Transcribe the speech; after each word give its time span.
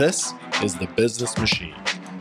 This 0.00 0.32
is 0.62 0.74
the 0.76 0.86
Business 0.86 1.36
Machine. 1.36 1.74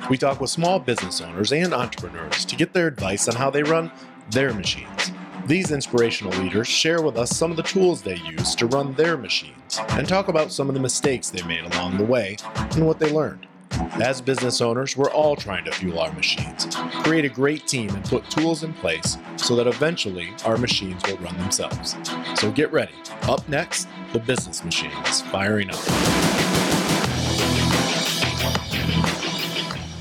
We 0.10 0.18
talk 0.18 0.42
with 0.42 0.50
small 0.50 0.80
business 0.82 1.22
owners 1.22 1.54
and 1.54 1.74
entrepreneurs 1.74 2.44
to 2.44 2.58
get 2.58 2.74
their 2.74 2.88
advice 2.88 3.30
on 3.30 3.38
how 3.38 3.50
they 3.50 3.64
run 3.64 3.90
their 4.32 4.54
machines. 4.54 5.14
These 5.46 5.72
inspirational 5.72 6.38
leaders 6.44 6.68
share 6.68 7.02
with 7.02 7.18
us 7.18 7.30
some 7.30 7.52
of 7.52 7.56
the 7.56 7.64
tools 7.64 8.02
they 8.02 8.18
use 8.18 8.54
to 8.56 8.68
run 8.68 8.96
their 8.96 9.16
machines 9.16 9.80
and 9.92 10.06
talk 10.06 10.28
about 10.28 10.52
some 10.52 10.68
of 10.68 10.74
the 10.74 10.82
mistakes 10.82 11.30
they 11.30 11.42
made 11.44 11.64
along 11.64 11.98
the 11.98 12.04
way 12.04 12.36
and 12.76 12.86
what 12.86 13.00
they 13.00 13.10
learned. 13.10 13.48
As 13.72 14.20
business 14.20 14.60
owners, 14.60 14.98
we're 14.98 15.12
all 15.12 15.38
trying 15.38 15.64
to 15.64 15.72
fuel 15.72 16.00
our 16.00 16.12
machines, 16.12 16.68
create 17.04 17.24
a 17.24 17.30
great 17.30 17.66
team, 17.66 17.96
and 17.96 18.04
put 18.04 18.30
tools 18.30 18.64
in 18.64 18.74
place 18.74 19.18
so 19.38 19.56
that 19.56 19.68
eventually 19.68 20.34
our 20.44 20.58
machines 20.58 21.02
will 21.08 21.18
run 21.20 21.38
themselves. 21.38 21.96
So 22.36 22.52
get 22.52 22.74
ready. 22.74 22.96
Up 23.22 23.48
next, 23.48 23.88
the 24.12 24.20
business 24.20 24.66
machine 24.66 24.92
is 25.08 25.22
firing 25.22 25.70
up. 25.72 26.50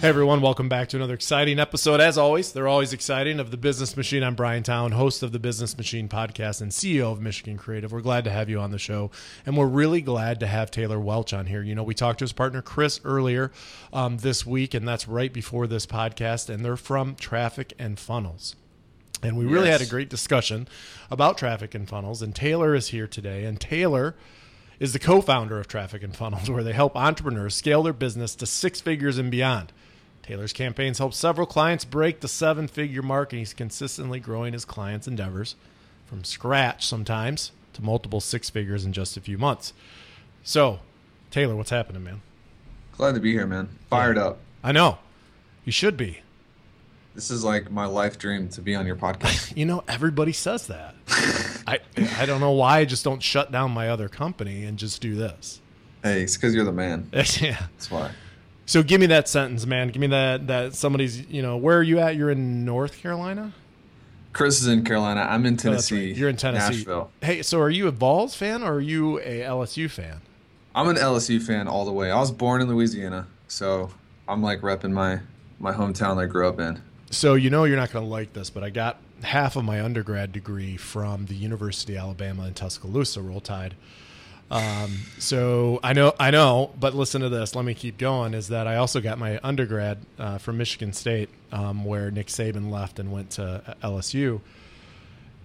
Hey 0.00 0.08
everyone, 0.10 0.40
welcome 0.40 0.68
back 0.68 0.88
to 0.90 0.96
another 0.96 1.14
exciting 1.14 1.58
episode. 1.58 2.00
As 2.00 2.16
always, 2.16 2.52
they're 2.52 2.68
always 2.68 2.92
exciting 2.92 3.40
of 3.40 3.50
the 3.50 3.56
Business 3.56 3.96
Machine. 3.96 4.22
I'm 4.22 4.36
Brian 4.36 4.62
Town, 4.62 4.92
host 4.92 5.24
of 5.24 5.32
the 5.32 5.40
Business 5.40 5.76
Machine 5.76 6.08
podcast 6.08 6.60
and 6.60 6.70
CEO 6.70 7.10
of 7.10 7.20
Michigan 7.20 7.56
Creative. 7.56 7.90
We're 7.90 8.00
glad 8.00 8.22
to 8.24 8.30
have 8.30 8.48
you 8.48 8.60
on 8.60 8.70
the 8.70 8.78
show, 8.78 9.10
and 9.44 9.56
we're 9.56 9.66
really 9.66 10.00
glad 10.00 10.38
to 10.38 10.46
have 10.46 10.70
Taylor 10.70 11.00
Welch 11.00 11.32
on 11.32 11.46
here. 11.46 11.62
You 11.64 11.74
know, 11.74 11.82
we 11.82 11.94
talked 11.94 12.20
to 12.20 12.24
his 12.24 12.32
partner 12.32 12.62
Chris 12.62 13.00
earlier 13.04 13.50
um, 13.92 14.18
this 14.18 14.46
week, 14.46 14.72
and 14.72 14.86
that's 14.86 15.08
right 15.08 15.32
before 15.32 15.66
this 15.66 15.84
podcast, 15.84 16.48
and 16.48 16.64
they're 16.64 16.76
from 16.76 17.16
Traffic 17.16 17.72
and 17.76 17.98
Funnels. 17.98 18.54
And 19.20 19.36
we 19.36 19.46
really 19.46 19.66
Yes. 19.66 19.80
had 19.80 19.88
a 19.88 19.90
great 19.90 20.08
discussion 20.08 20.68
about 21.10 21.36
traffic 21.38 21.74
and 21.74 21.88
funnels. 21.88 22.22
And 22.22 22.36
Taylor 22.36 22.72
is 22.76 22.88
here 22.90 23.08
today. 23.08 23.42
And 23.44 23.60
Taylor 23.60 24.14
is 24.78 24.92
the 24.92 25.00
co 25.00 25.20
founder 25.20 25.58
of 25.58 25.66
Traffic 25.66 26.04
and 26.04 26.14
Funnels, 26.14 26.48
where 26.50 26.62
they 26.62 26.72
help 26.72 26.94
entrepreneurs 26.96 27.56
scale 27.56 27.82
their 27.82 27.92
business 27.92 28.36
to 28.36 28.46
six 28.46 28.80
figures 28.80 29.18
and 29.18 29.28
beyond. 29.28 29.72
Taylor's 30.28 30.52
campaigns 30.52 30.98
help 30.98 31.14
several 31.14 31.46
clients 31.46 31.86
break 31.86 32.20
the 32.20 32.28
seven 32.28 32.68
figure 32.68 33.00
mark, 33.00 33.32
and 33.32 33.38
he's 33.38 33.54
consistently 33.54 34.20
growing 34.20 34.52
his 34.52 34.66
clients' 34.66 35.08
endeavors 35.08 35.56
from 36.04 36.22
scratch 36.22 36.86
sometimes 36.86 37.50
to 37.72 37.82
multiple 37.82 38.20
six 38.20 38.50
figures 38.50 38.84
in 38.84 38.92
just 38.92 39.16
a 39.16 39.22
few 39.22 39.38
months. 39.38 39.72
So, 40.42 40.80
Taylor, 41.30 41.56
what's 41.56 41.70
happening, 41.70 42.04
man? 42.04 42.20
Glad 42.98 43.14
to 43.14 43.20
be 43.20 43.32
here, 43.32 43.46
man. 43.46 43.70
Fired 43.88 44.18
up. 44.18 44.40
I 44.62 44.70
know. 44.70 44.98
You 45.64 45.72
should 45.72 45.96
be. 45.96 46.20
This 47.14 47.30
is 47.30 47.42
like 47.42 47.70
my 47.70 47.86
life 47.86 48.18
dream 48.18 48.50
to 48.50 48.60
be 48.60 48.74
on 48.74 48.86
your 48.86 48.96
podcast. 48.96 49.46
You 49.56 49.64
know, 49.64 49.82
everybody 49.88 50.32
says 50.32 50.66
that. 50.66 50.94
I 51.66 51.78
I 52.18 52.26
don't 52.26 52.40
know 52.40 52.52
why 52.52 52.80
I 52.80 52.84
just 52.84 53.02
don't 53.02 53.22
shut 53.22 53.50
down 53.50 53.70
my 53.70 53.88
other 53.88 54.10
company 54.10 54.66
and 54.66 54.78
just 54.78 55.00
do 55.00 55.14
this. 55.14 55.62
hey, 56.02 56.20
it's 56.22 56.36
because 56.36 56.54
you're 56.54 56.66
the 56.66 56.72
man. 56.72 57.08
yeah. 57.12 57.22
That's 57.72 57.90
why. 57.90 58.10
So 58.68 58.82
give 58.82 59.00
me 59.00 59.06
that 59.06 59.28
sentence, 59.30 59.64
man. 59.64 59.88
Give 59.88 60.00
me 60.00 60.08
that 60.08 60.46
that 60.48 60.74
somebody's. 60.74 61.26
You 61.26 61.40
know, 61.40 61.56
where 61.56 61.78
are 61.78 61.82
you 61.82 62.00
at? 62.00 62.16
You're 62.16 62.30
in 62.30 62.66
North 62.66 63.00
Carolina. 63.00 63.54
Chris 64.34 64.60
is 64.60 64.66
in 64.68 64.84
Carolina. 64.84 65.22
I'm 65.22 65.46
in 65.46 65.54
Oh, 65.54 65.56
Tennessee. 65.56 66.08
right. 66.08 66.16
You're 66.16 66.28
in 66.28 66.36
Tennessee. 66.36 66.76
Nashville. 66.76 67.10
Hey, 67.22 67.40
so 67.42 67.60
are 67.60 67.70
you 67.70 67.88
a 67.88 67.90
Vols 67.90 68.34
fan 68.36 68.62
or 68.62 68.74
are 68.74 68.80
you 68.80 69.20
a 69.20 69.40
LSU 69.40 69.90
fan? 69.90 70.20
I'm 70.74 70.86
an 70.88 70.96
LSU 70.96 71.40
fan 71.42 71.66
all 71.66 71.86
the 71.86 71.92
way. 71.92 72.10
I 72.10 72.20
was 72.20 72.30
born 72.30 72.60
in 72.60 72.68
Louisiana, 72.68 73.26
so 73.48 73.90
I'm 74.28 74.42
like 74.42 74.60
repping 74.60 74.92
my 74.92 75.20
my 75.58 75.72
hometown 75.72 76.16
that 76.16 76.22
I 76.22 76.26
grew 76.26 76.46
up 76.46 76.60
in. 76.60 76.82
So 77.10 77.34
you 77.36 77.48
know 77.48 77.64
you're 77.64 77.78
not 77.78 77.90
going 77.90 78.04
to 78.04 78.10
like 78.10 78.34
this, 78.34 78.50
but 78.50 78.62
I 78.62 78.68
got 78.68 78.98
half 79.22 79.56
of 79.56 79.64
my 79.64 79.80
undergrad 79.82 80.30
degree 80.30 80.76
from 80.76 81.24
the 81.24 81.34
University 81.34 81.94
of 81.96 82.02
Alabama 82.04 82.46
in 82.46 82.52
Tuscaloosa. 82.54 83.22
Roll 83.22 83.40
Tide. 83.40 83.74
Um, 84.50 84.96
so 85.18 85.78
I 85.82 85.92
know, 85.92 86.14
I 86.18 86.30
know, 86.30 86.72
but 86.80 86.94
listen 86.94 87.20
to 87.20 87.28
this. 87.28 87.54
Let 87.54 87.64
me 87.64 87.74
keep 87.74 87.98
going. 87.98 88.32
Is 88.34 88.48
that 88.48 88.66
I 88.66 88.76
also 88.76 89.00
got 89.00 89.18
my 89.18 89.38
undergrad 89.42 89.98
uh, 90.18 90.38
from 90.38 90.56
Michigan 90.56 90.92
State, 90.92 91.28
um, 91.52 91.84
where 91.84 92.10
Nick 92.10 92.28
Saban 92.28 92.70
left 92.70 92.98
and 92.98 93.12
went 93.12 93.30
to 93.32 93.76
LSU, 93.82 94.40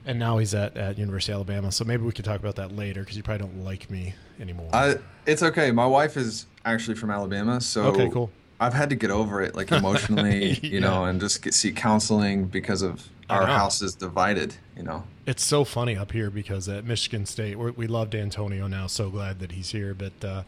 and 0.06 0.20
now 0.20 0.38
he's 0.38 0.54
at 0.54 0.78
at 0.78 0.98
University 0.98 1.34
of 1.34 1.38
Alabama. 1.38 1.72
So 1.72 1.84
maybe 1.84 2.04
we 2.04 2.14
could 2.14 2.26
talk 2.26 2.40
about 2.40 2.56
that 2.56 2.76
later 2.76 3.02
because 3.02 3.18
you 3.18 3.24
probably 3.24 3.46
don't 3.46 3.64
like 3.66 3.90
me 3.90 4.16
anymore. 4.40 4.70
I 4.72 4.96
it's 5.26 5.44
okay. 5.44 5.72
My 5.72 5.86
wife 5.88 6.16
is 6.16 6.46
actually 6.64 6.96
from 6.96 7.12
Alabama, 7.12 7.60
so 7.60 7.84
Okay, 7.88 8.10
cool. 8.10 8.30
I've 8.60 8.74
had 8.74 8.90
to 8.92 8.96
get 8.96 9.12
over 9.12 9.42
it, 9.42 9.54
like 9.56 9.72
emotionally, 9.74 10.52
Yeah. 10.64 10.70
you 10.70 10.80
know, 10.80 11.04
and 11.04 11.20
just 11.20 11.42
get 11.42 11.54
seek 11.54 11.76
counseling 11.76 12.46
because 12.46 12.82
of 12.82 13.10
our 13.30 13.46
house 13.48 13.82
is 13.82 13.96
divided. 13.96 14.56
You 14.76 14.84
know, 14.84 15.04
it's 15.26 15.44
so 15.44 15.64
funny 15.64 15.96
up 15.96 16.12
here 16.12 16.30
because 16.30 16.68
at 16.70 16.86
Michigan 16.86 17.26
State 17.26 17.58
we're, 17.58 17.72
we 17.72 17.88
loved 17.88 18.14
Dantonio 18.14 18.70
now. 18.70 18.88
So 18.88 19.10
glad 19.10 19.40
that 19.40 19.52
he's 19.54 19.72
here. 19.72 19.94
But 19.94 20.26
uh, 20.26 20.44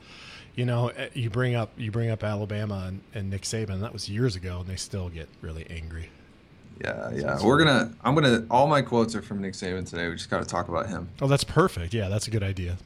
you 0.56 0.66
know, 0.66 0.90
eh, 0.90 1.10
you 1.14 1.30
bring 1.30 1.56
up 1.56 1.72
you 1.78 1.92
bring 1.92 2.10
up 2.10 2.24
Alabama 2.24 2.86
and, 2.88 3.02
and 3.14 3.30
Nick 3.30 3.44
Saban. 3.44 3.82
That 3.82 3.94
was 3.94 4.10
years 4.10 4.36
ago, 4.36 4.60
and 4.62 4.68
they 4.70 4.76
still 4.76 5.10
get 5.10 5.28
really 5.42 5.66
angry. 5.70 6.10
yeah, 6.84 7.12
yeah. 7.14 7.44
We're 7.44 7.58
gonna. 7.58 7.94
I'm 8.04 8.16
gonna. 8.16 8.46
All 8.50 8.68
my 8.68 8.82
quotes 8.82 9.16
are 9.16 9.22
from 9.22 9.42
Nick 9.42 9.54
Saban 9.54 9.88
today. 9.90 10.08
We 10.10 10.16
just 10.16 10.30
got 10.30 10.40
to 10.40 10.46
talk 10.46 10.68
about 10.68 10.88
him. 10.88 11.10
Oh, 11.22 11.28
that's 11.28 11.44
perfect. 11.44 11.94
Yeah, 11.94 12.10
that's 12.10 12.28
a 12.28 12.32
good 12.32 12.44
idea. 12.44 12.78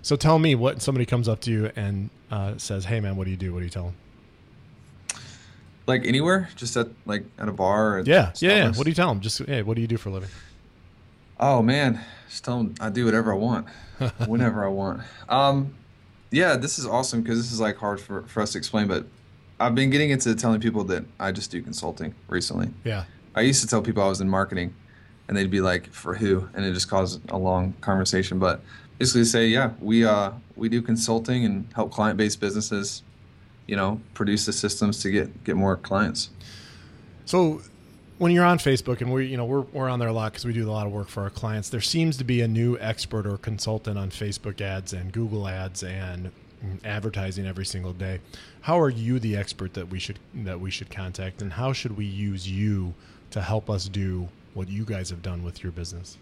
So 0.00 0.16
tell 0.16 0.38
me 0.38 0.54
what 0.54 0.82
somebody 0.82 1.06
comes 1.06 1.28
up 1.28 1.40
to 1.42 1.50
you 1.50 1.70
and 1.76 2.10
uh, 2.30 2.56
says, 2.58 2.84
"Hey, 2.86 3.00
man, 3.00 3.16
what 3.16 3.24
do 3.24 3.30
you 3.30 3.36
do? 3.36 3.52
What 3.52 3.60
do 3.60 3.64
you 3.64 3.70
tell 3.70 3.84
them?" 3.84 3.94
Like 5.86 6.06
anywhere, 6.06 6.48
just 6.56 6.76
at 6.76 6.88
like 7.06 7.24
at 7.38 7.48
a 7.48 7.52
bar. 7.52 7.94
Or 7.94 7.98
at 7.98 8.06
Yeah, 8.06 8.32
yeah, 8.36 8.56
yeah. 8.56 8.72
What 8.72 8.84
do 8.84 8.90
you 8.90 8.94
tell 8.94 9.08
them? 9.08 9.20
Just 9.20 9.38
hey, 9.38 9.62
what 9.62 9.74
do 9.74 9.80
you 9.80 9.88
do 9.88 9.96
for 9.96 10.10
a 10.10 10.12
living? 10.12 10.28
Oh 11.40 11.60
man, 11.60 12.00
just 12.28 12.44
tell 12.44 12.58
them 12.58 12.74
I 12.80 12.88
do 12.88 13.04
whatever 13.04 13.32
I 13.32 13.36
want, 13.36 13.66
whenever 14.26 14.64
I 14.64 14.68
want. 14.68 15.02
Um, 15.28 15.74
yeah, 16.30 16.56
this 16.56 16.78
is 16.78 16.86
awesome 16.86 17.22
because 17.22 17.38
this 17.38 17.52
is 17.52 17.60
like 17.60 17.76
hard 17.76 18.00
for 18.00 18.22
for 18.22 18.42
us 18.42 18.52
to 18.52 18.58
explain, 18.58 18.86
but 18.86 19.06
I've 19.58 19.74
been 19.74 19.90
getting 19.90 20.10
into 20.10 20.34
telling 20.34 20.60
people 20.60 20.84
that 20.84 21.04
I 21.18 21.32
just 21.32 21.50
do 21.50 21.60
consulting 21.62 22.14
recently. 22.28 22.70
Yeah, 22.84 23.04
I 23.34 23.40
used 23.40 23.60
to 23.62 23.66
tell 23.66 23.82
people 23.82 24.02
I 24.02 24.08
was 24.08 24.20
in 24.20 24.28
marketing, 24.28 24.74
and 25.26 25.36
they'd 25.36 25.50
be 25.50 25.60
like, 25.60 25.92
"For 25.92 26.14
who?" 26.14 26.48
And 26.54 26.64
it 26.64 26.72
just 26.72 26.88
caused 26.88 27.20
a 27.30 27.36
long 27.36 27.74
conversation. 27.80 28.38
But 28.38 28.60
basically, 28.98 29.24
say, 29.24 29.48
"Yeah, 29.48 29.72
we 29.80 30.04
uh 30.04 30.32
we 30.54 30.68
do 30.68 30.80
consulting 30.80 31.44
and 31.44 31.66
help 31.74 31.90
client-based 31.90 32.38
businesses, 32.40 33.02
you 33.66 33.76
know, 33.76 34.00
produce 34.14 34.46
the 34.46 34.52
systems 34.52 35.00
to 35.02 35.10
get 35.10 35.44
get 35.44 35.56
more 35.56 35.76
clients." 35.76 36.30
So 37.24 37.62
when 38.18 38.32
you're 38.32 38.44
on 38.44 38.58
Facebook 38.58 39.00
and 39.00 39.12
we 39.12 39.26
you 39.26 39.36
know 39.36 39.44
we're 39.44 39.60
we're 39.72 39.88
on 39.88 39.98
there 39.98 40.08
a 40.08 40.12
lot 40.12 40.32
because 40.32 40.44
we 40.44 40.52
do 40.52 40.68
a 40.68 40.70
lot 40.70 40.86
of 40.86 40.92
work 40.92 41.08
for 41.08 41.22
our 41.22 41.30
clients, 41.30 41.68
there 41.70 41.80
seems 41.80 42.16
to 42.18 42.24
be 42.24 42.40
a 42.40 42.48
new 42.48 42.78
expert 42.78 43.26
or 43.26 43.36
consultant 43.36 43.98
on 43.98 44.10
Facebook 44.10 44.60
ads 44.60 44.92
and 44.92 45.12
Google 45.12 45.48
ads 45.48 45.82
and 45.82 46.30
advertising 46.84 47.46
every 47.46 47.66
single 47.66 47.92
day. 47.92 48.20
How 48.62 48.78
are 48.78 48.90
you 48.90 49.18
the 49.18 49.36
expert 49.36 49.74
that 49.74 49.88
we 49.88 49.98
should 49.98 50.18
that 50.34 50.60
we 50.60 50.70
should 50.70 50.90
contact 50.90 51.42
and 51.42 51.52
how 51.52 51.72
should 51.72 51.96
we 51.96 52.04
use 52.04 52.48
you 52.48 52.94
to 53.30 53.40
help 53.40 53.68
us 53.68 53.88
do 53.88 54.28
what 54.54 54.68
you 54.68 54.84
guys 54.84 55.10
have 55.10 55.22
done 55.22 55.42
with 55.42 55.62
your 55.62 55.72
business? 55.72 56.16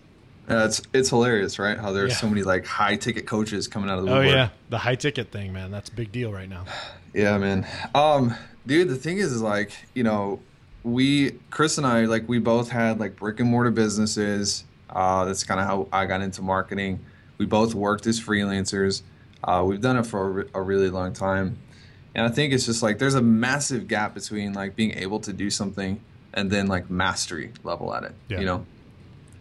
Uh, 0.48 0.64
it's 0.66 0.82
it's 0.92 1.08
hilarious, 1.10 1.58
right? 1.58 1.78
How 1.78 1.92
there's 1.92 2.10
Yeah. 2.12 2.16
so 2.16 2.28
many 2.28 2.42
like 2.42 2.66
high-ticket 2.66 3.26
coaches 3.26 3.68
coming 3.68 3.88
out 3.90 3.98
of 3.98 4.04
the 4.04 4.10
Oh 4.10 4.16
woodwork. 4.16 4.34
yeah, 4.34 4.48
the 4.68 4.78
high 4.78 4.96
ticket 4.96 5.30
thing, 5.30 5.52
man. 5.52 5.70
That's 5.70 5.88
a 5.90 5.92
big 5.94 6.12
deal 6.12 6.32
right 6.32 6.48
now. 6.48 6.64
Yeah, 7.12 7.38
man. 7.38 7.66
Um, 7.92 8.36
dude, 8.68 8.88
the 8.88 8.94
thing 8.94 9.18
is, 9.18 9.32
is 9.32 9.42
like, 9.42 9.72
you 9.94 10.04
know, 10.04 10.38
we, 10.84 11.32
Chris 11.50 11.76
and 11.76 11.84
I, 11.84 12.04
like, 12.04 12.28
we 12.28 12.38
both 12.38 12.70
had 12.70 13.00
like 13.00 13.16
brick 13.16 13.40
and 13.40 13.50
mortar 13.50 13.72
businesses. 13.72 14.62
Uh, 14.88 15.24
that's 15.24 15.42
kind 15.42 15.58
of 15.58 15.66
how 15.66 15.88
I 15.92 16.06
got 16.06 16.20
into 16.20 16.40
marketing. 16.40 17.00
We 17.38 17.46
both 17.46 17.74
worked 17.74 18.06
as 18.06 18.20
freelancers. 18.20 19.02
Uh, 19.42 19.64
we've 19.66 19.80
done 19.80 19.96
it 19.96 20.06
for 20.06 20.42
a, 20.54 20.60
a 20.60 20.62
really 20.62 20.88
long 20.88 21.12
time. 21.12 21.58
And 22.14 22.24
I 22.24 22.28
think 22.28 22.52
it's 22.52 22.64
just 22.66 22.80
like 22.80 22.98
there's 23.00 23.14
a 23.16 23.22
massive 23.22 23.88
gap 23.88 24.14
between 24.14 24.52
like 24.52 24.76
being 24.76 24.92
able 24.96 25.18
to 25.18 25.32
do 25.32 25.50
something 25.50 26.00
and 26.32 26.48
then 26.48 26.68
like 26.68 26.88
mastery 26.90 27.50
level 27.64 27.92
at 27.92 28.04
it. 28.04 28.14
Yeah. 28.28 28.38
You 28.38 28.46
know, 28.46 28.66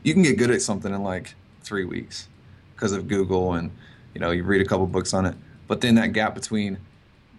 you 0.03 0.13
can 0.13 0.23
get 0.23 0.37
good 0.37 0.51
at 0.51 0.61
something 0.61 0.93
in 0.93 1.03
like 1.03 1.35
three 1.61 1.85
weeks 1.85 2.27
because 2.75 2.91
of 2.91 3.07
Google 3.07 3.53
and, 3.53 3.71
you 4.13 4.21
know, 4.21 4.31
you 4.31 4.43
read 4.43 4.61
a 4.61 4.65
couple 4.65 4.85
books 4.87 5.13
on 5.13 5.25
it. 5.25 5.35
But 5.67 5.81
then 5.81 5.95
that 5.95 6.13
gap 6.13 6.33
between 6.35 6.77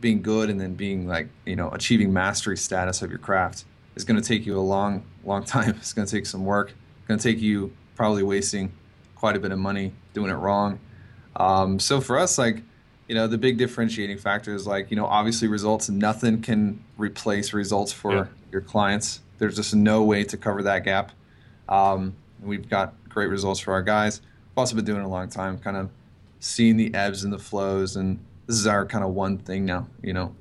being 0.01 0.23
good 0.23 0.49
and 0.51 0.59
then 0.61 0.75
being 0.75 1.07
like 1.07 1.29
you 1.45 1.55
know 1.55 1.69
achieving 1.73 2.11
mastery 2.11 2.57
status 2.57 3.03
of 3.03 3.11
your 3.11 3.19
craft 3.19 3.65
is 3.97 4.05
going 4.05 4.19
to 4.19 4.27
take 4.27 4.47
you 4.47 4.59
a 4.59 4.61
long 4.61 5.03
long 5.25 5.45
time. 5.57 5.71
It's 5.71 5.93
going 5.93 6.07
to 6.07 6.11
take 6.11 6.27
some 6.27 6.45
work. 6.45 6.69
It's 6.71 7.09
going 7.09 7.19
to 7.19 7.23
take 7.33 7.41
you 7.43 7.73
probably 7.97 8.23
wasting 8.23 8.73
quite 9.15 9.37
a 9.37 9.39
bit 9.41 9.53
of 9.53 9.59
money 9.59 9.93
doing 10.15 10.31
it 10.31 10.35
wrong. 10.37 10.79
Um, 11.37 11.79
so 11.79 12.01
for 12.01 12.19
us 12.19 12.39
like 12.39 12.63
you 13.09 13.15
know 13.15 13.27
the 13.27 13.37
big 13.37 13.59
differentiating 13.59 14.19
factor 14.19 14.55
is 14.55 14.67
like 14.67 14.91
you 14.91 14.97
know 14.97 15.07
obviously 15.07 15.49
results 15.49 15.91
nothing 15.91 16.41
can 16.41 16.83
replace 16.97 17.53
results 17.53 17.93
for 17.93 18.13
Yeah. 18.15 18.27
your 18.53 18.61
clients. 18.63 19.21
There's 19.39 19.57
just 19.57 19.75
no 19.75 20.05
way 20.05 20.23
to 20.25 20.37
cover 20.37 20.63
that 20.63 20.85
gap. 20.85 21.13
Um, 21.69 22.15
we've 22.43 22.69
got 22.69 22.95
great 23.09 23.29
results 23.29 23.61
for 23.61 23.73
our 23.73 23.83
guys 23.83 24.21
we've 24.21 24.59
also 24.59 24.75
been 24.77 24.85
doing 24.85 25.01
it 25.01 25.05
a 25.05 25.09
long 25.09 25.29
time 25.29 25.59
kind 25.59 25.77
of 25.77 25.91
seeing 26.41 26.77
the 26.77 26.93
ebbs 26.95 27.25
and 27.25 27.33
the 27.33 27.39
flows 27.39 27.97
and 27.97 28.19
this 28.47 28.57
is 28.57 28.67
our 28.67 28.85
kind 28.87 29.05
of 29.05 29.11
one 29.11 29.37
thing 29.39 29.65
now 29.65 29.87
you 30.03 30.13
know 30.13 30.35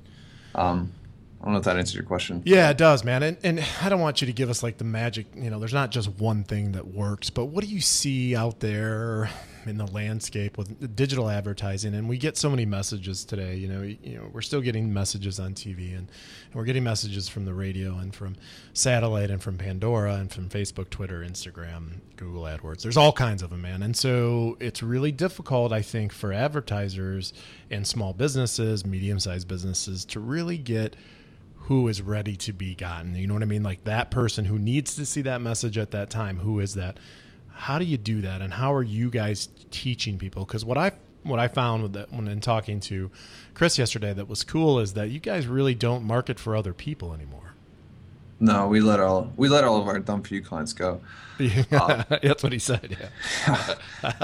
um, 0.54 0.92
i 1.40 1.44
don't 1.44 1.52
know 1.52 1.58
if 1.58 1.64
that 1.64 1.76
answers 1.76 1.94
your 1.94 2.04
question 2.04 2.42
Yeah, 2.44 2.70
it 2.70 2.76
does, 2.78 3.04
man. 3.04 3.22
And, 3.22 3.36
and 3.42 3.64
I 3.82 3.88
don't 3.88 4.00
want 4.00 4.20
you 4.20 4.26
to 4.26 4.32
give 4.32 4.50
us 4.50 4.62
like 4.62 4.78
the 4.78 4.84
magic. 4.84 5.26
You 5.34 5.48
know, 5.50 5.58
there's 5.58 5.72
not 5.72 5.90
just 5.90 6.08
one 6.18 6.42
thing 6.44 6.72
that 6.72 6.86
works, 6.88 7.30
but 7.30 7.46
what 7.46 7.64
do 7.64 7.70
you 7.70 7.80
see 7.80 8.34
out 8.34 8.60
there 8.60 9.30
in 9.66 9.76
the 9.76 9.86
landscape 9.86 10.56
with 10.56 10.96
digital 10.96 11.28
advertising, 11.28 11.94
and 11.94 12.08
we 12.08 12.18
get 12.18 12.36
so 12.36 12.50
many 12.50 12.64
messages 12.64 13.24
today. 13.24 13.56
You 13.56 13.68
know, 13.68 13.82
you 13.82 14.16
know, 14.16 14.30
we're 14.32 14.40
still 14.40 14.60
getting 14.60 14.92
messages 14.92 15.38
on 15.38 15.54
TV, 15.54 15.90
and, 15.90 16.08
and 16.08 16.54
we're 16.54 16.64
getting 16.64 16.84
messages 16.84 17.28
from 17.28 17.44
the 17.44 17.54
radio, 17.54 17.98
and 17.98 18.14
from 18.14 18.36
satellite, 18.72 19.30
and 19.30 19.42
from 19.42 19.58
Pandora, 19.58 20.14
and 20.14 20.30
from 20.30 20.48
Facebook, 20.48 20.90
Twitter, 20.90 21.20
Instagram, 21.20 22.00
Google 22.16 22.42
AdWords. 22.42 22.82
There's 22.82 22.96
all 22.96 23.12
kinds 23.12 23.42
of 23.42 23.50
them, 23.50 23.62
man. 23.62 23.82
And 23.82 23.96
so 23.96 24.56
it's 24.60 24.82
really 24.82 25.12
difficult, 25.12 25.72
I 25.72 25.82
think, 25.82 26.12
for 26.12 26.32
advertisers 26.32 27.32
and 27.70 27.86
small 27.86 28.12
businesses, 28.12 28.84
medium-sized 28.84 29.48
businesses, 29.48 30.04
to 30.06 30.20
really 30.20 30.58
get 30.58 30.96
who 31.70 31.86
is 31.86 32.02
ready 32.02 32.34
to 32.34 32.52
be 32.52 32.74
gotten. 32.74 33.14
You 33.14 33.28
know 33.28 33.34
what 33.34 33.44
I 33.44 33.46
mean? 33.46 33.62
Like 33.62 33.84
that 33.84 34.10
person 34.10 34.44
who 34.44 34.58
needs 34.58 34.96
to 34.96 35.06
see 35.06 35.22
that 35.22 35.40
message 35.40 35.78
at 35.78 35.92
that 35.92 36.10
time. 36.10 36.38
Who 36.38 36.58
is 36.58 36.74
that? 36.74 36.98
How 37.60 37.78
do 37.78 37.84
you 37.84 37.98
do 37.98 38.22
that? 38.22 38.40
And 38.40 38.54
how 38.54 38.72
are 38.72 38.82
you 38.82 39.10
guys 39.10 39.50
teaching 39.70 40.16
people? 40.16 40.46
Because 40.46 40.64
what 40.64 40.78
I 40.78 40.92
what 41.22 41.38
I 41.38 41.48
found 41.48 41.82
with 41.82 41.92
that 41.92 42.10
when 42.10 42.26
in 42.26 42.40
talking 42.40 42.80
to 42.80 43.10
Chris 43.52 43.78
yesterday 43.78 44.14
that 44.14 44.28
was 44.28 44.42
cool 44.44 44.80
is 44.80 44.94
that 44.94 45.10
you 45.10 45.20
guys 45.20 45.46
really 45.46 45.74
don't 45.74 46.02
market 46.02 46.40
for 46.40 46.56
other 46.56 46.72
people 46.72 47.12
anymore. 47.12 47.52
No, 48.40 48.66
we 48.68 48.80
let 48.80 48.98
all 48.98 49.30
we 49.36 49.50
let 49.50 49.64
all 49.64 49.78
of 49.78 49.86
our 49.88 49.98
dumb 49.98 50.22
few 50.22 50.42
clients 50.42 50.72
go. 50.72 51.00
Uh, 51.72 52.04
that's 52.22 52.42
what 52.42 52.52
he 52.52 52.58
said. 52.58 52.98
Yeah, 53.00 53.74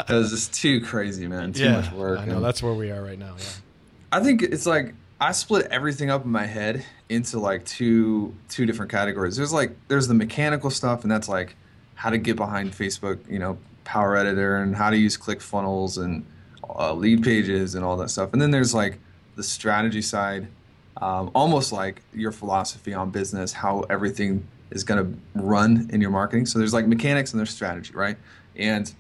it 0.07 0.13
was 0.13 0.31
just 0.33 0.53
too 0.53 0.83
crazy, 0.83 1.27
man. 1.27 1.55
Too 1.55 1.65
yeah, 1.65 1.81
much 1.81 1.91
work. 1.93 2.19
I 2.19 2.27
know 2.27 2.37
and- 2.37 2.45
that's 2.45 2.63
where 2.63 2.75
we 2.75 2.91
are 2.91 3.03
right 3.03 3.19
now. 3.19 3.37
Yeah. 3.39 3.45
I 4.13 4.21
think 4.23 4.43
it's 4.43 4.67
like 4.67 4.93
I 5.19 5.33
split 5.33 5.67
everything 5.71 6.11
up 6.11 6.27
in 6.27 6.31
my 6.31 6.45
head 6.45 6.85
into 7.09 7.39
like 7.39 7.65
two 7.65 8.35
two 8.51 8.67
different 8.67 8.91
categories. 8.91 9.35
There's 9.37 9.53
like 9.53 9.77
there's 9.89 10.09
the 10.09 10.15
mechanical 10.15 10.69
stuff, 10.69 11.05
and 11.05 11.11
that's 11.11 11.27
like 11.29 11.57
how 11.97 12.11
to 12.11 12.19
get 12.19 12.37
behind 12.37 12.73
Facebook, 12.73 13.19
you 13.29 13.39
know, 13.41 13.59
Power 13.85 14.17
Editor, 14.17 14.59
and 14.59 14.75
how 14.77 14.91
to 14.91 14.97
use 14.97 15.17
ClickFunnels 15.17 16.03
and 16.03 16.25
uh, 16.71 16.93
Leadpages 16.93 17.75
and 17.75 17.85
all 17.85 17.97
that 17.97 18.11
stuff. 18.11 18.33
And 18.33 18.41
then 18.41 18.51
there's 18.53 18.73
like 18.75 18.99
the 19.35 19.43
strategy 19.43 20.03
side, 20.03 20.47
um, 20.99 21.31
almost 21.35 21.73
like 21.73 22.03
your 22.15 22.33
philosophy 22.33 22.95
on 22.95 23.11
business, 23.11 23.53
how 23.53 23.81
everything 23.91 24.47
is 24.71 24.83
going 24.85 25.05
to 25.05 25.41
run 25.41 25.89
in 25.93 26.01
your 26.01 26.11
marketing. 26.11 26.47
So 26.47 26.59
there's 26.59 26.73
like 26.75 26.87
mechanics 26.87 27.33
and 27.33 27.39
there's 27.39 27.51
strategy, 27.51 27.93
right? 27.95 28.17
And 28.57 28.93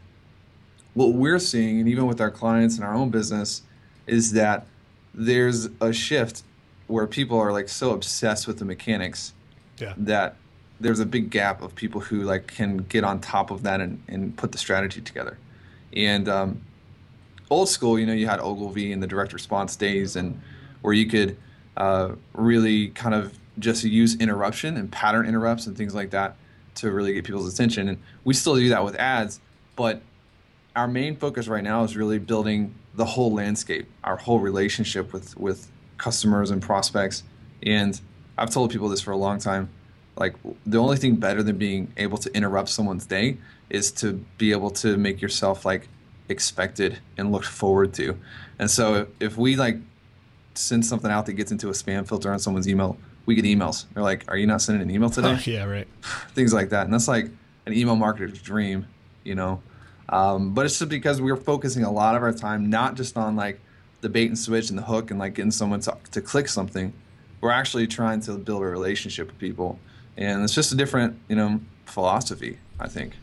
what 0.94 1.12
we're 1.14 1.38
seeing, 1.38 1.80
and 1.80 1.88
even 1.88 2.06
with 2.06 2.20
our 2.20 2.30
clients 2.30 2.76
and 2.76 2.84
our 2.84 2.94
own 2.94 3.10
business, 3.10 3.62
is 4.06 4.32
that 4.32 4.66
there's 5.14 5.68
a 5.80 5.92
shift 5.92 6.42
where 6.86 7.06
people 7.06 7.38
are 7.38 7.52
like 7.52 7.68
so 7.68 7.90
obsessed 7.92 8.46
with 8.46 8.58
the 8.58 8.64
mechanics 8.64 9.32
Yeah. 9.78 9.94
that 9.96 10.36
there's 10.80 11.00
a 11.00 11.06
big 11.06 11.30
gap 11.30 11.62
of 11.62 11.74
people 11.74 12.00
who 12.00 12.22
like 12.22 12.46
can 12.46 12.78
get 12.78 13.04
on 13.04 13.20
top 13.20 13.50
of 13.50 13.62
that 13.62 13.80
and, 13.80 14.02
and 14.08 14.36
put 14.36 14.52
the 14.52 14.58
strategy 14.58 15.00
together. 15.00 15.38
And 15.94 16.28
um, 16.28 16.60
old 17.50 17.68
school, 17.68 17.98
you 17.98 18.06
know, 18.06 18.12
you 18.12 18.26
had 18.26 18.40
Ogilvy 18.40 18.92
and 18.92 19.02
the 19.02 19.06
direct 19.06 19.32
response 19.32 19.76
days, 19.76 20.16
and 20.16 20.40
where 20.82 20.92
you 20.92 21.06
could 21.06 21.36
uh, 21.76 22.12
really 22.34 22.88
kind 22.88 23.14
of 23.14 23.36
just 23.58 23.84
use 23.84 24.16
interruption 24.16 24.76
and 24.76 24.92
pattern 24.92 25.26
interrupts 25.26 25.66
and 25.66 25.76
things 25.76 25.94
like 25.94 26.10
that 26.10 26.36
to 26.74 26.90
really 26.90 27.14
get 27.14 27.24
people's 27.24 27.52
attention. 27.52 27.88
And 27.88 27.98
we 28.24 28.34
still 28.34 28.56
do 28.56 28.68
that 28.68 28.84
with 28.84 28.96
ads, 28.96 29.40
but 29.76 30.02
our 30.74 30.86
main 30.86 31.16
focus 31.16 31.48
right 31.48 31.64
now 31.64 31.84
is 31.84 31.96
really 31.96 32.18
building 32.18 32.74
the 32.94 33.04
whole 33.04 33.32
landscape, 33.32 33.88
our 34.04 34.16
whole 34.16 34.40
relationship 34.40 35.12
with 35.12 35.36
with 35.38 35.70
customers 35.96 36.50
and 36.50 36.60
prospects. 36.60 37.22
And 37.62 37.98
I've 38.36 38.50
told 38.50 38.70
people 38.70 38.90
this 38.90 39.00
for 39.00 39.12
a 39.12 39.16
long 39.16 39.38
time. 39.38 39.70
Like 40.16 40.34
the 40.64 40.78
only 40.78 40.96
thing 40.96 41.16
better 41.16 41.42
than 41.42 41.58
being 41.58 41.92
able 41.96 42.18
to 42.18 42.34
interrupt 42.34 42.68
someone's 42.68 43.06
day 43.06 43.36
is 43.68 43.90
to 43.92 44.14
be 44.38 44.52
able 44.52 44.70
to 44.70 44.96
make 44.96 45.20
yourself 45.20 45.64
like 45.64 45.88
expected 46.28 46.98
and 47.16 47.32
looked 47.32 47.46
forward 47.46 47.92
to. 47.94 48.18
And 48.58 48.70
so 48.70 49.06
if, 49.20 49.36
we 49.36 49.56
like 49.56 49.76
send 50.54 50.86
something 50.86 51.10
out 51.10 51.26
that 51.26 51.34
gets 51.34 51.52
into 51.52 51.68
a 51.68 51.72
spam 51.72 52.08
filter 52.08 52.32
on 52.32 52.38
someone's 52.38 52.68
email, 52.68 52.96
we 53.26 53.34
get 53.34 53.44
emails. 53.44 53.84
They're 53.92 54.02
like, 54.02 54.24
"Are 54.28 54.36
you 54.36 54.46
not 54.46 54.62
sending 54.62 54.82
an 54.82 54.94
email 54.94 55.10
today?" 55.10 55.38
yeah. 55.44 55.64
Right. 55.64 55.88
things 56.34 56.54
like 56.54 56.70
that. 56.70 56.84
And 56.84 56.94
that's 56.94 57.08
like 57.08 57.26
an 57.66 57.74
email 57.74 57.96
marketer's 57.96 58.40
dream, 58.40 58.86
you 59.24 59.34
know. 59.34 59.60
Um, 60.08 60.54
but 60.54 60.64
it's 60.64 60.78
just 60.78 60.88
because 60.88 61.20
we're 61.20 61.36
focusing 61.36 61.82
a 61.82 61.90
lot 61.90 62.14
of 62.14 62.22
our 62.22 62.32
time 62.32 62.70
not 62.70 62.94
just 62.94 63.16
on 63.16 63.34
like 63.34 63.60
the 64.00 64.08
bait 64.08 64.28
and 64.28 64.38
switch 64.38 64.70
and 64.70 64.78
the 64.78 64.82
hook 64.82 65.10
and 65.10 65.18
like 65.18 65.34
getting 65.34 65.50
someone 65.50 65.80
to, 65.80 65.96
to 66.12 66.20
click 66.20 66.48
something. 66.48 66.92
We're 67.40 67.50
actually 67.50 67.86
trying 67.88 68.20
to 68.22 68.38
build 68.38 68.62
a 68.62 68.66
relationship 68.66 69.26
with 69.26 69.38
people, 69.38 69.78
and 70.16 70.42
it's 70.42 70.54
just 70.54 70.72
a 70.72 70.76
different, 70.76 71.18
you 71.28 71.36
know, 71.36 71.60
philosophy. 71.84 72.58
I 72.78 72.88
think. 72.88 73.14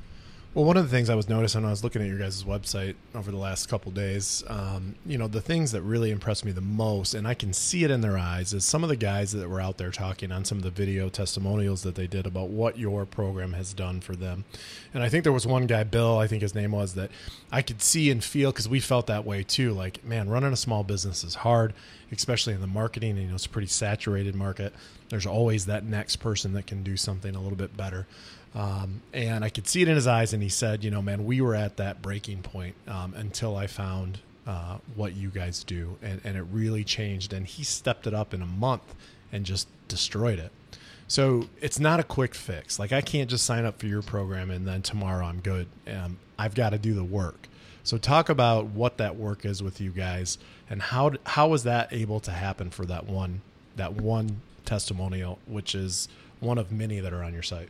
Well, 0.54 0.66
one 0.66 0.78
of 0.78 0.84
the 0.84 0.96
things 0.96 1.10
I 1.10 1.16
was 1.16 1.28
noticing 1.28 1.62
when 1.62 1.70
I 1.70 1.72
was 1.72 1.84
looking 1.84 2.04
at 2.04 2.08
your 2.08 2.20
guys' 2.20 2.44
website 2.44 2.94
over 3.16 3.32
the 3.32 3.38
last 3.38 3.70
couple 3.70 3.92
days, 3.92 4.44
um, 4.46 4.94
you 5.04 5.18
know, 5.18 5.28
the 5.28 5.42
things 5.42 5.72
that 5.72 5.82
really 5.82 6.12
impressed 6.12 6.46
me 6.46 6.52
the 6.52 6.62
most, 6.62 7.16
and 7.16 7.28
I 7.28 7.34
can 7.34 7.54
see 7.54 7.84
it 7.84 7.90
in 7.90 8.02
their 8.02 8.20
eyes, 8.20 8.54
is 8.54 8.64
some 8.64 8.84
of 8.84 8.90
the 8.90 8.96
guys 8.96 9.32
that 9.32 9.50
were 9.50 9.60
out 9.60 9.80
there 9.80 9.90
talking 9.90 10.32
on 10.32 10.46
some 10.46 10.60
of 10.60 10.64
the 10.64 10.70
video 10.70 11.10
testimonials 11.10 11.82
that 11.82 11.96
they 11.96 12.06
did 12.06 12.28
about 12.28 12.50
what 12.50 12.78
your 12.78 13.04
program 13.08 13.54
has 13.54 13.74
done 13.74 14.00
for 14.00 14.16
them. 14.16 14.46
And 14.94 15.02
I 15.02 15.10
think 15.10 15.24
there 15.24 15.34
was 15.34 15.48
one 15.48 15.66
guy, 15.66 15.84
Bill, 15.86 16.20
I 16.20 16.28
think 16.28 16.44
his 16.44 16.54
name 16.54 16.74
was, 16.74 16.94
that 16.94 17.10
I 17.52 17.64
could 17.64 17.82
see 17.82 18.12
and 18.12 18.24
feel 18.24 18.52
because 18.52 18.70
we 18.70 18.80
felt 18.80 19.08
that 19.08 19.26
way 19.26 19.42
too. 19.42 19.74
Like, 19.74 20.06
man, 20.06 20.30
running 20.30 20.54
a 20.54 20.58
small 20.58 20.84
business 20.84 21.24
is 21.24 21.34
hard, 21.34 21.74
especially 22.12 22.54
in 22.54 22.62
the 22.62 22.68
marketing. 22.68 23.18
You 23.18 23.28
know, 23.28 23.34
it's 23.34 23.48
a 23.48 23.50
pretty 23.50 23.70
saturated 23.70 24.36
market. 24.36 24.72
There's 25.14 25.28
always 25.28 25.68
that 25.68 25.84
next 25.84 26.16
person 26.16 26.54
that 26.54 26.66
can 26.66 26.82
do 26.82 26.98
something 26.98 27.36
a 27.36 27.40
little 27.40 27.56
bit 27.56 27.78
better. 27.78 28.08
Um, 28.56 29.04
and 29.14 29.46
I 29.46 29.50
could 29.50 29.68
see 29.68 29.84
it 29.84 29.88
in 29.88 29.94
his 29.94 30.08
eyes, 30.08 30.34
and 30.34 30.42
he 30.42 30.50
said, 30.50 30.84
"You 30.84 30.90
know, 30.90 31.04
man, 31.04 31.24
we 31.24 31.40
were 31.40 31.54
at 31.54 31.78
that 31.78 32.02
breaking 32.02 32.42
point 32.42 32.74
um, 32.88 33.14
until 33.16 33.56
I 33.56 33.68
found 33.68 34.22
uh, 34.48 34.78
what 34.96 35.16
you 35.16 35.30
guys 35.30 35.64
do, 35.64 35.98
and, 36.02 36.20
and 36.24 36.36
it 36.36 36.48
really 36.52 36.84
changed." 36.84 37.32
And 37.32 37.46
he 37.46 37.64
stepped 37.64 38.08
it 38.08 38.16
up 38.16 38.34
in 38.34 38.42
a 38.42 38.48
month 38.48 38.96
and 39.32 39.46
just 39.46 39.68
destroyed 39.88 40.40
it. 40.40 40.52
So 41.08 41.48
it's 41.62 41.80
not 41.80 42.00
a 42.00 42.04
quick 42.04 42.34
fix. 42.34 42.80
Like 42.80 42.92
I 42.92 43.02
can't 43.02 43.30
just 43.30 43.46
sign 43.46 43.66
up 43.66 43.78
for 43.78 43.86
your 43.86 44.02
program 44.02 44.50
and 44.50 44.68
then 44.68 44.82
tomorrow 44.82 45.28
I'm 45.28 45.42
good. 45.42 45.68
Um, 45.88 46.18
I've 46.40 46.56
got 46.56 46.72
to 46.72 46.80
do 46.80 46.96
the 46.96 47.04
work. 47.04 47.48
So 47.84 48.00
talk 48.00 48.30
about 48.30 48.66
what 48.66 48.98
that 48.98 49.16
work 49.16 49.46
is 49.46 49.62
with 49.62 49.80
you 49.80 49.92
guys, 49.92 50.40
and 50.72 50.82
how 50.82 51.12
how 51.26 51.50
was 51.50 51.66
that 51.66 51.94
able 51.94 52.20
to 52.22 52.32
happen 52.32 52.72
for 52.72 52.86
that 52.86 53.06
one 53.06 53.42
that 53.76 53.94
one 53.94 54.42
testimonial, 54.66 55.40
which 55.46 55.76
is 55.76 56.08
one 56.40 56.58
of 56.58 56.72
many 56.72 57.00
that 57.00 57.14
are 57.14 57.24
on 57.24 57.34
your 57.34 57.44
site. 57.44 57.70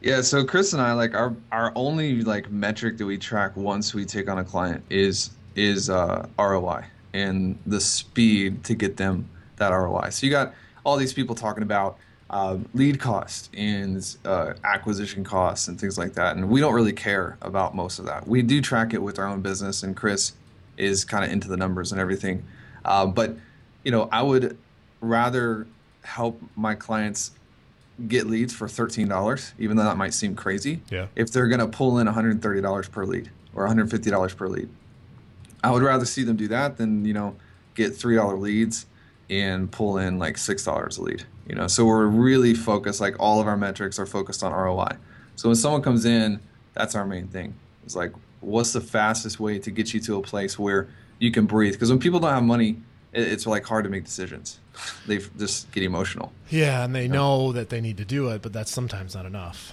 Yeah, 0.00 0.20
so 0.20 0.44
Chris 0.44 0.72
and 0.72 0.82
I 0.82 0.92
like 0.94 1.14
our 1.14 1.34
our 1.52 1.72
only 1.76 2.22
like 2.22 2.50
metric 2.50 2.98
that 2.98 3.06
we 3.06 3.18
track 3.18 3.56
once 3.56 3.94
we 3.94 4.04
take 4.04 4.28
on 4.28 4.38
a 4.38 4.44
client 4.44 4.82
is 4.90 5.30
is 5.54 5.90
uh, 5.90 6.26
ROI 6.38 6.84
and 7.14 7.58
the 7.66 7.80
speed 7.80 8.64
to 8.64 8.74
get 8.74 8.96
them 8.96 9.28
that 9.56 9.68
ROI. 9.68 10.10
So 10.10 10.26
you 10.26 10.32
got 10.32 10.54
all 10.84 10.96
these 10.96 11.12
people 11.12 11.34
talking 11.34 11.62
about 11.62 11.98
um, 12.30 12.66
lead 12.74 12.98
cost 12.98 13.50
and 13.54 14.16
uh, 14.24 14.54
acquisition 14.64 15.22
costs 15.22 15.68
and 15.68 15.78
things 15.78 15.98
like 15.98 16.14
that, 16.14 16.36
and 16.36 16.48
we 16.48 16.60
don't 16.60 16.74
really 16.74 16.92
care 16.92 17.36
about 17.42 17.76
most 17.76 17.98
of 17.98 18.06
that. 18.06 18.26
We 18.26 18.42
do 18.42 18.60
track 18.60 18.94
it 18.94 19.02
with 19.02 19.18
our 19.18 19.26
own 19.26 19.40
business, 19.40 19.82
and 19.82 19.96
Chris 19.96 20.32
is 20.78 21.04
kind 21.04 21.24
of 21.24 21.30
into 21.30 21.46
the 21.46 21.56
numbers 21.56 21.92
and 21.92 22.00
everything. 22.00 22.42
Uh, 22.84 23.06
but 23.06 23.36
you 23.84 23.92
know, 23.92 24.08
I 24.10 24.22
would 24.22 24.56
rather 25.00 25.66
help 26.02 26.40
my 26.56 26.74
clients 26.74 27.32
get 28.08 28.26
leads 28.26 28.52
for 28.52 28.66
$13, 28.66 29.52
even 29.58 29.76
though 29.76 29.84
that 29.84 29.96
might 29.96 30.14
seem 30.14 30.34
crazy. 30.34 30.80
Yeah. 30.90 31.06
If 31.14 31.32
they're 31.32 31.48
going 31.48 31.60
to 31.60 31.68
pull 31.68 31.98
in 31.98 32.06
$130 32.06 32.90
per 32.90 33.04
lead 33.04 33.30
or 33.54 33.66
$150 33.66 34.36
per 34.36 34.48
lead, 34.48 34.68
I 35.62 35.70
would 35.70 35.82
rather 35.82 36.04
see 36.04 36.24
them 36.24 36.36
do 36.36 36.48
that 36.48 36.76
than, 36.76 37.04
you 37.04 37.14
know, 37.14 37.36
get 37.74 37.92
$3 37.92 38.38
leads 38.38 38.86
and 39.30 39.70
pull 39.70 39.98
in 39.98 40.18
like 40.18 40.36
$6 40.36 40.98
a 40.98 41.02
lead. 41.02 41.24
You 41.48 41.54
know, 41.54 41.66
so 41.66 41.84
we're 41.84 42.06
really 42.06 42.54
focused, 42.54 43.00
like 43.00 43.16
all 43.18 43.40
of 43.40 43.46
our 43.46 43.56
metrics 43.56 43.98
are 43.98 44.06
focused 44.06 44.42
on 44.42 44.52
ROI. 44.52 44.96
So 45.36 45.48
when 45.48 45.56
someone 45.56 45.82
comes 45.82 46.04
in, 46.04 46.40
that's 46.72 46.94
our 46.94 47.06
main 47.06 47.28
thing. 47.28 47.54
It's 47.84 47.96
like, 47.96 48.12
what's 48.40 48.72
the 48.72 48.80
fastest 48.80 49.38
way 49.38 49.58
to 49.58 49.70
get 49.70 49.92
you 49.92 50.00
to 50.00 50.16
a 50.16 50.22
place 50.22 50.58
where 50.58 50.88
you 51.18 51.30
can 51.30 51.46
breathe? 51.46 51.74
Because 51.74 51.90
when 51.90 51.98
people 51.98 52.20
don't 52.20 52.32
have 52.32 52.42
money, 52.42 52.80
it's 53.12 53.46
like 53.46 53.64
hard 53.64 53.84
to 53.84 53.90
make 53.90 54.04
decisions. 54.04 54.58
They 55.06 55.18
just 55.38 55.70
get 55.72 55.82
emotional. 55.82 56.32
Yeah, 56.48 56.84
and 56.84 56.94
they 56.94 57.08
know 57.08 57.52
that 57.52 57.68
they 57.68 57.80
need 57.80 57.98
to 57.98 58.04
do 58.04 58.28
it, 58.30 58.40
but 58.42 58.52
that's 58.52 58.70
sometimes 58.70 59.14
not 59.14 59.26
enough. 59.26 59.72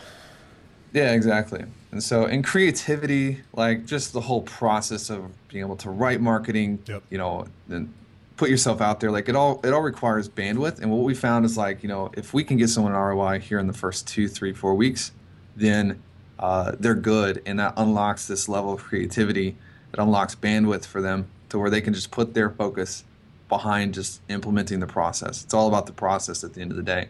Yeah, 0.92 1.14
exactly. 1.14 1.64
And 1.92 2.04
so, 2.04 2.26
in 2.26 2.42
creativity, 2.44 3.42
like 3.54 3.86
just 3.86 4.12
the 4.14 4.22
whole 4.22 4.42
process 4.42 5.10
of 5.10 5.32
being 5.48 5.64
able 5.64 5.78
to 5.78 5.90
write 5.90 6.20
marketing, 6.20 6.80
Yep. 6.88 7.04
you 7.10 7.18
know, 7.18 7.46
and 7.70 7.94
put 8.38 8.50
yourself 8.50 8.82
out 8.82 9.00
there, 9.00 9.12
like 9.12 9.30
it 9.30 9.36
all 9.36 9.62
it 9.64 9.72
all 9.72 9.82
requires 9.82 10.28
bandwidth. 10.28 10.80
And 10.82 10.92
what 10.92 11.04
we 11.04 11.14
found 11.14 11.46
is 11.46 11.58
like, 11.58 11.84
you 11.84 11.90
know, 11.90 12.12
if 12.14 12.34
we 12.34 12.44
can 12.44 12.58
get 12.58 12.70
someone 12.70 12.94
an 12.94 12.98
ROI 13.00 13.40
here 13.40 13.60
in 13.60 13.68
the 13.68 13.74
first 13.74 14.08
two, 14.08 14.28
three, 14.28 14.52
four 14.54 14.74
weeks, 14.76 15.12
then 15.56 16.02
uh, 16.40 16.74
they're 16.80 16.96
good, 16.96 17.42
and 17.46 17.60
that 17.60 17.74
unlocks 17.78 18.28
this 18.28 18.50
level 18.50 18.74
of 18.74 18.82
creativity. 18.84 19.56
It 19.94 20.00
unlocks 20.00 20.36
bandwidth 20.36 20.86
for 20.86 21.02
them 21.02 21.28
to 21.50 21.60
where 21.60 21.70
they 21.70 21.82
can 21.82 21.94
just 21.94 22.12
put 22.12 22.34
their 22.34 22.50
focus 22.50 23.04
behind 23.50 23.94
just 23.94 24.22
implementing 24.30 24.80
the 24.80 24.88
process. 24.88 25.44
It's 25.44 25.54
all 25.54 25.68
about 25.68 25.88
the 25.88 25.92
process 25.92 26.44
at 26.44 26.54
the 26.54 26.62
end 26.62 26.72
of 26.72 26.78
the 26.78 26.84
day, 26.84 27.10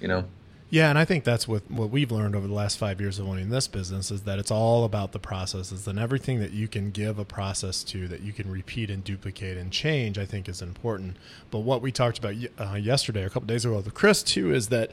you 0.00 0.08
know. 0.08 0.24
Yeah, 0.68 0.90
and 0.90 0.98
I 0.98 1.04
think 1.04 1.22
that's 1.22 1.46
what 1.46 1.70
what 1.70 1.90
we've 1.90 2.10
learned 2.10 2.34
over 2.34 2.48
the 2.48 2.52
last 2.52 2.76
five 2.76 3.00
years 3.00 3.20
of 3.20 3.28
owning 3.28 3.50
this 3.50 3.68
business 3.68 4.10
is 4.10 4.22
that 4.22 4.40
it's 4.40 4.50
all 4.50 4.84
about 4.84 5.12
the 5.12 5.20
processes 5.20 5.86
and 5.86 5.96
everything 5.96 6.40
that 6.40 6.50
you 6.50 6.66
can 6.66 6.90
give 6.90 7.20
a 7.20 7.24
process 7.24 7.84
to 7.84 8.08
that 8.08 8.20
you 8.22 8.32
can 8.32 8.50
repeat 8.50 8.90
and 8.90 9.04
duplicate 9.04 9.56
and 9.56 9.70
change. 9.70 10.18
I 10.18 10.26
think 10.26 10.48
is 10.48 10.60
important. 10.60 11.18
But 11.52 11.60
what 11.60 11.82
we 11.82 11.92
talked 11.92 12.18
about 12.18 12.34
uh, 12.58 12.74
yesterday, 12.74 13.22
a 13.22 13.30
couple 13.30 13.46
days 13.46 13.64
ago 13.64 13.76
with 13.76 13.94
Chris 13.94 14.24
too, 14.24 14.52
is 14.52 14.68
that 14.68 14.90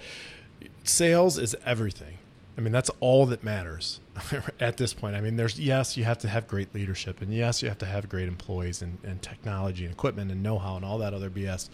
sales 0.84 1.40
is 1.40 1.56
everything. 1.66 2.20
I 2.58 2.62
mean, 2.62 2.72
that's 2.72 2.92
all 3.00 3.26
that 3.28 3.44
matters 3.44 4.00
at 4.60 4.78
this 4.78 4.94
point. 4.94 5.16
I 5.16 5.22
mean, 5.22 5.38
there's 5.38 5.60
yes, 5.60 5.98
you 5.98 6.04
have 6.04 6.20
to 6.20 6.28
have 6.28 6.48
great 6.48 6.74
leadership, 6.76 7.22
and 7.22 7.34
yes, 7.34 7.62
you 7.62 7.70
have 7.70 7.80
to 7.80 7.86
have 7.86 8.10
great 8.10 8.28
employees 8.28 8.82
and, 8.82 9.00
and 9.04 9.22
technology 9.22 9.86
and 9.86 9.94
equipment 9.94 10.32
and 10.32 10.44
know-how 10.44 10.76
and 10.76 10.86
all 10.86 11.00
that 11.00 11.14
other 11.14 11.30
BS. 11.30 11.70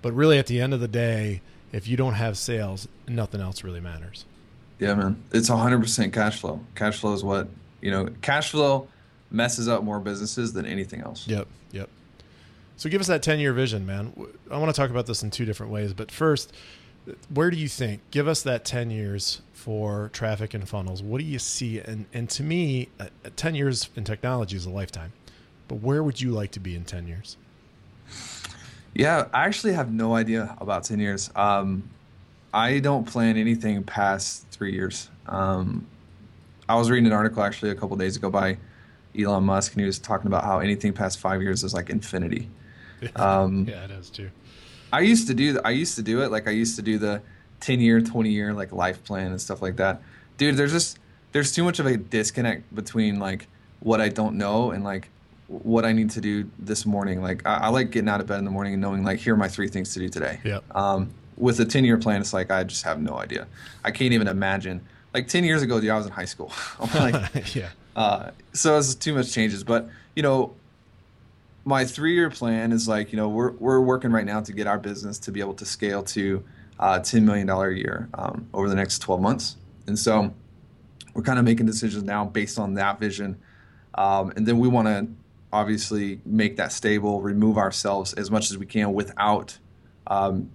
But 0.00 0.12
really, 0.12 0.38
at 0.38 0.46
the 0.46 0.60
end 0.60 0.72
of 0.72 0.80
the 0.80 0.88
day 0.88 1.42
if 1.72 1.86
you 1.86 1.96
don't 1.96 2.14
have 2.14 2.38
sales, 2.38 2.88
nothing 3.06 3.40
else 3.40 3.62
really 3.62 3.80
matters. 3.80 4.24
Yeah, 4.78 4.94
man. 4.94 5.22
It's 5.32 5.50
100% 5.50 6.12
cash 6.12 6.40
flow. 6.40 6.60
Cash 6.74 7.00
flow 7.00 7.12
is 7.12 7.24
what, 7.24 7.48
you 7.80 7.90
know, 7.90 8.08
cash 8.22 8.50
flow 8.50 8.88
messes 9.30 9.68
up 9.68 9.82
more 9.82 10.00
businesses 10.00 10.52
than 10.52 10.64
anything 10.64 11.00
else. 11.00 11.26
Yep. 11.26 11.46
Yep. 11.72 11.88
So 12.76 12.88
give 12.88 13.00
us 13.00 13.08
that 13.08 13.22
10 13.22 13.40
year 13.40 13.52
vision, 13.52 13.84
man. 13.84 14.12
I 14.50 14.56
want 14.56 14.74
to 14.74 14.80
talk 14.80 14.90
about 14.90 15.06
this 15.06 15.22
in 15.22 15.30
two 15.30 15.44
different 15.44 15.72
ways. 15.72 15.92
But 15.92 16.10
first, 16.10 16.52
where 17.32 17.50
do 17.50 17.56
you 17.56 17.68
think, 17.68 18.00
give 18.10 18.28
us 18.28 18.42
that 18.42 18.64
10 18.64 18.90
years 18.90 19.42
for 19.58 20.08
traffic 20.12 20.54
and 20.54 20.68
funnels. 20.68 21.02
What 21.02 21.18
do 21.18 21.24
you 21.24 21.38
see? 21.38 21.80
And, 21.80 22.06
and 22.12 22.30
to 22.30 22.42
me, 22.42 22.88
uh, 23.00 23.06
10 23.36 23.54
years 23.54 23.90
in 23.96 24.04
technology 24.04 24.56
is 24.56 24.66
a 24.66 24.70
lifetime. 24.70 25.12
But 25.66 25.76
where 25.76 26.02
would 26.02 26.20
you 26.20 26.30
like 26.30 26.52
to 26.52 26.60
be 26.60 26.74
in 26.74 26.84
10 26.84 27.06
years? 27.08 27.36
Yeah, 28.94 29.26
I 29.34 29.44
actually 29.44 29.74
have 29.74 29.92
no 29.92 30.14
idea 30.14 30.56
about 30.60 30.84
10 30.84 31.00
years. 31.00 31.30
Um, 31.36 31.90
I 32.54 32.78
don't 32.78 33.04
plan 33.04 33.36
anything 33.36 33.82
past 33.82 34.46
three 34.50 34.72
years. 34.72 35.10
Um, 35.26 35.86
I 36.68 36.76
was 36.76 36.88
reading 36.90 37.06
an 37.06 37.12
article 37.12 37.42
actually 37.42 37.70
a 37.70 37.74
couple 37.74 37.96
days 37.96 38.16
ago 38.16 38.30
by 38.30 38.58
Elon 39.18 39.44
Musk, 39.44 39.72
and 39.72 39.80
he 39.80 39.86
was 39.86 39.98
talking 39.98 40.28
about 40.28 40.44
how 40.44 40.60
anything 40.60 40.92
past 40.92 41.18
five 41.18 41.42
years 41.42 41.64
is 41.64 41.74
like 41.74 41.90
infinity. 41.90 42.48
Um, 43.14 43.64
yeah, 43.68 43.84
it 43.84 43.92
is 43.92 44.10
too. 44.10 44.28
I 44.92 45.00
used 45.00 45.26
to 45.28 45.34
do 45.34 45.60
I 45.64 45.70
used 45.70 45.96
to 45.96 46.02
do 46.02 46.22
it 46.22 46.30
like 46.30 46.48
I 46.48 46.52
used 46.52 46.76
to 46.76 46.82
do 46.82 46.98
the 46.98 47.22
10 47.60 47.80
year, 47.80 48.00
20 48.00 48.30
year 48.30 48.52
like 48.52 48.72
life 48.72 49.02
plan 49.04 49.30
and 49.30 49.40
stuff 49.40 49.62
like 49.62 49.76
that. 49.76 50.02
Dude, 50.36 50.56
there's 50.56 50.72
just 50.72 50.98
there's 51.32 51.52
too 51.52 51.64
much 51.64 51.78
of 51.78 51.86
a 51.86 51.96
disconnect 51.96 52.74
between 52.74 53.18
like 53.18 53.48
what 53.80 54.00
I 54.00 54.08
don't 54.08 54.36
know 54.36 54.70
and 54.70 54.84
like 54.84 55.08
what 55.48 55.84
I 55.84 55.92
need 55.92 56.10
to 56.10 56.20
do 56.20 56.50
this 56.58 56.86
morning. 56.86 57.22
Like 57.22 57.46
I, 57.46 57.54
I, 57.54 57.68
like 57.68 57.90
getting 57.90 58.08
out 58.08 58.20
of 58.20 58.26
bed 58.26 58.38
in 58.38 58.44
the 58.44 58.50
morning 58.50 58.74
and 58.74 58.82
knowing 58.82 59.02
like 59.02 59.18
here 59.18 59.34
are 59.34 59.36
my 59.36 59.48
three 59.48 59.68
things 59.68 59.94
to 59.94 60.00
do 60.00 60.08
today. 60.08 60.40
Yeah. 60.44 60.60
Um, 60.72 61.10
with 61.36 61.60
a 61.60 61.64
ten 61.64 61.84
year 61.84 61.96
plan, 61.96 62.20
it's 62.20 62.32
like 62.32 62.50
I 62.50 62.64
just 62.64 62.84
have 62.84 63.00
no 63.00 63.14
idea. 63.14 63.46
I 63.84 63.90
can't 63.90 64.12
even 64.12 64.28
imagine. 64.28 64.80
Like 65.14 65.28
ten 65.28 65.44
years 65.44 65.62
ago, 65.62 65.80
dude, 65.80 65.90
I 65.90 65.96
was 65.96 66.06
in 66.06 66.12
high 66.12 66.24
school. 66.24 66.52
Like, 66.94 67.54
yeah. 67.54 67.70
Uh, 67.96 68.30
so 68.52 68.78
it's 68.78 68.94
too 68.94 69.14
much 69.14 69.32
changes, 69.32 69.64
but 69.64 69.88
you 70.14 70.22
know, 70.22 70.54
my 71.68 71.84
three 71.84 72.14
year 72.14 72.30
plan 72.30 72.72
is 72.72 72.88
like 72.88 73.12
you 73.12 73.18
know 73.18 73.28
we're 73.28 73.52
we're 73.52 73.80
working 73.80 74.10
right 74.10 74.24
now 74.24 74.40
to 74.40 74.54
get 74.54 74.66
our 74.66 74.78
business 74.78 75.18
to 75.18 75.30
be 75.30 75.40
able 75.40 75.52
to 75.52 75.66
scale 75.66 76.02
to 76.02 76.42
uh, 76.80 76.98
ten 76.98 77.26
million 77.26 77.46
dollar 77.46 77.68
a 77.68 77.76
year 77.76 78.08
um, 78.14 78.48
over 78.54 78.70
the 78.70 78.74
next 78.74 79.00
twelve 79.00 79.20
months, 79.20 79.56
and 79.86 79.98
so 79.98 80.32
we're 81.12 81.22
kind 81.22 81.38
of 81.38 81.44
making 81.44 81.66
decisions 81.66 82.02
now 82.04 82.24
based 82.24 82.58
on 82.58 82.72
that 82.74 82.98
vision. 82.98 83.36
Um, 83.96 84.32
and 84.34 84.46
then 84.46 84.58
we 84.58 84.66
want 84.66 84.88
to 84.88 85.08
obviously 85.52 86.20
make 86.24 86.56
that 86.56 86.72
stable, 86.72 87.20
remove 87.20 87.58
ourselves 87.58 88.14
as 88.14 88.30
much 88.30 88.50
as 88.50 88.56
we 88.56 88.64
can 88.64 88.94
without 88.94 89.58
um, 90.06 90.50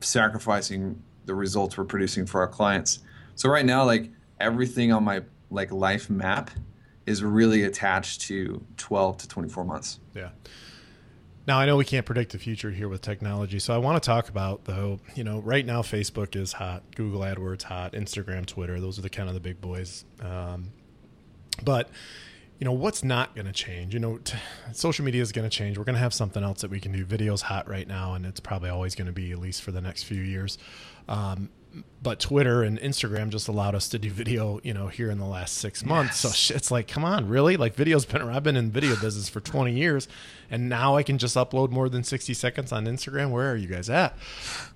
sacrificing 0.00 1.02
the 1.24 1.34
results 1.34 1.76
we're 1.76 1.84
producing 1.84 2.24
for 2.24 2.40
our 2.40 2.48
clients. 2.48 3.00
So 3.34 3.48
right 3.48 3.66
now, 3.66 3.84
like 3.84 4.10
everything 4.38 4.92
on 4.92 5.02
my 5.02 5.22
like 5.50 5.72
life 5.72 6.08
map 6.08 6.50
is 7.06 7.22
really 7.22 7.62
attached 7.62 8.22
to 8.22 8.64
12 8.76 9.18
to 9.18 9.28
24 9.28 9.64
months. 9.64 10.00
Yeah. 10.14 10.30
Now 11.46 11.60
I 11.60 11.66
know 11.66 11.76
we 11.76 11.84
can't 11.84 12.04
predict 12.04 12.32
the 12.32 12.38
future 12.38 12.72
here 12.72 12.88
with 12.88 13.02
technology, 13.02 13.60
so 13.60 13.72
I 13.72 13.78
want 13.78 14.02
to 14.02 14.04
talk 14.04 14.28
about 14.28 14.64
though. 14.64 14.98
You 15.14 15.22
know, 15.22 15.38
right 15.38 15.64
now 15.64 15.82
Facebook 15.82 16.34
is 16.34 16.52
hot, 16.52 16.82
Google 16.96 17.20
AdWords 17.20 17.62
hot, 17.62 17.92
Instagram, 17.92 18.46
Twitter. 18.46 18.80
Those 18.80 18.98
are 18.98 19.02
the 19.02 19.10
kind 19.10 19.28
of 19.28 19.34
the 19.34 19.40
big 19.40 19.60
boys. 19.60 20.04
Um, 20.20 20.72
but 21.62 21.88
you 22.58 22.64
know 22.64 22.72
what's 22.72 23.04
not 23.04 23.34
going 23.34 23.46
to 23.46 23.52
change 23.52 23.92
you 23.92 24.00
know 24.00 24.16
t- 24.18 24.38
social 24.72 25.04
media 25.04 25.20
is 25.20 25.30
going 25.30 25.48
to 25.48 25.54
change 25.54 25.76
we're 25.76 25.84
going 25.84 25.94
to 25.94 26.00
have 26.00 26.14
something 26.14 26.42
else 26.42 26.62
that 26.62 26.70
we 26.70 26.80
can 26.80 26.90
do 26.90 27.04
videos 27.04 27.42
hot 27.42 27.68
right 27.68 27.86
now 27.86 28.14
and 28.14 28.24
it's 28.24 28.40
probably 28.40 28.70
always 28.70 28.94
going 28.94 29.06
to 29.06 29.12
be 29.12 29.32
at 29.32 29.38
least 29.38 29.62
for 29.62 29.72
the 29.72 29.80
next 29.80 30.04
few 30.04 30.22
years 30.22 30.56
um, 31.08 31.50
but 32.02 32.20
Twitter 32.20 32.62
and 32.62 32.78
Instagram 32.78 33.30
just 33.30 33.48
allowed 33.48 33.74
us 33.74 33.88
to 33.88 33.98
do 33.98 34.10
video, 34.10 34.60
you 34.62 34.72
know, 34.72 34.86
here 34.86 35.10
in 35.10 35.18
the 35.18 35.26
last 35.26 35.58
six 35.58 35.84
months. 35.84 36.22
Yes. 36.22 36.38
So 36.38 36.54
it's 36.54 36.70
like, 36.70 36.86
come 36.86 37.04
on, 37.04 37.28
really? 37.28 37.56
Like 37.56 37.74
video's 37.74 38.04
been 38.04 38.22
around. 38.22 38.36
I've 38.36 38.42
been 38.42 38.56
in 38.56 38.70
video 38.70 38.94
business 38.96 39.28
for 39.28 39.40
20 39.40 39.72
years 39.72 40.06
and 40.50 40.68
now 40.68 40.96
I 40.96 41.02
can 41.02 41.18
just 41.18 41.36
upload 41.36 41.70
more 41.70 41.88
than 41.88 42.04
60 42.04 42.32
seconds 42.34 42.70
on 42.72 42.86
Instagram. 42.86 43.30
Where 43.30 43.50
are 43.50 43.56
you 43.56 43.66
guys 43.66 43.90
at? 43.90 44.16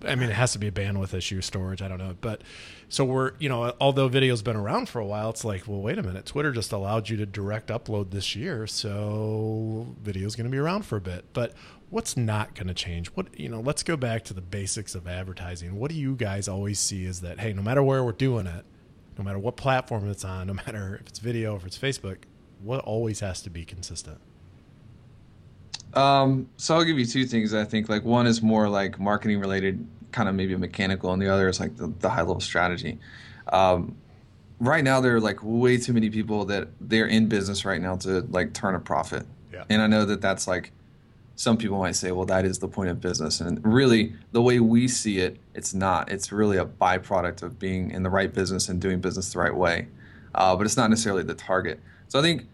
I 0.05 0.15
mean, 0.15 0.31
it 0.31 0.35
has 0.35 0.53
to 0.53 0.59
be 0.59 0.67
a 0.67 0.73
bandwidth 0.73 1.15
issue, 1.15 1.41
storage. 1.41 1.83
I 1.83 1.89
don't 1.89 1.99
know. 1.99 2.17
But 2.21 2.43
so 2.89 3.05
we're, 3.05 3.33
you 3.39 3.49
know, 3.49 3.75
although 3.81 4.09
video's 4.09 4.43
been 4.43 4.57
around 4.57 4.89
for 4.89 4.99
a 4.99 5.07
while, 5.07 5.31
it's 5.31 5.45
like, 5.45 5.69
well, 5.69 5.81
wait 5.81 5.99
a 5.99 6.03
minute. 6.03 6.27
Twitter 6.27 6.51
just 6.51 6.73
allowed 6.73 7.09
you 7.09 7.17
to 7.19 7.27
direct 7.27 7.69
upload 7.69 8.11
this 8.11 8.35
year. 8.35 8.67
So 8.67 9.95
video's 10.03 10.35
going 10.35 10.47
to 10.47 10.51
be 10.51 10.59
around 10.59 10.85
for 10.85 10.97
a 10.97 11.01
bit. 11.01 11.27
But 11.33 11.55
what's 11.91 12.17
not 12.17 12.55
going 12.55 12.69
to 12.69 12.75
change? 12.75 13.09
What 13.09 13.39
you 13.39 13.49
know 13.49 13.61
let's 13.61 13.83
go 13.83 13.97
back 13.97 14.25
to 14.25 14.35
the 14.35 14.41
basics 14.41 14.95
of 14.95 15.07
advertising. 15.07 15.79
What 15.79 15.91
do 15.91 15.97
you 15.97 16.15
guys 16.15 16.49
always 16.49 16.79
see 16.79 17.05
is 17.05 17.21
that 17.21 17.41
hey 17.41 17.53
no 17.53 17.63
matter 17.63 17.83
where 17.83 18.03
we're 18.03 18.13
doing 18.13 18.47
it 18.47 18.65
no 19.19 19.25
matter 19.25 19.39
what 19.39 19.57
platform 19.57 20.09
it's 20.09 20.25
on 20.25 20.47
no 20.47 20.55
matter 20.67 20.99
if 21.01 21.09
it's 21.09 21.19
video 21.19 21.55
if 21.57 21.67
it's 21.67 21.79
facebook 21.79 22.19
what 22.63 22.81
always 22.81 23.21
has 23.21 23.43
to 23.43 23.51
be 23.51 23.65
consistent? 23.65 24.19
Um, 25.95 26.49
so 26.57 26.77
i'll 26.77 26.85
give 26.85 26.99
you 26.99 27.05
two 27.07 27.27
things 27.27 27.53
i 27.53 27.65
think 27.65 27.89
like 27.89 28.05
one 28.05 28.29
is 28.29 28.43
more 28.43 28.69
like 28.69 29.01
marketing 29.01 29.41
related 29.41 29.85
kind 30.13 30.29
of 30.29 30.35
maybe 30.35 30.55
mechanical 30.57 31.13
and 31.13 31.21
the 31.21 31.29
other 31.29 31.49
is 31.49 31.61
like 31.61 31.77
the, 31.77 31.93
the 32.01 32.09
high 32.09 32.21
level 32.21 32.41
strategy. 32.41 32.99
Um, 33.53 33.97
right 34.59 34.85
now 34.85 35.01
there 35.01 35.17
are 35.17 35.21
like 35.21 35.39
way 35.43 35.77
too 35.77 35.93
many 35.93 36.11
people 36.11 36.45
that 36.47 36.69
they're 36.81 37.07
in 37.07 37.27
business 37.29 37.65
right 37.65 37.81
now 37.81 37.97
to 37.97 38.21
like 38.31 38.53
turn 38.53 38.75
a 38.75 38.81
profit. 38.81 39.27
Yeah. 39.53 39.65
and 39.69 39.83
i 39.83 39.89
know 39.89 40.05
that 40.05 40.21
that's 40.21 40.47
like 40.47 40.71
some 41.41 41.57
people 41.57 41.79
might 41.79 41.97
say, 41.97 42.13
well, 42.13 42.27
that 42.27 42.45
is 42.45 42.59
the 42.59 42.69
point 42.69 42.91
of 42.91 43.01
business. 43.01 43.41
And 43.41 43.65
really, 43.65 44.13
the 44.31 44.43
way 44.43 44.61
we 44.61 44.87
see 44.87 45.21
it, 45.21 45.39
it's 45.55 45.73
not. 45.73 46.13
It's 46.13 46.31
really 46.31 46.59
a 46.59 46.67
byproduct 46.67 47.43
of 47.43 47.59
being 47.59 47.93
in 47.93 48.03
the 48.03 48.11
right 48.11 48.31
business 48.31 48.69
and 48.69 48.79
doing 48.79 49.01
business 49.01 49.33
the 49.33 49.39
right 49.39 49.55
way. 49.55 49.89
Uh, 50.35 50.55
but 50.55 50.67
it's 50.67 50.77
not 50.77 50.91
necessarily 50.91 51.23
the 51.23 51.33
target. 51.33 51.81
So 52.09 52.19
I 52.19 52.23
think 52.23 52.47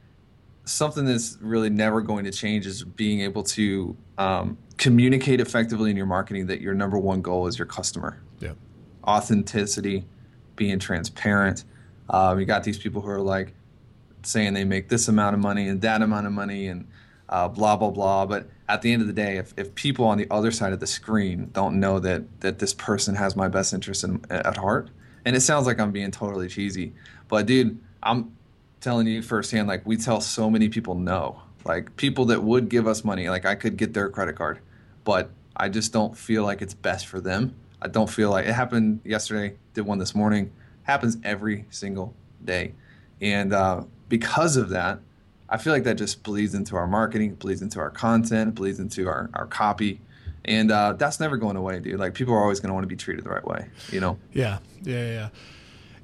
something 0.67 1.05
that's 1.05 1.37
really 1.41 1.69
never 1.69 2.01
going 2.01 2.27
to 2.27 2.31
change 2.31 2.65
is 2.65 2.85
being 2.85 3.23
able 3.23 3.43
to 3.43 3.97
um, 4.19 4.57
communicate 4.77 5.41
effectively 5.41 5.91
in 5.91 5.97
your 5.97 6.07
marketing 6.07 6.47
that 6.47 6.61
your 6.61 6.75
number 6.75 6.97
one 6.97 7.23
goal 7.23 7.49
is 7.49 7.59
your 7.59 7.67
customer. 7.67 8.23
Yeah. 8.39 8.53
Authenticity, 9.03 10.05
being 10.55 10.79
transparent. 10.79 11.65
Um, 12.09 12.39
you 12.39 12.47
got 12.47 12.63
these 12.63 12.79
people 12.79 13.03
who 13.03 13.11
are 13.11 13.21
like 13.21 13.53
saying 14.23 14.55
they 14.55 14.65
make 14.65 14.89
this 14.89 15.09
amount 15.09 15.35
of 15.35 15.41
money 15.41 15.67
and 15.67 15.81
that 15.81 16.03
amount 16.03 16.29
of 16.29 16.33
money 16.33 16.69
and 16.69 16.87
uh, 17.29 17.49
blah 17.49 17.77
blah 17.77 17.91
blah. 17.91 18.27
But 18.27 18.49
at 18.69 18.83
the 18.83 18.93
end 18.93 19.03
of 19.03 19.09
the 19.09 19.15
day, 19.15 19.37
if, 19.37 19.55
if 19.57 19.75
people 19.75 20.05
on 20.05 20.19
the 20.19 20.27
other 20.31 20.51
side 20.51 20.73
of 20.73 20.81
the 20.81 20.87
screen 20.87 21.51
don't 21.53 21.79
know 21.81 21.99
that 22.01 22.41
that 22.41 22.59
this 22.59 22.75
person 22.75 23.15
has 23.15 23.37
my 23.37 23.49
best 23.49 23.73
interest 23.73 24.05
in, 24.05 24.25
at 24.31 24.57
heart, 24.57 24.91
and 25.25 25.37
it 25.37 25.41
sounds 25.41 25.67
like 25.67 25.81
I'm 25.81 25.93
being 25.93 26.11
totally 26.11 26.49
cheesy, 26.49 26.93
but 27.29 27.47
dude, 27.47 27.79
I'm 28.03 28.37
telling 28.81 29.07
you 29.07 29.23
firsthand, 29.23 29.69
like 29.69 29.87
we 29.87 29.97
tell 29.97 30.21
so 30.21 30.51
many 30.51 30.69
people 30.69 30.95
no, 30.95 31.41
like 31.65 31.97
people 31.97 32.27
that 32.27 32.43
would 32.43 32.69
give 32.69 32.87
us 32.87 33.05
money, 33.05 33.29
like 33.29 33.45
I 33.45 33.55
could 33.55 33.77
get 33.77 33.95
their 33.95 34.09
credit 34.09 34.37
card, 34.37 34.61
but 35.05 35.31
I 35.57 35.69
just 35.69 35.93
don't 35.93 36.17
feel 36.17 36.45
like 36.45 36.63
it's 36.63 36.75
best 36.75 37.07
for 37.07 37.21
them. 37.21 37.55
I 37.81 37.89
don't 37.89 38.09
feel 38.09 38.31
like 38.31 38.47
it 38.47 38.53
happened 38.53 39.01
yesterday. 39.05 39.57
Did 39.75 39.87
one 39.87 39.99
this 39.99 40.15
morning. 40.15 40.53
Happens 40.85 41.19
every 41.25 41.67
single 41.71 42.15
day, 42.45 42.73
and 43.21 43.53
uh, 43.53 43.83
because 44.09 44.57
of 44.57 44.69
that, 44.71 45.01
I 45.49 45.59
feel 45.59 45.73
like 45.73 45.85
that 45.85 45.95
just 45.95 46.23
bleeds 46.23 46.55
into 46.55 46.77
our 46.77 46.87
marketing, 46.87 47.35
bleeds 47.35 47.63
into 47.63 47.79
our 47.79 47.91
content, 47.91 48.55
bleeds 48.55 48.81
into 48.81 49.09
our, 49.09 49.31
our 49.35 49.47
copy. 49.47 50.01
And 50.45 50.71
uh, 50.71 50.95
that's 50.95 51.19
never 51.19 51.37
going 51.37 51.57
away, 51.57 51.81
dude. 51.81 51.99
Like 51.99 52.15
people 52.15 52.35
are 52.35 52.43
always 52.43 52.61
going 52.61 52.69
to 52.69 52.75
want 52.75 52.85
to 52.85 52.89
be 52.89 52.97
treated 52.97 53.25
the 53.25 53.31
right 53.31 53.45
way, 53.45 53.69
you 53.91 54.01
know? 54.01 54.19
Yeah, 54.33 54.59
yeah, 54.83 55.07
yeah 55.07 55.29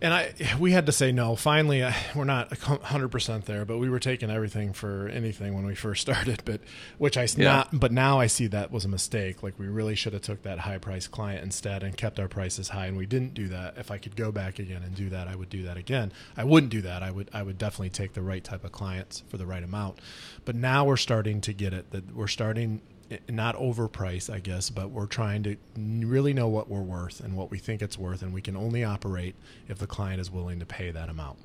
and 0.02 0.12
I 0.12 0.34
we 0.58 0.72
had 0.72 0.86
to 0.86 0.92
say 0.92 1.12
no. 1.12 1.36
Finally, 1.36 1.82
uh, 1.82 1.92
we're 2.14 2.24
not 2.24 2.52
hundred 2.58 3.08
percent 3.08 3.46
there, 3.46 3.64
but 3.64 3.78
we 3.78 3.88
were 3.88 4.00
taking 4.00 4.30
everything 4.30 4.72
for 4.72 5.08
anything 5.08 5.54
when 5.54 5.64
we 5.64 5.76
first 5.76 6.00
started. 6.10 6.42
But 6.44 6.60
which 6.98 7.16
I 7.16 7.26
yeah. 7.36 7.44
not, 7.44 7.68
but 7.80 7.92
now 7.92 8.18
I 8.18 8.26
see 8.26 8.48
that 8.48 8.72
was 8.72 8.84
a 8.84 8.88
mistake. 8.88 9.42
Like 9.42 9.58
we 9.58 9.68
really 9.68 9.94
should 9.94 10.12
have 10.12 10.22
took 10.22 10.42
that 10.42 10.58
high 10.58 10.78
price 10.78 11.06
client 11.06 11.44
instead 11.44 11.84
and 11.84 11.96
kept 11.96 12.18
our 12.18 12.28
prices 12.28 12.70
high, 12.70 12.86
and 12.86 12.96
we 12.96 13.06
didn't 13.06 13.32
do 13.32 13.48
that. 13.48 13.78
If 13.78 13.92
I 13.92 13.98
could 13.98 14.16
go 14.16 14.32
back 14.32 14.58
again 14.58 14.82
and 14.82 14.94
do 14.94 15.08
that, 15.10 15.28
I 15.28 15.36
would 15.36 15.48
do 15.48 15.62
that 15.62 15.76
again. 15.76 16.12
I 16.36 16.44
wouldn't 16.44 16.72
do 16.72 16.82
that. 16.82 17.02
I 17.02 17.12
would 17.12 17.30
I 17.32 17.44
would 17.44 17.56
definitely 17.56 17.90
take 17.90 18.14
the 18.14 18.22
right 18.22 18.42
type 18.42 18.64
of 18.64 18.72
clients 18.72 19.22
for 19.28 19.36
the 19.36 19.46
right 19.46 19.62
amount. 19.62 20.00
But 20.44 20.56
now 20.56 20.84
we're 20.84 20.96
starting 20.96 21.40
to 21.42 21.52
get 21.52 21.72
it 21.72 21.92
that 21.92 22.14
we're 22.14 22.26
starting 22.26 22.82
not 23.28 23.56
overprice, 23.56 24.32
I 24.32 24.38
guess, 24.40 24.70
but 24.70 24.90
we're 24.90 25.06
trying 25.06 25.42
to 25.44 25.56
really 25.76 26.32
know 26.32 26.48
what 26.48 26.68
we're 26.68 26.80
worth 26.82 27.20
and 27.20 27.36
what 27.36 27.50
we 27.50 27.58
think 27.58 27.82
it's 27.82 27.98
worth, 27.98 28.22
and 28.22 28.32
we 28.32 28.40
can 28.40 28.56
only 28.56 28.84
operate 28.84 29.34
if 29.68 29.78
the 29.78 29.86
client 29.86 30.20
is 30.20 30.30
willing 30.30 30.58
to 30.60 30.66
pay 30.66 30.90
that 30.90 31.08
amount, 31.08 31.38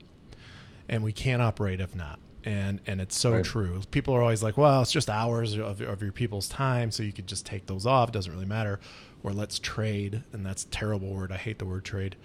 and 0.88 1.04
we 1.04 1.12
can't 1.12 1.42
operate 1.42 1.80
if 1.80 1.96
not. 1.96 2.20
And 2.44 2.80
and 2.88 3.02
it's 3.02 3.18
so 3.18 3.34
Right. 3.34 3.44
true. 3.44 3.82
People 3.92 4.14
are 4.16 4.22
always 4.22 4.42
like, 4.42 4.58
"Well, 4.58 4.82
it's 4.82 4.92
just 4.92 5.10
hours 5.10 5.54
of, 5.58 5.82
of 5.82 6.02
your 6.02 6.12
people's 6.14 6.48
time, 6.48 6.92
so 6.92 7.04
you 7.04 7.12
could 7.12 7.28
just 7.28 7.46
take 7.46 7.66
those 7.66 7.86
off. 7.86 8.10
It 8.10 8.14
doesn't 8.14 8.32
really 8.32 8.46
matter." 8.46 8.80
Or 9.24 9.34
let's 9.34 9.60
trade, 9.60 10.24
and 10.32 10.46
that's 10.46 10.64
a 10.64 10.68
terrible 10.68 11.10
word. 11.14 11.32
I 11.32 11.38
hate 11.38 11.60
the 11.60 11.66
word 11.66 11.84
trade. 11.84 12.16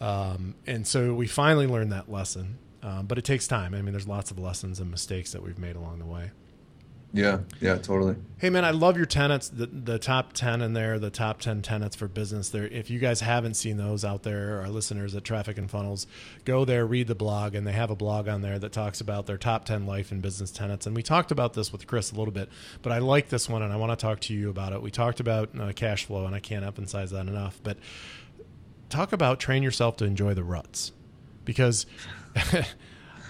Um, 0.00 0.56
and 0.66 0.86
so 0.86 1.14
we 1.14 1.26
finally 1.26 1.66
learned 1.66 1.92
that 1.92 2.10
lesson, 2.10 2.58
um, 2.82 3.06
but 3.06 3.16
it 3.16 3.24
takes 3.24 3.46
time. 3.46 3.72
I 3.74 3.80
mean, 3.80 3.92
there's 3.92 4.08
lots 4.08 4.30
of 4.32 4.38
lessons 4.38 4.80
and 4.80 4.90
mistakes 4.90 5.32
that 5.32 5.42
we've 5.42 5.58
made 5.58 5.76
along 5.76 6.00
the 6.00 6.04
way. 6.04 6.32
Yeah, 7.14 7.40
yeah, 7.60 7.76
totally. 7.76 8.16
Hey 8.38 8.48
man, 8.48 8.64
I 8.64 8.70
love 8.70 8.96
your 8.96 9.06
tenants. 9.06 9.50
The 9.50 9.66
the 9.66 9.98
top 9.98 10.32
ten 10.32 10.62
in 10.62 10.72
there, 10.72 10.98
the 10.98 11.10
top 11.10 11.40
ten 11.40 11.60
tenants 11.60 11.94
for 11.94 12.08
business. 12.08 12.48
There, 12.48 12.66
if 12.66 12.88
you 12.88 12.98
guys 12.98 13.20
haven't 13.20 13.54
seen 13.54 13.76
those 13.76 14.02
out 14.02 14.22
there, 14.22 14.62
our 14.62 14.68
listeners 14.68 15.14
at 15.14 15.22
Traffic 15.22 15.58
and 15.58 15.70
Funnels, 15.70 16.06
go 16.46 16.64
there, 16.64 16.86
read 16.86 17.08
the 17.08 17.14
blog, 17.14 17.54
and 17.54 17.66
they 17.66 17.72
have 17.72 17.90
a 17.90 17.94
blog 17.94 18.28
on 18.28 18.40
there 18.40 18.58
that 18.58 18.72
talks 18.72 19.00
about 19.02 19.26
their 19.26 19.36
top 19.36 19.66
ten 19.66 19.86
life 19.86 20.10
and 20.10 20.22
business 20.22 20.50
tenants. 20.50 20.86
And 20.86 20.96
we 20.96 21.02
talked 21.02 21.30
about 21.30 21.52
this 21.52 21.70
with 21.70 21.86
Chris 21.86 22.12
a 22.12 22.14
little 22.14 22.32
bit, 22.32 22.48
but 22.80 22.92
I 22.92 22.98
like 22.98 23.28
this 23.28 23.46
one, 23.46 23.62
and 23.62 23.72
I 23.72 23.76
want 23.76 23.96
to 23.98 24.02
talk 24.02 24.20
to 24.20 24.34
you 24.34 24.48
about 24.48 24.72
it. 24.72 24.80
We 24.80 24.90
talked 24.90 25.20
about 25.20 25.50
uh, 25.58 25.72
cash 25.74 26.06
flow, 26.06 26.24
and 26.24 26.34
I 26.34 26.40
can't 26.40 26.64
emphasize 26.64 27.10
that 27.10 27.26
enough. 27.26 27.60
But 27.62 27.76
talk 28.88 29.12
about 29.12 29.38
train 29.38 29.62
yourself 29.62 29.98
to 29.98 30.06
enjoy 30.06 30.32
the 30.32 30.44
ruts, 30.44 30.92
because. 31.44 31.84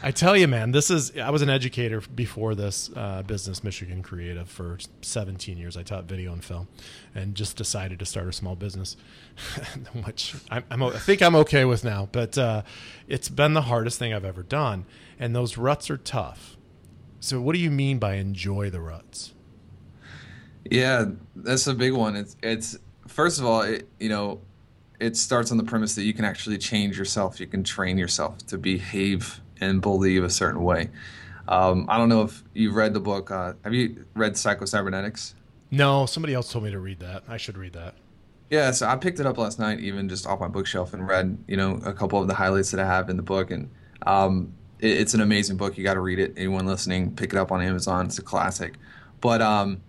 I 0.05 0.11
tell 0.11 0.37
you, 0.37 0.49
man, 0.49 0.73
this 0.73 0.91
is. 0.91 1.17
I 1.17 1.31
was 1.31 1.43
an 1.43 1.51
educator 1.51 2.01
before 2.01 2.57
this 2.57 2.91
uh, 2.97 3.23
business, 3.23 3.63
Michigan 3.63 4.03
Creative, 4.03 4.49
for 4.49 4.79
17 5.03 5.57
years. 5.57 5.77
I 5.77 5.85
taught 5.85 6.05
video 6.05 6.33
and 6.33 6.45
film, 6.45 6.67
and 7.15 7.37
just 7.37 7.57
decided 7.57 8.01
to 8.01 8.05
start 8.05 8.27
a 8.27 8.33
small 8.33 8.57
business, 8.57 8.97
which 10.05 10.35
I'm, 10.51 10.65
I'm, 10.71 10.83
I 10.83 10.99
think 10.99 11.23
I'm 11.23 11.37
okay 11.37 11.65
with 11.65 11.85
now. 11.85 12.09
But 12.11 12.37
uh, 12.37 12.63
it's 13.07 13.29
been 13.29 13.55
the 13.55 13.63
hardest 13.63 13.99
thing 14.01 14.13
I've 14.13 14.25
ever 14.25 14.43
done, 14.43 14.87
and 15.21 15.37
those 15.37 15.57
ruts 15.57 15.89
are 15.89 15.99
tough. 15.99 16.57
So, 17.21 17.41
what 17.41 17.53
do 17.53 17.61
you 17.61 17.71
mean 17.71 17.99
by 17.99 18.15
enjoy 18.15 18.71
the 18.71 18.81
ruts? 18.81 19.35
Yeah, 20.69 21.07
that's 21.37 21.69
a 21.69 21.75
big 21.75 21.93
one. 21.93 22.17
It's 22.17 22.37
it's 22.43 22.77
first 23.07 23.39
of 23.39 23.47
all, 23.47 23.63
it, 23.63 23.89
you 24.01 24.09
know, 24.09 24.41
it 24.99 25.17
starts 25.17 25.53
on 25.53 25.59
the 25.59 25.65
premise 25.65 25.95
that 25.95 26.03
you 26.03 26.13
can 26.13 26.25
actually 26.25 26.59
change 26.59 26.99
yourself. 26.99 27.39
You 27.39 27.47
can 27.47 27.63
train 27.63 27.99
yourself 27.99 28.39
to 28.49 28.59
behave 28.59 29.42
and 29.63 29.81
believe 29.81 30.25
a 30.25 30.31
certain 30.31 30.63
way. 30.63 30.91
Um, 31.49 31.87
I 31.89 31.99
don't 31.99 32.09
know 32.09 32.23
if 32.23 32.43
you've 32.55 32.75
read 32.75 32.95
the 32.95 33.01
book. 33.01 33.31
Uh, 33.31 33.55
have 33.65 33.75
you 33.75 34.05
read 34.15 34.37
Psycho 34.37 34.65
Cybernetics? 34.65 35.35
No, 35.71 36.07
somebody 36.07 36.35
else 36.35 36.53
told 36.53 36.65
me 36.65 36.71
to 36.71 36.79
read 36.79 37.01
that. 37.01 37.25
I 37.29 37.37
should 37.37 37.57
read 37.57 37.73
that. 37.75 37.95
Yeah, 38.51 38.71
so 38.73 38.87
I 38.87 38.97
picked 38.97 39.19
it 39.19 39.27
up 39.27 39.39
last 39.39 39.59
night, 39.59 39.81
even 39.81 40.09
just 40.09 40.27
off 40.27 40.41
my 40.41 40.49
bookshelf, 40.49 40.93
and 40.93 41.07
read 41.07 41.39
you 41.49 41.57
know 41.57 41.81
a 41.85 41.93
couple 41.93 42.21
of 42.21 42.29
the 42.29 42.35
highlights 42.35 42.71
that 42.73 42.81
I 42.81 42.87
have 42.87 43.09
in 43.09 43.17
the 43.17 43.23
book, 43.23 43.51
and 43.51 43.71
um, 44.07 44.53
it, 44.79 44.91
it's 44.91 45.15
an 45.15 45.21
amazing 45.21 45.57
book. 45.57 45.79
You 45.79 45.85
got 45.85 45.95
to 45.95 46.01
read 46.01 46.19
it. 46.19 46.35
Anyone 46.37 46.67
listening, 46.67 47.15
pick 47.15 47.33
it 47.33 47.39
up 47.39 47.51
on 47.51 47.63
Amazon. 47.63 48.07
It's 48.07 48.19
a 48.19 48.23
classic. 48.23 48.75
But 49.21 49.41
um, 49.41 49.81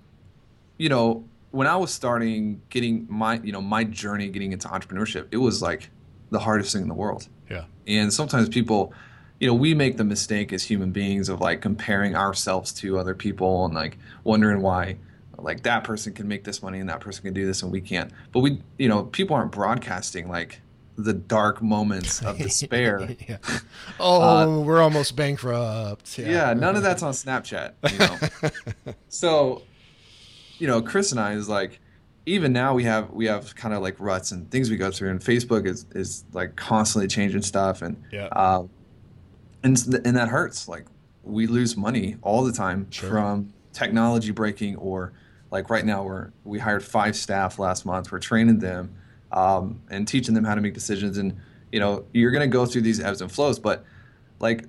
you 0.77 0.87
know, 0.87 1.25
when 1.51 1.67
I 1.67 1.75
was 1.75 1.93
starting 1.93 2.61
getting 2.69 3.05
my 3.09 3.41
you 3.43 3.51
know 3.51 3.61
my 3.61 3.83
journey 3.83 4.29
getting 4.29 4.53
into 4.53 4.69
entrepreneurship, 4.69 5.27
it 5.31 5.37
was 5.37 5.61
like 5.61 5.89
the 6.29 6.39
hardest 6.39 6.73
thing 6.73 6.83
in 6.83 6.87
the 6.87 6.95
world. 6.95 7.27
Yeah. 7.49 7.65
And 7.85 8.13
sometimes 8.13 8.49
people, 8.49 8.93
you 9.43 9.49
know, 9.49 9.53
we 9.53 9.73
make 9.73 9.97
the 9.97 10.05
mistake 10.05 10.53
as 10.53 10.63
human 10.63 10.91
beings 10.91 11.27
of 11.27 11.41
like 11.41 11.59
comparing 11.59 12.15
ourselves 12.15 12.71
to 12.71 12.97
other 12.97 13.13
people 13.13 13.65
and 13.65 13.73
like 13.73 13.97
wondering 14.23 14.61
why 14.61 14.95
like 15.37 15.63
that 15.63 15.83
person 15.83 16.13
can 16.13 16.29
make 16.29 16.45
this 16.45 16.63
money 16.63 16.79
and 16.79 16.87
that 16.87 17.01
person 17.01 17.23
can 17.25 17.33
do 17.33 17.45
this 17.45 17.61
and 17.61 17.69
we 17.69 17.81
can't. 17.81 18.09
But 18.31 18.39
we, 18.39 18.61
you 18.77 18.87
know, 18.87 19.03
people 19.03 19.35
aren't 19.35 19.51
broadcasting 19.51 20.29
like 20.29 20.61
the 20.95 21.11
dark 21.11 21.61
moments 21.61 22.21
of 22.21 22.37
despair. 22.47 23.13
yeah. 23.27 23.35
Oh, 23.99 24.61
we're 24.61 24.81
almost 24.81 25.17
bankrupt. 25.17 26.17
yeah. 26.17 26.53
none 26.53 26.77
of 26.77 26.83
that's 26.87 27.03
on 27.03 27.11
Snapchat, 27.11 27.73
you 27.91 27.97
know. 28.87 28.93
so, 29.09 29.63
you 30.57 30.67
know, 30.67 30.81
Chris 30.81 31.11
and 31.11 31.19
I 31.19 31.33
is 31.33 31.49
like 31.49 31.81
even 32.25 32.53
now 32.53 32.73
we 32.73 32.85
have 32.85 33.09
we 33.09 33.25
have 33.25 33.53
kind 33.57 33.73
of 33.73 33.81
like 33.81 33.99
ruts 33.99 34.31
and 34.31 34.49
things 34.49 34.69
we 34.69 34.77
go 34.77 34.89
through 34.89 35.09
and 35.09 35.19
Facebook 35.19 35.67
is 35.67 35.85
is 35.93 36.23
like 36.31 36.55
constantly 36.55 37.09
changing 37.09 37.41
stuff 37.41 37.81
and 37.81 38.01
Yeah. 38.09 38.27
uh, 38.27 38.63
and 39.63 39.77
and 40.05 40.15
that 40.17 40.29
hurts. 40.29 40.67
Like 40.67 40.85
we 41.23 41.47
lose 41.47 41.77
money 41.77 42.17
all 42.21 42.43
the 42.43 42.51
time 42.51 42.87
Sure. 42.91 43.09
from 43.09 43.53
technology 43.71 44.31
breaking 44.31 44.75
or 44.75 45.13
like 45.51 45.69
right 45.69 45.85
now 45.85 46.03
we're 46.03 46.31
we 46.43 46.59
hired 46.59 46.83
five 46.83 47.15
staff 47.15 47.59
last 47.59 47.85
month. 47.85 48.11
We're 48.11 48.19
training 48.19 48.59
them 48.59 48.93
um, 49.31 49.81
and 49.89 50.07
teaching 50.07 50.33
them 50.35 50.43
how 50.43 50.55
to 50.55 50.61
make 50.61 50.73
decisions. 50.73 51.17
And 51.17 51.37
you 51.71 51.79
know 51.79 52.05
you're 52.13 52.31
going 52.31 52.41
to 52.49 52.53
go 52.53 52.65
through 52.65 52.81
these 52.81 52.99
ebbs 52.99 53.21
and 53.21 53.31
flows, 53.31 53.59
but 53.59 53.85
like 54.39 54.65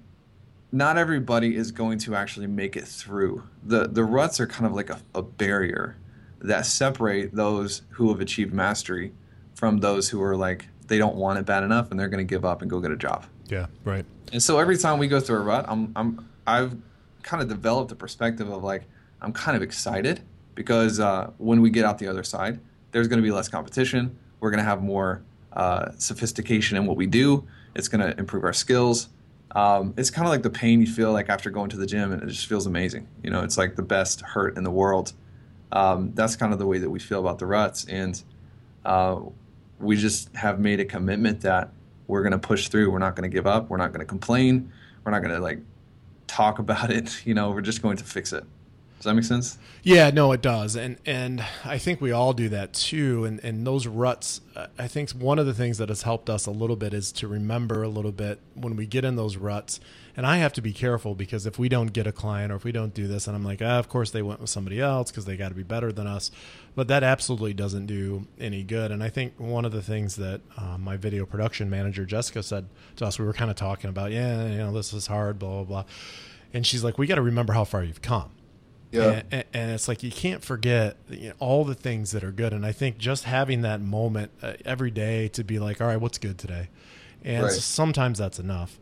not 0.73 0.99
everybody 0.99 1.55
is 1.55 1.71
going 1.71 1.99
to 1.99 2.15
actually 2.17 2.47
make 2.47 2.77
it 2.77 2.87
through. 2.87 3.43
The 3.65 3.89
the 3.89 4.05
ruts 4.05 4.41
are 4.41 4.47
kind 4.47 4.67
of 4.67 4.73
like 4.73 4.91
a, 4.91 5.01
a 5.15 5.23
barrier 5.23 5.97
that 6.41 6.67
separate 6.67 7.35
those 7.35 7.83
who 7.91 8.11
have 8.11 8.21
achieved 8.21 8.53
mastery 8.53 9.13
from 9.55 9.79
those 9.79 10.11
who 10.11 10.23
are 10.23 10.37
like 10.37 10.69
they 10.89 10.99
don't 10.99 11.15
want 11.17 11.39
it 11.39 11.47
bad 11.47 11.63
enough 11.63 11.91
and 11.91 11.99
they're 11.99 12.09
going 12.09 12.27
to 12.27 12.31
give 12.31 12.45
up 12.45 12.61
and 12.61 12.71
go 12.71 12.81
get 12.81 12.91
a 12.91 12.97
job. 12.97 13.25
Yeah. 13.49 13.67
Right. 13.85 14.05
And 14.33 14.43
so 14.43 14.59
every 14.59 14.77
time 14.77 14.99
we 14.99 15.07
go 15.07 15.21
through 15.21 15.37
a 15.37 15.43
rut, 15.43 15.65
I'm 15.69 15.93
I'm 15.97 16.29
I've 16.47 16.77
kind 17.23 17.43
of 17.43 17.49
developed 17.49 17.93
a 17.93 17.97
perspective 17.97 18.51
of 18.51 18.63
like 18.63 18.85
I'm 19.21 19.33
kind 19.33 19.57
of 19.57 19.63
excited 19.63 20.21
because 20.55 21.01
uh, 21.01 21.31
when 21.39 21.61
we 21.61 21.71
get 21.71 21.85
out 21.85 21.99
the 21.99 22.09
other 22.09 22.23
side, 22.23 22.61
there's 22.93 23.09
going 23.09 23.19
to 23.19 23.23
be 23.23 23.33
less 23.33 23.49
competition. 23.49 24.17
We're 24.41 24.51
going 24.51 24.63
to 24.63 24.69
have 24.69 24.83
more 24.83 25.23
uh, 25.53 25.93
sophistication 25.99 26.77
in 26.77 26.87
what 26.87 26.97
we 26.97 27.07
do. 27.07 27.47
It's 27.75 27.89
going 27.89 28.01
to 28.01 28.17
improve 28.19 28.45
our 28.45 28.53
skills. 28.53 29.09
Um, 29.55 29.95
it's 29.97 30.11
kind 30.11 30.27
of 30.27 30.33
like 30.33 30.43
the 30.43 30.51
pain 30.51 30.81
you 30.81 30.87
feel 30.87 31.13
like 31.13 31.29
after 31.29 31.49
going 31.49 31.71
to 31.71 31.77
the 31.77 31.87
gym, 31.87 32.13
and 32.13 32.23
it 32.23 32.27
just 32.27 32.47
feels 32.47 32.67
amazing. 32.67 33.09
You 33.23 33.31
know, 33.31 33.43
it's 33.43 33.57
like 33.57 33.77
the 33.77 33.83
best 33.83 34.21
hurt 34.21 34.57
in 34.57 34.65
the 34.65 34.71
world. 34.71 35.13
Um, 35.73 36.13
that's 36.15 36.37
kind 36.37 36.53
of 36.53 36.59
the 36.59 36.67
way 36.67 36.79
that 36.79 36.91
we 36.91 36.99
feel 36.99 37.21
about 37.21 37.39
the 37.39 37.47
ruts, 37.47 37.85
and 37.85 38.23
uh, 38.85 39.21
we 39.79 39.97
just 39.97 40.35
have 40.37 40.59
made 40.59 40.81
a 40.81 40.85
commitment 40.85 41.41
that 41.43 41.71
we're 42.07 42.23
going 42.23 42.33
to 42.33 42.39
push 42.39 42.69
through. 42.69 42.91
We're 42.91 42.99
not 42.99 43.17
going 43.17 43.29
to 43.29 43.35
give 43.35 43.47
up. 43.47 43.71
We're 43.71 43.77
not 43.77 43.93
going 43.93 44.01
to 44.01 44.07
complain. 44.07 44.73
We're 45.05 45.13
not 45.13 45.21
going 45.21 45.35
to 45.35 45.41
like 45.41 45.61
talk 46.27 46.59
about 46.59 46.91
it. 46.91 47.23
You 47.27 47.35
know, 47.35 47.51
we're 47.51 47.63
just 47.63 47.83
going 47.83 47.97
to 47.99 48.05
fix 48.05 48.33
it. 48.33 48.45
Does 49.05 49.11
that 49.11 49.15
make 49.15 49.25
sense? 49.25 49.59
Yeah, 49.83 50.09
no, 50.11 50.33
it 50.33 50.41
does, 50.41 50.77
and 50.77 50.97
and 51.05 51.45
I 51.63 51.77
think 51.77 52.01
we 52.01 52.11
all 52.13 52.33
do 52.33 52.49
that 52.49 52.73
too. 52.73 53.27
And 53.27 53.39
and 53.45 53.67
those 53.67 53.87
ruts, 53.87 54.41
uh, 54.57 54.69
I 54.79 54.89
think 54.89 55.11
one 55.11 55.39
of 55.39 55.45
the 55.45 55.53
things 55.53 55.77
that 55.77 55.91
has 55.91 56.03
helped 56.03 56.31
us 56.31 56.47
a 56.47 56.51
little 56.51 56.77
bit 56.77 56.95
is 56.95 57.13
to 57.13 57.29
remember 57.29 57.83
a 57.83 57.89
little 57.89 58.13
bit 58.13 58.41
when 58.55 58.77
we 58.77 58.87
get 58.87 59.05
in 59.05 59.17
those 59.17 59.37
ruts. 59.37 59.79
And 60.17 60.25
I 60.25 60.37
have 60.37 60.53
to 60.53 60.63
be 60.63 60.73
careful 60.73 61.15
because 61.17 61.45
if 61.45 61.59
we 61.59 61.69
don't 61.69 61.93
get 61.93 62.07
a 62.07 62.13
client 62.13 62.53
or 62.53 62.55
if 62.57 62.63
we 62.63 62.71
don't 62.71 62.95
do 62.95 63.09
this, 63.09 63.27
and 63.27 63.35
I'm 63.35 63.43
like, 63.45 63.61
ah, 63.61 63.79
of 63.81 63.89
course 63.89 64.13
they 64.13 64.23
went 64.23 64.41
with 64.41 64.49
somebody 64.51 64.81
else 64.81 65.11
because 65.11 65.25
they 65.25 65.37
got 65.37 65.49
to 65.49 65.57
be 65.57 65.65
better 65.65 65.91
than 65.93 66.07
us, 66.07 66.31
but 66.77 66.87
that 66.87 67.03
absolutely 67.03 67.53
doesn't 67.53 67.87
do 67.87 68.27
any 68.39 68.63
good. 68.63 68.93
And 68.93 69.03
I 69.03 69.09
think 69.09 69.35
one 69.39 69.65
of 69.65 69.73
the 69.73 69.83
things 69.83 70.15
that 70.17 70.41
uh, 70.57 70.79
my 70.79 70.97
video 70.97 71.27
production 71.27 71.69
manager 71.69 72.05
Jessica 72.05 72.45
said 72.45 72.69
to 72.97 73.07
us, 73.07 73.19
we 73.19 73.25
were 73.25 73.33
kind 73.33 73.51
of 73.51 73.57
talking 73.57 73.91
about, 73.91 74.13
yeah, 74.13 74.47
you 74.47 74.59
know, 74.59 74.73
this 74.73 74.93
is 74.93 75.09
hard, 75.09 75.39
blah 75.41 75.51
blah 75.51 75.65
blah, 75.65 75.85
and 76.53 76.65
she's 76.65 76.85
like, 76.85 76.97
we 76.97 77.09
got 77.09 77.17
to 77.17 77.23
remember 77.23 77.53
how 77.53 77.65
far 77.65 77.83
you've 77.83 78.03
come. 78.03 78.31
Yeah. 78.93 79.23
and- 79.33 79.45
and 79.53 79.71
it's 79.73 79.89
like 79.89 80.05
you 80.05 80.13
can't 80.13 80.45
forget 80.45 80.97
you 81.11 81.31
know, 81.31 81.35
all 81.41 81.65
the 81.65 81.75
things 81.75 82.13
that 82.13 82.23
are 82.23 82.31
good. 82.31 82.53
And 82.53 82.65
I 82.65 82.71
think 82.71 82.99
just 82.99 83.25
having 83.25 83.63
that 83.63 83.81
moment 83.81 84.31
uh, 84.41 84.53
every 84.65 84.93
day 84.93 85.27
to 85.31 85.43
be 85.43 85.59
like, 85.59 85.81
all 85.81 85.89
right, 85.89 86.01
what's 86.01 86.19
good 86.19 86.39
today? 86.39 86.69
And 87.25 87.43
Right. 87.43 87.51
sometimes 87.53 88.19
that's 88.19 88.39
enough. 88.39 88.79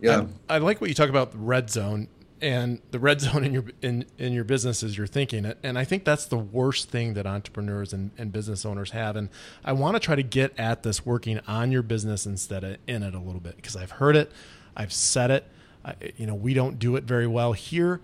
Yeah. 0.00 0.26
I, 0.48 0.56
I 0.56 0.58
like 0.58 0.80
what 0.80 0.88
you 0.88 0.94
talk 0.94 1.08
about 1.08 1.32
the 1.32 1.38
red 1.38 1.70
zone 1.70 2.08
and 2.40 2.80
the 2.90 2.98
red 2.98 3.20
zone 3.22 3.44
in 3.44 3.52
your 3.52 3.64
in, 3.82 4.06
in 4.18 4.32
your 4.32 4.44
business 4.44 4.82
is 4.82 4.96
your 4.96 5.06
thinking 5.06 5.44
it. 5.44 5.58
and 5.62 5.78
I 5.78 5.84
think 5.84 6.04
that's 6.04 6.26
the 6.26 6.38
worst 6.38 6.90
thing 6.90 7.14
that 7.14 7.26
entrepreneurs 7.26 7.92
and, 7.92 8.10
and 8.18 8.32
business 8.32 8.64
owners 8.64 8.90
have. 8.90 9.16
And 9.16 9.28
I 9.64 9.72
want 9.72 9.96
to 9.96 10.00
try 10.00 10.14
to 10.14 10.22
get 10.22 10.58
at 10.58 10.82
this 10.82 11.04
working 11.04 11.40
on 11.46 11.72
your 11.72 11.82
business 11.82 12.26
instead 12.26 12.64
of 12.64 12.76
in 12.86 13.02
it 13.02 13.14
a 13.14 13.20
little 13.20 13.40
bit 13.40 13.56
because 13.56 13.76
I've 13.76 13.92
heard 13.92 14.16
it. 14.16 14.30
I've 14.76 14.92
said 14.92 15.30
it. 15.30 15.46
I, 15.84 15.94
you 16.16 16.26
know 16.26 16.34
we 16.34 16.54
don't 16.54 16.78
do 16.78 16.96
it 16.96 17.04
very 17.04 17.26
well 17.26 17.52
here. 17.52 18.00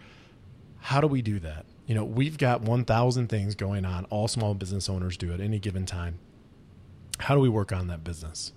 How 0.80 1.00
do 1.00 1.06
we 1.06 1.22
do 1.22 1.38
that? 1.40 1.66
You 1.86 1.94
know 1.94 2.04
we've 2.04 2.38
got 2.38 2.62
1000 2.62 3.28
things 3.28 3.54
going 3.54 3.84
on. 3.84 4.04
All 4.06 4.28
small 4.28 4.54
business 4.54 4.88
owners 4.88 5.16
do 5.16 5.32
at 5.32 5.40
any 5.40 5.58
given 5.58 5.86
time. 5.86 6.18
How 7.18 7.34
do 7.34 7.40
we 7.40 7.48
work 7.48 7.72
on 7.72 7.86
that 7.88 8.02
business? 8.02 8.52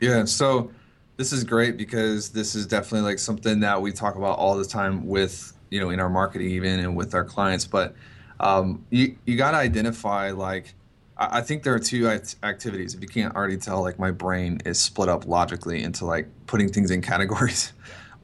Yeah, 0.00 0.24
so 0.26 0.70
this 1.16 1.32
is 1.32 1.44
great 1.44 1.76
because 1.76 2.30
this 2.30 2.54
is 2.54 2.66
definitely 2.66 3.08
like 3.08 3.18
something 3.18 3.60
that 3.60 3.80
we 3.80 3.92
talk 3.92 4.16
about 4.16 4.38
all 4.38 4.56
the 4.56 4.64
time 4.64 5.06
with 5.06 5.52
you 5.70 5.80
know 5.80 5.90
in 5.90 5.98
our 6.00 6.10
marketing 6.10 6.50
even 6.50 6.78
and 6.78 6.96
with 6.96 7.14
our 7.14 7.24
clients. 7.24 7.66
But 7.66 7.94
um, 8.40 8.84
you 8.90 9.16
you 9.24 9.36
got 9.36 9.52
to 9.52 9.56
identify 9.56 10.30
like 10.30 10.74
I 11.16 11.38
I 11.38 11.40
think 11.40 11.62
there 11.62 11.74
are 11.74 11.78
two 11.78 12.08
activities. 12.08 12.94
If 12.94 13.00
you 13.00 13.08
can't 13.08 13.34
already 13.34 13.56
tell, 13.56 13.82
like 13.82 13.98
my 13.98 14.10
brain 14.10 14.60
is 14.64 14.78
split 14.78 15.08
up 15.08 15.26
logically 15.26 15.82
into 15.82 16.04
like 16.04 16.28
putting 16.46 16.68
things 16.68 16.90
in 16.90 17.00
categories. 17.12 17.72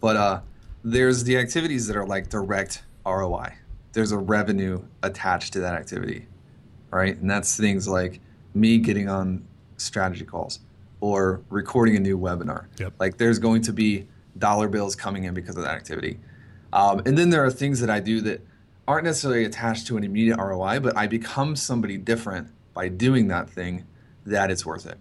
But 0.00 0.16
uh, 0.16 0.40
there's 0.84 1.24
the 1.24 1.38
activities 1.38 1.86
that 1.86 1.96
are 1.96 2.06
like 2.06 2.28
direct 2.28 2.82
ROI. 3.06 3.54
there's 3.92 4.12
a 4.12 4.18
revenue 4.18 4.82
attached 5.02 5.52
to 5.52 5.60
that 5.60 5.74
activity, 5.74 6.26
right? 6.90 7.16
And 7.16 7.30
that's 7.30 7.56
things 7.56 7.88
like 7.88 8.20
me 8.54 8.78
getting 8.78 9.08
on 9.08 9.44
strategy 9.76 10.24
calls 10.24 10.60
or 11.02 11.42
recording 11.50 11.96
a 11.96 12.00
new 12.00 12.16
webinar. 12.16 12.66
Yep. 12.78 12.94
Like 13.00 13.18
there's 13.18 13.40
going 13.40 13.60
to 13.62 13.72
be 13.72 14.06
dollar 14.38 14.68
bills 14.68 14.94
coming 14.94 15.24
in 15.24 15.34
because 15.34 15.56
of 15.56 15.64
that 15.64 15.74
activity. 15.74 16.20
Um, 16.72 17.02
and 17.04 17.18
then 17.18 17.30
there 17.30 17.44
are 17.44 17.50
things 17.50 17.80
that 17.80 17.90
I 17.90 17.98
do 17.98 18.20
that 18.20 18.40
aren't 18.86 19.04
necessarily 19.04 19.44
attached 19.44 19.88
to 19.88 19.96
an 19.96 20.04
immediate 20.04 20.38
ROI, 20.38 20.78
but 20.78 20.96
I 20.96 21.08
become 21.08 21.56
somebody 21.56 21.98
different 21.98 22.48
by 22.72 22.86
doing 22.88 23.26
that 23.28 23.50
thing 23.50 23.84
that 24.26 24.50
it's 24.52 24.64
worth 24.64 24.86
it. 24.86 24.96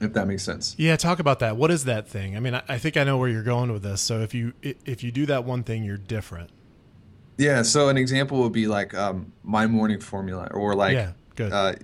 If 0.00 0.12
that 0.12 0.26
makes 0.28 0.44
sense. 0.44 0.76
Yeah, 0.78 0.94
talk 0.96 1.18
about 1.18 1.40
that. 1.40 1.56
What 1.56 1.72
is 1.72 1.84
that 1.84 2.08
thing? 2.08 2.36
I 2.36 2.40
mean, 2.40 2.54
I, 2.54 2.62
I 2.68 2.78
think 2.78 2.96
I 2.96 3.02
know 3.02 3.18
where 3.18 3.28
you're 3.28 3.42
going 3.42 3.72
with 3.72 3.82
this. 3.82 4.00
So 4.00 4.20
if 4.20 4.34
you 4.34 4.52
if 4.62 5.02
you 5.04 5.10
do 5.12 5.26
that 5.26 5.44
one 5.44 5.62
thing, 5.64 5.82
you're 5.84 5.96
different. 5.96 6.50
Yeah. 7.38 7.62
So 7.62 7.88
an 7.88 7.96
example 7.96 8.40
would 8.42 8.52
be 8.52 8.66
like 8.68 8.94
um, 8.94 9.32
my 9.42 9.66
morning 9.66 10.00
formula, 10.00 10.48
or 10.52 10.74
like 10.74 10.94
Yeah, 10.94 11.12
good. 11.36 11.52
uh, 11.52 11.74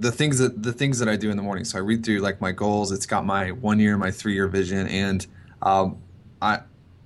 the 0.00 0.10
things 0.10 0.38
that 0.38 0.62
the 0.62 0.72
things 0.72 0.98
that 0.98 1.08
I 1.08 1.14
do 1.16 1.30
in 1.30 1.36
the 1.36 1.42
morning. 1.42 1.64
So 1.64 1.78
I 1.78 1.82
read 1.82 2.04
through 2.04 2.18
like 2.20 2.40
my 2.40 2.50
goals. 2.52 2.90
It's 2.90 3.06
got 3.06 3.24
my 3.24 3.52
one 3.52 3.78
year, 3.78 3.96
my 3.96 4.10
three 4.10 4.32
year 4.34 4.48
vision, 4.48 4.86
and 4.88 5.24
um, 5.62 5.98
I 6.42 6.60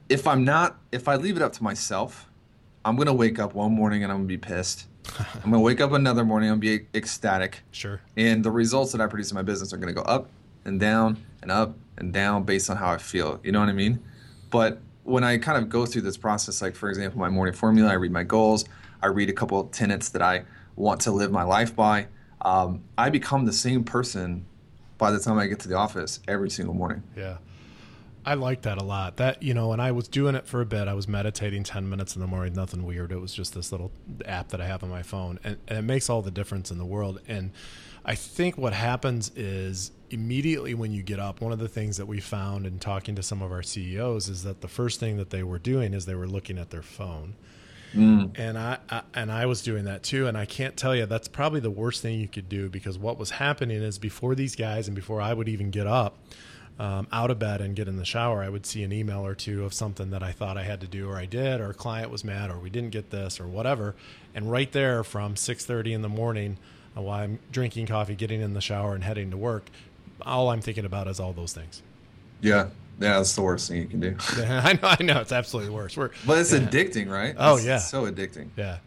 if 0.08 0.26
I'm 0.26 0.44
not 0.44 0.78
if 0.92 1.08
I 1.08 1.16
leave 1.16 1.36
it 1.36 1.42
up 1.42 1.52
to 1.54 1.62
myself, 1.62 2.30
I'm 2.84 2.96
gonna 2.96 3.12
wake 3.12 3.38
up 3.38 3.54
one 3.54 3.72
morning 3.72 4.02
and 4.04 4.12
I'm 4.12 4.18
gonna 4.18 4.28
be 4.28 4.38
pissed. 4.38 4.86
I'm 5.18 5.50
gonna 5.50 5.60
wake 5.60 5.80
up 5.80 5.92
another 5.92 6.24
morning 6.24 6.50
and 6.50 6.60
be 6.60 6.86
ecstatic, 6.94 7.62
Sure. 7.72 8.00
and 8.16 8.42
the 8.44 8.50
results 8.50 8.92
that 8.92 9.00
I 9.00 9.06
produce 9.06 9.30
in 9.30 9.34
my 9.34 9.42
business 9.42 9.72
are 9.72 9.76
gonna 9.76 9.92
go 9.92 10.02
up 10.02 10.30
and 10.64 10.78
down 10.80 11.18
and 11.42 11.50
up 11.50 11.76
and 11.98 12.12
down 12.12 12.44
based 12.44 12.70
on 12.70 12.76
how 12.76 12.90
I 12.92 12.98
feel. 12.98 13.40
You 13.42 13.52
know 13.52 13.60
what 13.60 13.68
I 13.68 13.72
mean? 13.72 13.98
But 14.50 14.78
when 15.02 15.24
I 15.24 15.36
kind 15.38 15.58
of 15.58 15.68
go 15.68 15.84
through 15.84 16.02
this 16.02 16.16
process, 16.16 16.62
like 16.62 16.74
for 16.76 16.88
example, 16.88 17.18
my 17.18 17.28
morning 17.28 17.54
formula, 17.54 17.90
I 17.90 17.94
read 17.94 18.12
my 18.12 18.22
goals, 18.22 18.64
I 19.02 19.08
read 19.08 19.28
a 19.28 19.32
couple 19.34 19.58
of 19.60 19.70
tenets 19.72 20.08
that 20.10 20.22
I 20.22 20.44
want 20.76 21.00
to 21.02 21.10
live 21.10 21.30
my 21.32 21.42
life 21.42 21.74
by. 21.76 22.06
Um, 22.44 22.84
I 22.98 23.10
become 23.10 23.44
the 23.44 23.52
same 23.52 23.84
person 23.84 24.44
by 24.98 25.10
the 25.10 25.18
time 25.18 25.38
I 25.38 25.46
get 25.46 25.60
to 25.60 25.68
the 25.68 25.76
office 25.76 26.20
every 26.28 26.50
single 26.50 26.74
morning. 26.74 27.02
Yeah. 27.16 27.38
I 28.26 28.34
like 28.34 28.62
that 28.62 28.78
a 28.78 28.84
lot. 28.84 29.18
That 29.18 29.42
you 29.42 29.52
know, 29.52 29.68
when 29.68 29.80
I 29.80 29.92
was 29.92 30.08
doing 30.08 30.34
it 30.34 30.46
for 30.46 30.60
a 30.62 30.66
bit, 30.66 30.88
I 30.88 30.94
was 30.94 31.06
meditating 31.06 31.64
ten 31.64 31.88
minutes 31.88 32.14
in 32.14 32.22
the 32.22 32.26
morning. 32.26 32.54
Nothing 32.54 32.84
weird. 32.84 33.12
It 33.12 33.20
was 33.20 33.34
just 33.34 33.54
this 33.54 33.70
little 33.70 33.92
app 34.24 34.48
that 34.48 34.60
I 34.60 34.66
have 34.66 34.82
on 34.82 34.88
my 34.88 35.02
phone, 35.02 35.38
and, 35.44 35.58
and 35.68 35.78
it 35.78 35.82
makes 35.82 36.08
all 36.08 36.22
the 36.22 36.30
difference 36.30 36.70
in 36.70 36.78
the 36.78 36.86
world. 36.86 37.20
And 37.28 37.52
I 38.04 38.14
think 38.14 38.56
what 38.56 38.72
happens 38.72 39.30
is 39.36 39.92
immediately 40.10 40.74
when 40.74 40.92
you 40.92 41.02
get 41.02 41.18
up, 41.18 41.40
one 41.40 41.52
of 41.52 41.58
the 41.58 41.68
things 41.68 41.96
that 41.98 42.06
we 42.06 42.20
found 42.20 42.66
in 42.66 42.78
talking 42.78 43.14
to 43.16 43.22
some 43.22 43.42
of 43.42 43.52
our 43.52 43.62
CEOs 43.62 44.28
is 44.28 44.42
that 44.44 44.60
the 44.60 44.68
first 44.68 45.00
thing 45.00 45.16
that 45.16 45.30
they 45.30 45.42
were 45.42 45.58
doing 45.58 45.92
is 45.92 46.06
they 46.06 46.14
were 46.14 46.28
looking 46.28 46.58
at 46.58 46.70
their 46.70 46.82
phone. 46.82 47.34
And 48.36 48.58
I, 48.58 48.78
I 48.90 49.02
and 49.14 49.30
I 49.30 49.46
was 49.46 49.62
doing 49.62 49.84
that 49.84 50.02
too, 50.02 50.26
and 50.26 50.36
I 50.36 50.46
can't 50.46 50.76
tell 50.76 50.94
you 50.94 51.06
that's 51.06 51.28
probably 51.28 51.60
the 51.60 51.70
worst 51.70 52.02
thing 52.02 52.18
you 52.18 52.28
could 52.28 52.48
do 52.48 52.68
because 52.68 52.98
what 52.98 53.18
was 53.18 53.30
happening 53.30 53.82
is 53.82 53.98
before 53.98 54.34
these 54.34 54.56
guys 54.56 54.88
and 54.88 54.94
before 54.94 55.20
I 55.20 55.32
would 55.32 55.48
even 55.48 55.70
get 55.70 55.86
up 55.86 56.18
um, 56.78 57.06
out 57.12 57.30
of 57.30 57.38
bed 57.38 57.60
and 57.60 57.76
get 57.76 57.86
in 57.86 57.96
the 57.96 58.04
shower, 58.04 58.42
I 58.42 58.48
would 58.48 58.66
see 58.66 58.82
an 58.82 58.92
email 58.92 59.24
or 59.24 59.34
two 59.34 59.64
of 59.64 59.72
something 59.72 60.10
that 60.10 60.22
I 60.22 60.32
thought 60.32 60.58
I 60.58 60.64
had 60.64 60.80
to 60.80 60.86
do 60.86 61.08
or 61.08 61.16
I 61.16 61.26
did, 61.26 61.60
or 61.60 61.70
a 61.70 61.74
client 61.74 62.10
was 62.10 62.24
mad, 62.24 62.50
or 62.50 62.58
we 62.58 62.70
didn't 62.70 62.90
get 62.90 63.10
this, 63.10 63.38
or 63.38 63.46
whatever. 63.46 63.94
And 64.34 64.50
right 64.50 64.70
there, 64.72 65.04
from 65.04 65.36
six 65.36 65.64
thirty 65.64 65.92
in 65.92 66.02
the 66.02 66.08
morning, 66.08 66.58
uh, 66.96 67.02
while 67.02 67.20
I'm 67.20 67.38
drinking 67.52 67.86
coffee, 67.86 68.14
getting 68.14 68.40
in 68.40 68.54
the 68.54 68.60
shower, 68.60 68.94
and 68.94 69.04
heading 69.04 69.30
to 69.30 69.36
work, 69.36 69.70
all 70.22 70.50
I'm 70.50 70.60
thinking 70.60 70.84
about 70.84 71.06
is 71.06 71.20
all 71.20 71.32
those 71.32 71.52
things. 71.52 71.82
Yeah, 72.40 72.68
yeah, 73.00 73.16
that's 73.18 73.34
the 73.34 73.42
worst 73.42 73.68
thing 73.68 73.80
you 73.82 73.86
can 73.88 74.00
do. 74.00 74.16
I 74.38 74.72
know, 74.74 74.88
I 74.98 75.02
know, 75.02 75.20
it's 75.20 75.32
absolutely 75.32 75.68
the 75.70 75.74
worst. 75.76 75.96
We're, 75.96 76.10
But 76.26 76.38
it's 76.38 76.52
addicting, 76.52 77.10
right? 77.10 77.34
Oh, 77.38 77.56
It's 77.56 77.64
yeah. 77.64 77.78
so 77.78 78.04
addicting. 78.10 78.48
Yeah. 78.56 78.78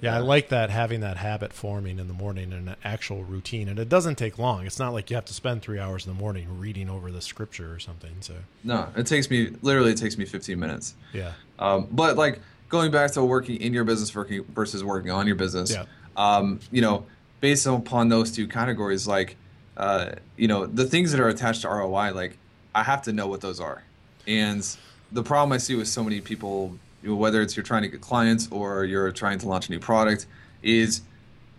Yeah, 0.00 0.16
I 0.16 0.18
like 0.18 0.48
that 0.48 0.68
having 0.70 1.00
that 1.02 1.16
habit 1.16 1.52
forming 1.52 2.00
in 2.00 2.08
the 2.08 2.12
morning 2.14 2.52
and 2.52 2.68
an 2.70 2.76
actual 2.82 3.22
routine. 3.22 3.68
And 3.68 3.78
it 3.78 3.88
doesn't 3.88 4.16
take 4.16 4.36
long. 4.36 4.66
It's 4.66 4.80
not 4.80 4.92
like 4.92 5.10
you 5.10 5.14
have 5.14 5.26
to 5.26 5.32
spend 5.32 5.62
three 5.62 5.78
hours 5.78 6.04
in 6.06 6.12
the 6.12 6.18
morning 6.18 6.58
reading 6.58 6.90
over 6.90 7.12
the 7.12 7.20
scripture 7.20 7.72
or 7.72 7.78
something. 7.78 8.10
So, 8.18 8.34
No, 8.64 8.88
it 8.96 9.06
takes 9.06 9.30
me 9.30 9.50
literally 9.62 9.92
it 9.92 9.98
takes 9.98 10.18
me 10.18 10.24
15 10.24 10.58
minutes. 10.58 10.94
yeah. 11.12 11.32
Um, 11.60 11.86
but 11.92 12.16
like 12.16 12.40
going 12.68 12.90
back 12.90 13.12
to 13.12 13.24
working 13.24 13.60
in 13.60 13.72
your 13.72 13.84
business 13.84 14.10
versus 14.10 14.82
working 14.82 15.12
on 15.12 15.28
your 15.28 15.36
business, 15.36 15.70
Yeah. 15.70 15.84
um, 16.16 16.58
you 16.72 16.80
know, 16.82 17.06
based 17.40 17.66
upon 17.66 18.08
those 18.08 18.32
two 18.32 18.48
categories, 18.48 19.06
like, 19.06 19.36
uh, 19.76 20.12
you 20.36 20.48
know, 20.48 20.66
the 20.66 20.84
things 20.84 21.12
that 21.12 21.20
are 21.20 21.28
attached 21.28 21.62
to 21.62 21.68
ROI, 21.68 22.12
like, 22.12 22.38
I 22.74 22.82
have 22.82 23.02
to 23.02 23.12
know 23.12 23.26
what 23.26 23.40
those 23.40 23.60
are. 23.60 23.84
And 24.26 24.66
the 25.10 25.22
problem 25.22 25.52
I 25.52 25.58
see 25.58 25.74
with 25.74 25.88
so 25.88 26.02
many 26.02 26.20
people, 26.20 26.78
whether 27.04 27.42
it's 27.42 27.56
you're 27.56 27.64
trying 27.64 27.82
to 27.82 27.88
get 27.88 28.00
clients 28.00 28.48
or 28.50 28.84
you're 28.84 29.12
trying 29.12 29.38
to 29.40 29.48
launch 29.48 29.68
a 29.68 29.70
new 29.72 29.80
product, 29.80 30.26
is 30.62 31.02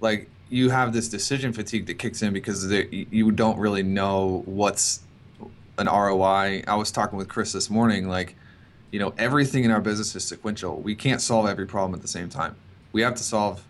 like 0.01 0.29
you 0.49 0.69
have 0.69 0.93
this 0.93 1.09
decision 1.09 1.53
fatigue 1.53 1.85
that 1.87 1.95
kicks 1.95 2.21
in 2.21 2.33
because 2.33 2.71
you 2.71 3.31
don't 3.31 3.57
really 3.57 3.83
know 3.83 4.43
what's 4.45 5.01
an 5.77 5.87
ROI. 5.87 6.63
I 6.67 6.75
was 6.75 6.91
talking 6.91 7.17
with 7.17 7.27
Chris 7.27 7.51
this 7.51 7.69
morning, 7.69 8.07
like, 8.07 8.35
you 8.91 8.99
know, 8.99 9.13
everything 9.17 9.63
in 9.63 9.71
our 9.71 9.81
business 9.81 10.15
is 10.15 10.23
sequential. 10.23 10.79
We 10.79 10.95
can't 10.95 11.21
solve 11.21 11.47
every 11.47 11.65
problem 11.65 11.95
at 11.95 12.01
the 12.01 12.07
same 12.07 12.29
time. 12.29 12.55
We 12.91 13.01
have 13.01 13.15
to 13.15 13.23
solve 13.23 13.63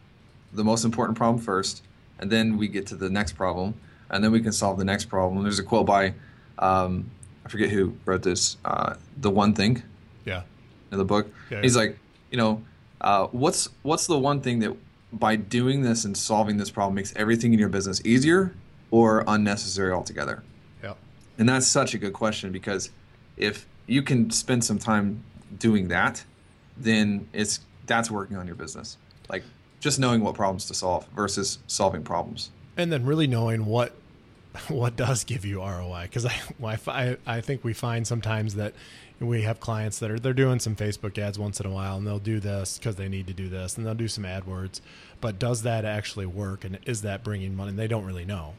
the 0.52 0.64
most 0.64 0.84
important 0.84 1.18
problem 1.18 1.42
first, 1.42 1.82
and 2.20 2.30
then 2.30 2.58
we 2.58 2.68
get 2.68 2.88
to 2.88 2.96
the 2.96 3.10
next 3.10 3.34
problem, 3.34 3.76
and 4.10 4.24
then 4.24 4.32
we 4.32 4.42
can 4.42 4.52
solve 4.52 4.78
the 4.78 4.86
next 4.86 5.06
problem. 5.06 5.42
There's 5.44 5.60
a 5.60 5.64
quote 5.64 5.86
by, 5.86 6.14
um, 6.60 7.10
I 7.46 7.50
forget 7.50 7.70
who 7.70 7.96
wrote 8.06 8.24
this, 8.24 8.58
uh, 8.66 8.96
the 9.18 9.30
one 9.30 9.54
thing 9.54 9.84
Yeah. 10.26 10.44
in 10.92 10.98
the 10.98 11.06
book. 11.06 11.28
Yeah. 11.50 11.62
He's 11.62 11.76
like, 11.76 11.98
you 12.32 12.38
know, 12.38 12.64
uh, 13.02 13.28
what's 13.28 13.68
what's 13.82 14.08
the 14.08 14.18
one 14.18 14.42
thing 14.42 14.60
that 14.60 14.76
by 15.12 15.36
doing 15.36 15.82
this 15.82 16.06
and 16.06 16.18
solving 16.18 16.58
this 16.58 16.72
problem 16.72 16.96
makes 16.96 17.14
everything 17.16 17.54
in 17.54 17.60
your 17.60 17.70
business 17.70 18.02
easier 18.06 18.54
or 18.92 19.24
unnecessary 19.28 19.92
altogether? 19.92 20.42
Yeah. 20.82 20.94
And 21.38 21.48
that's 21.50 21.68
such 21.68 21.94
a 21.94 21.98
good 21.98 22.14
question 22.14 22.52
because 22.52 22.90
if 23.38 23.66
you 23.88 24.02
can 24.02 24.30
spend 24.32 24.64
some 24.64 24.80
time 24.80 25.24
doing 25.60 25.90
that, 25.90 26.24
then 26.78 27.28
it's 27.34 27.60
that's 27.86 28.10
working 28.10 28.38
on 28.38 28.48
your 28.48 28.56
business. 28.56 28.98
Like 29.30 29.44
just 29.82 30.00
knowing 30.00 30.22
what 30.22 30.34
problems 30.36 30.66
to 30.68 30.74
solve 30.74 31.06
versus 31.14 31.60
solving 31.68 32.04
problems. 32.04 32.50
And 32.78 32.92
then 32.92 33.06
really 33.06 33.28
knowing 33.28 33.66
what 33.66 33.94
what 34.68 34.96
does 34.96 35.24
give 35.24 35.46
you 35.46 35.60
ROI 35.62 36.04
because 36.04 36.26
I, 36.64 36.78
I 36.88 37.18
I 37.26 37.42
think 37.42 37.64
we 37.64 37.74
find 37.74 38.06
sometimes 38.06 38.56
that 38.56 38.74
we 39.20 39.44
have 39.44 39.60
clients 39.60 40.00
that 40.00 40.12
are 40.12 40.20
they're 40.20 40.34
doing 40.34 40.60
some 40.60 40.76
Facebook 40.76 41.18
ads 41.18 41.40
once 41.40 41.60
in 41.60 41.66
a 41.66 41.70
while 41.70 41.98
and 41.98 42.06
they'll 42.06 42.20
do 42.20 42.40
this 42.40 42.78
because 42.78 42.96
they 42.96 43.08
need 43.08 43.28
to 43.28 43.34
do 43.34 43.48
this 43.50 43.78
and 43.78 43.86
they'll 43.86 43.94
do 43.94 44.08
some 44.08 44.24
AdWords, 44.26 44.82
but 45.22 45.40
does 45.40 45.62
that 45.64 45.86
actually 45.86 46.26
work 46.26 46.66
and 46.66 46.80
is 46.86 47.02
that 47.04 47.24
bringing 47.24 47.56
money? 47.56 47.70
And 47.70 47.80
they 47.80 47.88
don't 47.88 48.06
really 48.06 48.26
know. 48.26 48.54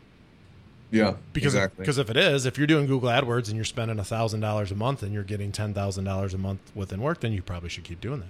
Yeah, 0.90 1.14
Because 1.32 1.54
exactly. 1.54 1.82
because 1.82 1.98
if 1.98 2.08
it 2.08 2.16
is, 2.16 2.46
if 2.46 2.56
you're 2.56 2.68
doing 2.68 2.86
Google 2.86 3.08
AdWords 3.08 3.48
and 3.48 3.56
you're 3.56 3.64
spending 3.64 4.02
thousand 4.02 4.40
dollars 4.40 4.70
a 4.70 4.76
month 4.76 5.02
and 5.02 5.12
you're 5.12 5.24
getting 5.24 5.50
ten 5.50 5.74
thousand 5.74 6.04
dollars 6.04 6.34
a 6.34 6.38
month 6.38 6.60
within 6.74 7.00
work, 7.00 7.20
then 7.20 7.32
you 7.32 7.42
probably 7.42 7.68
should 7.68 7.84
keep 7.84 8.00
doing 8.00 8.20
that. 8.20 8.28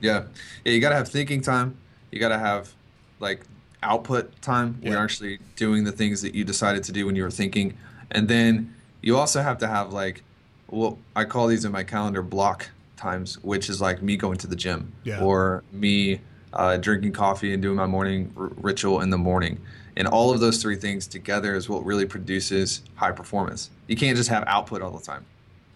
Yeah. 0.00 0.24
Yeah, 0.64 0.72
you 0.72 0.80
got 0.80 0.90
to 0.90 0.96
have 0.96 1.08
thinking 1.08 1.40
time. 1.40 1.76
You 2.10 2.20
got 2.20 2.28
to 2.28 2.38
have 2.38 2.74
like 3.20 3.40
output 3.82 4.40
time 4.42 4.74
when 4.74 4.82
Yeah. 4.84 4.90
you're 4.92 5.02
actually 5.04 5.38
doing 5.56 5.84
the 5.84 5.92
things 5.92 6.22
that 6.22 6.34
you 6.34 6.44
decided 6.44 6.82
to 6.84 6.92
do 6.92 7.06
when 7.06 7.16
you 7.16 7.22
were 7.22 7.30
thinking. 7.30 7.74
And 8.10 8.28
then 8.28 8.74
you 9.02 9.16
also 9.16 9.42
have 9.42 9.58
to 9.58 9.68
have 9.68 9.92
like 9.92 10.22
well 10.70 10.98
I 11.16 11.24
call 11.24 11.46
these 11.46 11.64
in 11.64 11.72
my 11.72 11.84
calendar 11.84 12.22
block 12.22 12.68
times, 12.96 13.42
which 13.42 13.68
is 13.70 13.80
like 13.80 14.02
me 14.02 14.16
going 14.16 14.38
to 14.38 14.46
the 14.46 14.56
gym 14.56 14.92
Yeah. 15.04 15.20
or 15.22 15.62
me 15.72 16.20
uh, 16.52 16.76
drinking 16.78 17.12
coffee 17.12 17.52
and 17.52 17.62
doing 17.62 17.76
my 17.76 17.86
morning 17.86 18.32
r- 18.36 18.50
ritual 18.56 19.00
in 19.00 19.10
the 19.10 19.18
morning. 19.18 19.60
And 19.96 20.06
all 20.08 20.30
of 20.32 20.40
those 20.40 20.60
three 20.62 20.76
things 20.76 21.06
together 21.06 21.54
is 21.54 21.68
what 21.68 21.84
really 21.84 22.06
produces 22.06 22.82
high 22.96 23.10
performance. 23.12 23.70
You 23.86 23.96
can't 23.96 24.16
just 24.16 24.30
have 24.30 24.44
output 24.46 24.80
all 24.82 24.90
the 24.90 25.04
time 25.04 25.24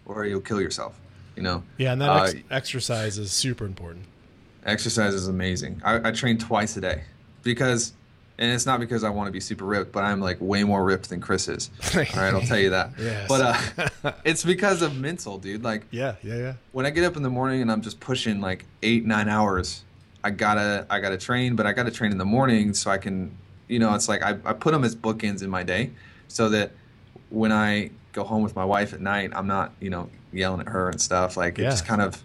or 0.06 0.24
you'll 0.24 0.40
kill 0.40 0.60
yourself, 0.60 0.98
you 1.36 1.42
know? 1.42 1.62
Yeah, 1.76 1.92
and 1.92 2.00
that 2.02 2.08
Uh, 2.10 2.32
exercise 2.50 3.18
is 3.18 3.30
super 3.32 3.64
important. 3.66 4.04
Exercise 4.64 5.14
is 5.14 5.28
amazing. 5.28 5.80
I, 5.84 6.08
I 6.08 6.12
train 6.12 6.38
twice 6.38 6.76
a 6.76 6.80
day 6.80 7.02
because, 7.42 7.92
and 8.38 8.50
it's 8.52 8.66
not 8.66 8.80
because 8.80 9.04
I 9.04 9.10
want 9.10 9.28
to 9.28 9.32
be 9.32 9.40
super 9.40 9.64
ripped, 9.64 9.92
but 9.92 10.04
I'm 10.04 10.20
like 10.20 10.38
way 10.40 10.64
more 10.64 10.84
ripped 10.84 11.10
than 11.10 11.20
Chris 11.20 11.48
is. 11.48 11.70
All 12.16 12.22
right, 12.22 12.34
I'll 12.34 12.40
tell 12.42 12.58
you 12.58 12.70
that. 12.70 12.90
Yes. 12.98 13.28
But 13.28 13.40
uh, 14.04 14.12
it's 14.24 14.44
because 14.44 14.82
of 14.82 14.96
mental, 14.96 15.38
dude. 15.38 15.62
Like 15.62 15.86
Yeah, 15.90 16.16
yeah, 16.22 16.36
yeah. 16.36 16.54
when 16.72 16.86
I 16.86 16.90
get 16.90 17.04
up 17.04 17.16
in 17.16 17.22
the 17.22 17.30
morning 17.30 17.62
and 17.62 17.70
I'm 17.70 17.82
just 17.82 18.00
pushing 18.00 18.40
like 18.40 18.64
eight, 18.82 19.04
nine 19.04 19.28
hours, 19.28 19.84
I 20.24 20.30
gotta, 20.30 20.86
I 20.88 21.00
gotta 21.00 21.18
train, 21.18 21.56
but 21.56 21.66
I 21.66 21.72
gotta 21.72 21.90
train 21.90 22.12
in 22.12 22.18
the 22.18 22.24
morning 22.24 22.74
so 22.74 22.90
I 22.90 22.98
can, 22.98 23.36
you 23.68 23.78
know, 23.78 23.94
it's 23.94 24.08
like 24.08 24.22
I, 24.22 24.38
I 24.44 24.52
put 24.52 24.72
them 24.72 24.84
as 24.84 24.94
bookends 24.96 25.42
in 25.42 25.50
my 25.50 25.62
day 25.62 25.90
so 26.28 26.48
that 26.50 26.72
when 27.30 27.50
I 27.52 27.90
go 28.12 28.24
home 28.24 28.42
with 28.42 28.54
my 28.54 28.64
wife 28.64 28.92
at 28.92 29.00
night, 29.00 29.32
I'm 29.34 29.46
not, 29.46 29.72
you 29.80 29.90
know, 29.90 30.08
yelling 30.32 30.60
at 30.60 30.68
her 30.68 30.88
and 30.90 31.00
stuff. 31.00 31.36
Like 31.36 31.58
it 31.58 31.62
just 31.70 31.86
kind 31.86 32.00
of 32.02 32.22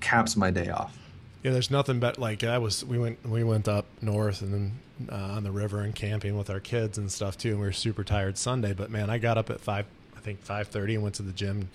caps 0.00 0.36
my 0.36 0.50
day 0.50 0.68
off. 0.70 0.96
Yeah, 1.42 1.52
there's 1.52 1.70
nothing 1.70 2.00
but 2.00 2.18
like 2.18 2.44
I 2.44 2.58
was. 2.58 2.84
We 2.84 2.98
went 2.98 3.26
we 3.26 3.44
went 3.44 3.66
up 3.66 3.86
north 4.02 4.42
and 4.42 4.52
then 4.52 4.72
uh, 5.10 5.36
on 5.36 5.42
the 5.42 5.50
river 5.50 5.80
and 5.80 5.94
camping 5.94 6.36
with 6.36 6.50
our 6.50 6.60
kids 6.60 6.98
and 6.98 7.10
stuff 7.10 7.38
too. 7.38 7.50
And 7.50 7.60
we 7.60 7.66
were 7.66 7.72
super 7.72 8.04
tired 8.04 8.36
Sunday, 8.36 8.74
but 8.74 8.90
man, 8.90 9.08
I 9.08 9.18
got 9.18 9.38
up 9.38 9.50
at 9.50 9.60
five. 9.60 9.86
I 10.16 10.20
think 10.20 10.42
five 10.42 10.68
thirty 10.68 10.94
and 10.94 11.02
went 11.02 11.14
to 11.14 11.22
the 11.22 11.32
gym. 11.32 11.70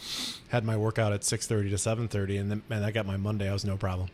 Had 0.50 0.64
my 0.64 0.78
workout 0.78 1.14
at 1.14 1.24
six 1.24 1.48
thirty 1.48 1.72
to 1.72 1.80
seven 1.80 2.08
thirty, 2.08 2.38
and 2.38 2.52
then 2.52 2.62
man, 2.70 2.84
I 2.84 2.92
got 2.92 3.08
my 3.08 3.18
Monday. 3.18 3.50
I 3.50 3.54
was 3.54 3.66
no 3.66 3.76
problem. 3.76 4.10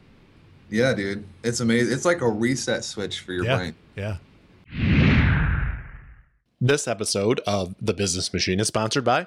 Yeah, 0.70 0.94
dude, 0.94 1.26
it's 1.44 1.60
amazing. 1.60 1.94
It's 1.94 2.06
like 2.06 2.22
a 2.22 2.30
reset 2.30 2.86
switch 2.86 3.20
for 3.20 3.34
your 3.34 3.44
yeah. 3.44 3.58
brain. 3.58 3.76
Yeah. 3.98 5.01
This 6.64 6.88
episode 6.88 7.40
of 7.48 7.74
The 7.82 7.92
Business 7.92 8.32
Machine 8.32 8.60
is 8.60 8.68
sponsored 8.68 9.04
by 9.04 9.26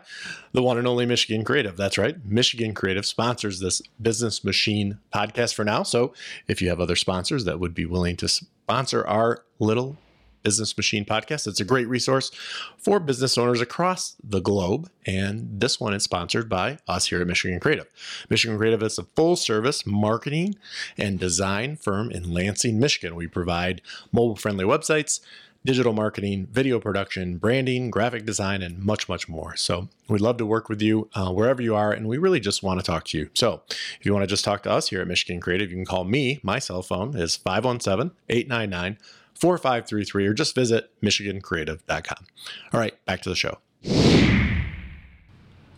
the 0.52 0.62
one 0.62 0.78
and 0.78 0.86
only 0.86 1.04
Michigan 1.04 1.42
Creative. 1.42 1.76
That's 1.76 1.98
right. 1.98 2.24
Michigan 2.24 2.74
Creative 2.74 3.04
sponsors 3.04 3.58
this 3.58 3.82
Business 4.00 4.44
Machine 4.44 5.00
podcast 5.12 5.52
for 5.52 5.64
now. 5.64 5.82
So 5.82 6.14
if 6.46 6.62
you 6.62 6.68
have 6.68 6.78
other 6.78 6.94
sponsors 6.94 7.44
that 7.44 7.58
would 7.58 7.74
be 7.74 7.86
willing 7.86 8.14
to 8.18 8.28
sponsor 8.28 9.04
our 9.08 9.44
little 9.58 9.96
Business 10.44 10.76
Machine 10.76 11.04
podcast, 11.04 11.48
it's 11.48 11.58
a 11.58 11.64
great 11.64 11.88
resource 11.88 12.30
for 12.78 13.00
business 13.00 13.36
owners 13.36 13.60
across 13.60 14.14
the 14.22 14.40
globe. 14.40 14.88
And 15.04 15.60
this 15.60 15.80
one 15.80 15.92
is 15.92 16.04
sponsored 16.04 16.48
by 16.48 16.78
us 16.86 17.08
here 17.08 17.20
at 17.20 17.26
Michigan 17.26 17.58
Creative. 17.58 17.88
Michigan 18.30 18.56
Creative 18.56 18.82
is 18.84 18.96
a 18.96 19.06
full 19.16 19.34
service 19.34 19.84
marketing 19.84 20.54
and 20.96 21.18
design 21.18 21.74
firm 21.74 22.12
in 22.12 22.32
Lansing, 22.32 22.78
Michigan. 22.78 23.16
We 23.16 23.26
provide 23.26 23.82
mobile 24.12 24.36
friendly 24.36 24.64
websites 24.64 25.18
digital 25.64 25.94
marketing, 25.94 26.46
video 26.50 26.78
production, 26.78 27.38
branding, 27.38 27.90
graphic 27.90 28.26
design, 28.26 28.60
and 28.60 28.78
much, 28.78 29.08
much 29.08 29.28
more. 29.28 29.56
So 29.56 29.88
we'd 30.08 30.20
love 30.20 30.36
to 30.36 30.46
work 30.46 30.68
with 30.68 30.82
you 30.82 31.08
uh, 31.14 31.32
wherever 31.32 31.62
you 31.62 31.74
are, 31.74 31.90
and 31.90 32.06
we 32.06 32.18
really 32.18 32.40
just 32.40 32.62
want 32.62 32.80
to 32.80 32.84
talk 32.84 33.04
to 33.06 33.18
you. 33.18 33.30
So 33.34 33.62
if 33.68 34.00
you 34.02 34.12
want 34.12 34.24
to 34.24 34.26
just 34.26 34.44
talk 34.44 34.62
to 34.64 34.70
us 34.70 34.88
here 34.88 35.00
at 35.00 35.08
Michigan 35.08 35.40
Creative, 35.40 35.70
you 35.70 35.76
can 35.76 35.86
call 35.86 36.04
me. 36.04 36.38
My 36.42 36.58
cell 36.58 36.82
phone 36.82 37.16
is 37.16 37.36
517 37.36 38.14
899 38.28 38.98
4533, 39.34 40.26
or 40.26 40.34
just 40.34 40.54
visit 40.54 40.90
MichiganCreative.com. 41.02 42.26
All 42.72 42.80
right, 42.80 43.04
back 43.06 43.22
to 43.22 43.30
the 43.30 43.34
show. 43.34 43.58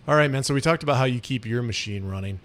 All 0.09 0.15
right, 0.15 0.31
man. 0.31 0.43
So 0.43 0.53
we 0.53 0.61
talked 0.61 0.83
about 0.83 0.97
how 0.97 1.05
you 1.05 1.21
keep 1.21 1.47
your 1.47 1.63
machine 1.63 2.07
running. 2.07 2.41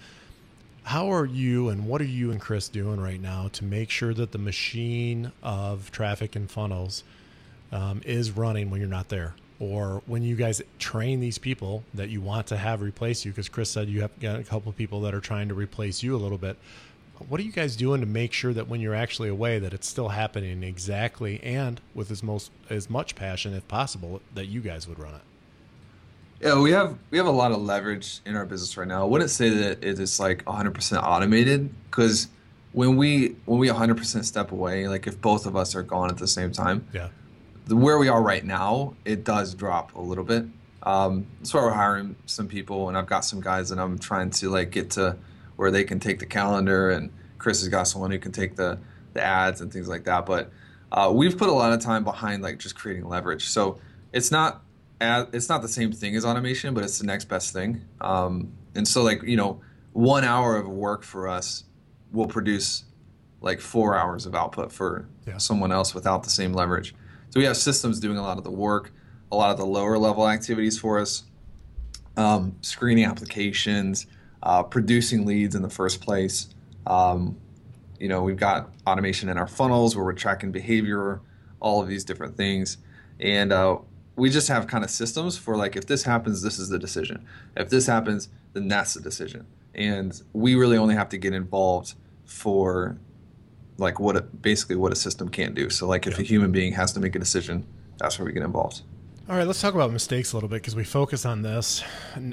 How 0.84 1.12
are 1.12 1.25
you 1.25 1.69
and 1.69 1.86
what 1.88 2.01
are 2.01 2.06
you 2.06 2.32
and 2.32 2.41
Chris 2.41 2.67
doing 2.69 2.99
right 2.99 3.21
now 3.21 3.49
to 3.54 3.63
make 3.63 3.91
sure 3.91 4.13
that 4.15 4.32
the 4.32 4.39
machine 4.39 5.32
of 5.43 5.91
traffic 5.91 6.36
and 6.36 6.49
funnels 6.49 7.04
um, 7.71 8.01
is 8.05 8.31
running 8.31 8.69
when 8.69 8.79
you're 8.79 8.89
not 8.89 9.10
there. 9.10 9.36
Or 9.60 10.01
when 10.07 10.23
you 10.23 10.36
guys 10.36 10.62
train 10.79 11.19
these 11.19 11.38
people 11.38 11.84
that 11.93 12.10
you 12.10 12.19
want 12.19 12.47
to 12.47 12.57
have 12.57 12.81
replace 12.81 13.23
you 13.25 13.31
because 13.31 13.47
chris 13.47 13.69
said 13.69 13.89
you 13.89 14.01
have 14.01 14.19
got 14.19 14.39
a 14.39 14.43
couple 14.43 14.69
of 14.69 14.75
people 14.75 15.01
that 15.01 15.13
are 15.13 15.19
trying 15.19 15.49
to 15.49 15.53
replace 15.53 16.01
you 16.01 16.15
a 16.15 16.17
little 16.17 16.39
bit. 16.39 16.57
What 17.29 17.39
are 17.39 17.43
you 17.43 17.51
guys 17.51 17.75
doing 17.75 18.01
to 18.01 18.07
make 18.07 18.34
sure 18.34 18.51
that 18.53 18.67
when 18.67 18.81
you're 18.81 18.95
actually 18.95 19.29
away 19.29 19.60
that 19.60 19.73
it's 19.73 19.88
still 19.88 20.10
happening 20.10 20.63
exactly 20.63 21.39
and 21.43 21.79
with 21.93 22.10
as 22.10 22.23
most 22.23 22.49
as 22.71 22.89
much 22.89 23.13
passion 23.13 23.53
if 23.53 23.67
possible 23.67 24.21
that 24.34 24.47
you 24.47 24.62
guys 24.62 24.88
would 24.88 24.97
run 24.97 25.13
it? 25.13 25.21
Yeah 26.41 26.60
we 26.60 26.71
have 26.71 26.97
we 27.12 27.19
have 27.19 27.27
a 27.27 27.31
lot 27.31 27.51
of 27.51 27.62
leverage 27.62 28.21
in 28.25 28.36
our 28.36 28.47
business 28.47 28.75
right 28.75 28.88
now. 28.88 29.03
I 29.03 29.05
wouldn't 29.05 29.29
say 29.29 29.49
that 29.49 29.84
it 29.84 29.99
is 29.99 30.19
like 30.19 30.43
100% 30.45 31.03
automated 31.03 31.69
because 31.86 32.29
when 32.73 32.95
we 32.95 33.36
when 33.45 33.60
we 33.60 33.67
100% 33.67 34.25
step 34.25 34.51
away 34.51 34.88
like 34.88 35.05
if 35.05 35.21
both 35.21 35.45
of 35.45 35.55
us 35.55 35.75
are 35.75 35.84
gone 35.84 36.10
at 36.10 36.17
the 36.17 36.27
same 36.27 36.51
time 36.51 36.88
yeah 36.93 37.10
where 37.67 37.97
we 37.97 38.08
are 38.08 38.21
right 38.21 38.43
now, 38.43 38.95
it 39.06 39.24
does 39.24 39.56
drop 39.56 39.95
a 39.95 40.02
little 40.02 40.24
bit. 40.24 40.45
Um, 40.84 41.28
that's 41.39 41.54
why 41.54 41.62
we're 41.62 41.71
hiring 41.71 42.15
some 42.26 42.47
people, 42.47 42.89
and 42.89 42.97
I've 42.97 43.08
got 43.08 43.24
some 43.24 43.39
guys 43.39 43.69
that 43.69 43.80
I'm 43.80 44.00
trying 44.00 44.32
to 44.32 44.50
like 44.50 44.71
get 44.71 44.91
to 44.91 45.17
where 45.56 45.69
they 45.69 45.84
can 45.84 46.00
take 46.00 46.19
the 46.19 46.26
calendar, 46.26 46.89
and 46.89 47.12
Chris 47.38 47.60
has 47.60 47.69
got 47.69 47.84
someone 47.84 48.12
who 48.12 48.19
can 48.19 48.32
take 48.32 48.56
the 48.56 48.80
the 49.13 49.21
ads 49.21 49.62
and 49.62 49.71
things 49.71 49.88
like 49.88 50.06
that. 50.06 50.26
But 50.26 50.52
uh, 50.91 51.12
we've 51.13 51.38
put 51.38 51.50
a 51.50 51.54
lot 51.54 51.74
of 51.74 51.82
time 51.82 52.04
behind 52.04 52.41
like 52.41 52.58
just 52.58 52.76
creating 52.76 53.08
leverage. 53.08 53.50
So 53.50 53.80
it's 54.12 54.32
not 54.32 54.63
as, 55.00 55.28
it's 55.34 55.50
not 55.50 55.62
the 55.62 55.67
same 55.67 55.91
thing 55.91 56.15
as 56.15 56.26
automation, 56.26 56.74
but 56.74 56.84
it's 56.84 57.00
the 57.00 57.06
next 57.06 57.26
best 57.26 57.54
thing. 57.54 57.82
Um, 58.00 58.52
and 58.76 58.88
so 58.88 59.04
like 59.04 59.21
you 59.24 59.38
know, 59.38 59.62
one 59.93 60.24
hour 60.24 60.58
of 60.58 60.67
work 60.67 61.04
for 61.04 61.28
us 61.28 61.63
will 62.12 62.28
produce 62.28 62.86
like 63.41 63.60
four 63.60 63.95
hours 63.95 64.26
of 64.26 64.36
output 64.36 64.71
for 64.71 65.08
yeah. 65.28 65.38
someone 65.38 65.71
else 65.71 65.93
without 65.93 66.24
the 66.24 66.30
same 66.30 66.54
leverage. 66.54 66.93
So 67.32 67.39
we 67.39 67.46
have 67.46 67.56
systems 67.56 68.02
doing 68.02 68.17
a 68.17 68.22
lot 68.22 68.38
of 68.38 68.44
the 68.44 68.52
work, 68.52 68.91
a 69.32 69.38
lot 69.38 69.52
of 69.52 69.58
the 69.58 69.65
lower 69.65 69.98
level 69.98 70.28
activities 70.28 70.78
for 70.78 71.00
us, 71.00 71.24
um, 72.17 72.58
screening 72.60 73.06
applications, 73.06 74.06
uh, 74.44 74.63
producing 74.63 75.26
leads 75.26 75.56
in 75.56 75.62
the 75.62 75.70
first 75.70 76.02
place. 76.02 76.50
Um, 76.86 77.38
you 78.02 78.10
know, 78.10 78.22
we've 78.22 78.36
got 78.36 78.74
automation 78.86 79.30
in 79.30 79.38
our 79.38 79.48
funnels 79.48 79.96
where 79.96 80.04
we're 80.04 80.12
tracking 80.12 80.52
behavior, 80.52 81.22
all 81.62 81.82
of 81.82 81.88
these 81.88 82.04
different 82.04 82.36
things, 82.36 82.80
and 83.22 83.54
uh, 83.54 83.78
we 84.17 84.30
just 84.30 84.50
have 84.50 84.67
kind 84.67 84.84
of 84.84 84.89
systems 84.89 85.38
for 85.38 85.56
like 85.56 85.78
if 85.78 85.86
this 85.86 86.04
happens, 86.04 86.41
this 86.41 86.60
is 86.60 86.67
the 86.67 86.80
decision. 86.80 87.26
If 87.56 87.70
this 87.70 87.88
happens, 87.88 88.28
then 88.52 88.67
that's 88.67 88.96
the 88.96 89.02
decision. 89.02 89.48
And 89.74 90.22
we 90.34 90.56
really 90.56 90.76
only 90.76 90.96
have 90.96 91.08
to 91.10 91.17
get 91.17 91.34
involved 91.34 91.94
for 92.26 92.98
like 93.77 93.99
what 93.99 94.15
a, 94.15 94.21
basically 94.21 94.75
what 94.75 94.91
a 94.91 94.95
system 94.95 95.29
can't 95.29 95.55
do. 95.55 95.69
So 95.69 95.88
like 95.88 96.07
if 96.07 96.13
yeah. 96.13 96.21
a 96.21 96.23
human 96.23 96.51
being 96.51 96.73
has 96.73 96.93
to 96.93 96.99
make 96.99 97.15
a 97.15 97.19
decision, 97.19 97.65
that's 97.97 98.17
where 98.19 98.25
we 98.25 98.34
get 98.34 98.43
involved. 98.43 98.81
All 99.29 99.38
right, 99.38 99.47
let's 99.47 99.62
talk 99.62 99.75
about 99.75 99.93
mistakes 99.93 100.34
a 100.34 100.36
little 100.36 100.49
bit 100.49 100.57
because 100.57 100.75
we 100.75 100.84
focus 100.84 101.25
on 101.25 101.41
this, 101.41 101.84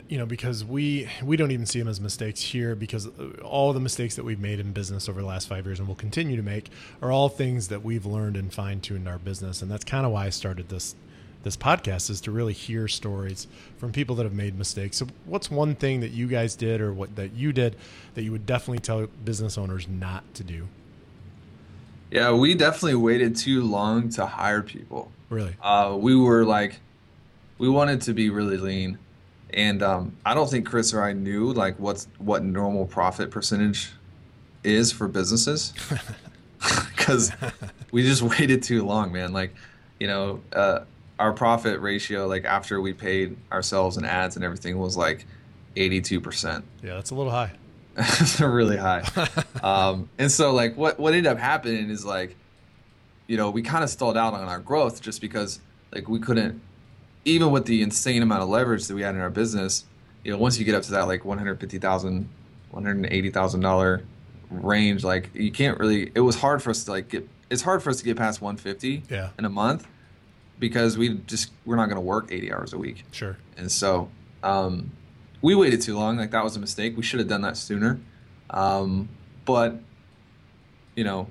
you 0.09 0.19
know, 0.19 0.27
because 0.27 0.65
we 0.65 1.09
we 1.23 1.37
don't 1.37 1.53
even 1.53 1.67
see 1.67 1.79
them 1.79 1.87
as 1.87 2.01
mistakes 2.01 2.41
here 2.41 2.75
because 2.75 3.07
uh, 3.07 3.41
all 3.45 3.73
the 3.73 3.79
mistakes 3.79 4.17
that 4.17 4.25
we've 4.25 4.41
made 4.41 4.59
in 4.59 4.73
business 4.73 5.09
over 5.09 5.21
the 5.21 5.27
last 5.27 5.49
five 5.49 5.65
years 5.65 5.79
and 5.79 5.87
will 5.87 5.95
continue 5.95 6.37
to 6.37 6.43
make 6.43 6.71
are 7.01 7.13
all 7.13 7.29
things 7.29 7.69
that 7.69 7.85
we've 7.85 8.05
learned 8.05 8.37
and 8.37 8.53
fine 8.53 8.81
tuned 8.81 9.07
our 9.07 9.19
business, 9.19 9.63
and 9.63 9.71
that's 9.71 9.85
kind 9.85 10.07
of 10.07 10.13
why 10.13 10.27
I 10.27 10.31
started 10.31 10.71
this 10.71 10.97
this 11.45 11.57
podcast 11.57 12.11
is 12.11 12.21
to 12.23 12.31
really 12.31 12.53
hear 12.53 12.89
stories 12.89 13.47
from 13.77 13.93
people 13.93 14.17
that 14.17 14.25
have 14.25 14.35
made 14.35 14.59
mistakes. 14.59 14.97
So, 14.97 15.07
what's 15.25 15.51
one 15.51 15.75
thing 15.75 16.01
that 16.01 16.11
you 16.11 16.27
guys 16.27 16.57
did 16.57 16.81
or 16.81 16.93
what 16.93 17.15
that 17.17 17.33
you 17.33 17.53
did 17.53 17.77
that 18.15 18.23
you 18.23 18.33
would 18.33 18.47
definitely 18.47 18.81
tell 18.81 19.07
business 19.25 19.57
owners 19.57 19.87
not 19.87 20.25
to 20.35 20.43
do? 20.43 20.67
Yeah, 22.11 22.33
we 22.33 22.55
definitely 22.55 22.95
waited 22.95 23.37
too 23.37 23.63
long 23.63 24.09
to 24.11 24.27
hire 24.27 24.63
people. 24.63 25.13
Really? 25.29 25.55
Uh, 25.63 25.97
we 25.99 26.17
were 26.17 26.45
like, 26.45 26.81
we 27.59 27.69
wanted 27.69 28.01
to 28.03 28.15
be 28.15 28.31
really 28.31 28.57
lean, 28.57 28.99
and 29.53 29.83
um, 29.83 30.17
I 30.25 30.35
don't 30.35 30.49
think 30.49 30.67
Chris 30.67 30.95
or 30.95 31.03
I 31.03 31.13
knew 31.13 31.53
like 31.53 31.79
what's 31.79 32.09
what 32.19 32.45
normal 32.45 32.87
profit 32.87 33.31
percentage 33.31 33.91
is 34.65 34.91
for 34.93 35.09
businesses, 35.09 35.73
because 36.97 37.33
we 37.91 38.03
just 38.03 38.23
waited 38.39 38.63
too 38.63 38.85
long, 38.85 39.13
man. 39.13 39.33
Like, 39.33 39.55
you 40.01 40.07
know, 40.07 40.41
uh, 40.53 40.81
our 41.19 41.33
profit 41.33 41.81
ratio, 41.81 42.27
like 42.27 42.45
after 42.45 42.81
we 42.81 42.93
paid 42.93 43.37
ourselves 43.53 43.97
and 43.97 44.07
ads 44.07 44.37
and 44.37 44.45
everything, 44.45 44.79
was 44.79 44.97
like 44.97 45.27
eighty-two 45.77 46.21
percent. 46.21 46.65
Yeah, 46.83 46.95
that's 46.95 47.11
a 47.11 47.15
little 47.15 47.33
high. 47.33 47.53
really 48.41 48.77
high. 48.77 49.03
um, 49.63 50.09
and 50.19 50.31
so 50.31 50.53
like 50.53 50.77
what 50.77 50.99
what 50.99 51.15
ended 51.15 51.31
up 51.31 51.39
happening 51.39 51.91
is 51.91 52.05
like, 52.05 52.37
you 53.27 53.37
know, 53.37 53.51
we 53.51 53.63
kind 53.63 53.85
of 53.85 53.91
stalled 53.91 54.17
out 54.17 54.35
on 54.35 54.49
our 54.49 54.59
growth 54.59 55.01
just 55.01 55.21
because 55.21 55.61
like 55.93 56.09
we 56.09 56.19
couldn't, 56.19 56.61
even 57.25 57.51
with 57.51 57.67
the 57.67 57.83
insane 57.83 58.23
amount 58.23 58.43
of 58.43 58.49
leverage 58.49 58.87
that 58.87 58.95
we 58.95 59.03
had 59.03 59.15
in 59.15 59.21
our 59.21 59.31
business, 59.31 59.85
you 60.25 60.31
know, 60.31 60.39
once 60.39 60.59
you 60.59 60.65
get 60.65 60.75
up 60.75 60.83
to 60.85 60.93
that 60.93 61.09
like 61.09 61.25
one 61.25 61.39
hundred 61.39 61.61
fifty 61.61 61.79
thousand, 61.79 62.29
one 62.71 62.85
hundred 62.85 63.13
eighty 63.13 63.31
thousand 63.31 63.61
dollar 63.61 64.03
range, 64.51 65.05
like 65.05 65.31
you 65.35 65.51
can't 65.51 65.79
really. 65.79 66.13
It 66.15 66.21
was 66.21 66.37
hard 66.37 66.63
for 66.63 66.71
us 66.71 66.85
to 66.85 66.93
like 66.93 67.09
get. 67.09 67.29
It's 67.51 67.63
hard 67.63 67.83
for 67.83 67.91
us 67.91 67.99
to 67.99 68.05
get 68.05 68.17
past 68.17 68.41
one 68.41 68.57
fifty 68.57 69.03
yeah. 69.09 69.31
in 69.39 69.45
a 69.45 69.49
month 69.49 69.87
because 70.59 70.99
we 70.99 71.15
just 71.27 71.51
we're 71.65 71.77
not 71.77 71.87
going 71.87 71.97
to 71.97 72.03
work 72.03 72.31
eighty 72.31 72.53
hours 72.53 72.73
a 72.73 72.79
week. 72.79 73.05
Sure. 73.11 73.37
And 73.57 73.71
so 73.71 74.11
um, 74.43 74.91
we 75.43 75.55
waited 75.55 75.81
too 75.81 75.97
long. 75.97 76.17
Like 76.17 76.31
that 76.31 76.45
was 76.45 76.57
a 76.57 76.61
mistake. 76.61 76.97
We 76.97 77.03
should 77.03 77.21
have 77.21 77.29
done 77.29 77.43
that 77.43 77.57
sooner. 77.57 78.01
Um, 78.51 79.09
but 79.45 79.77
you 80.97 81.05
know, 81.05 81.29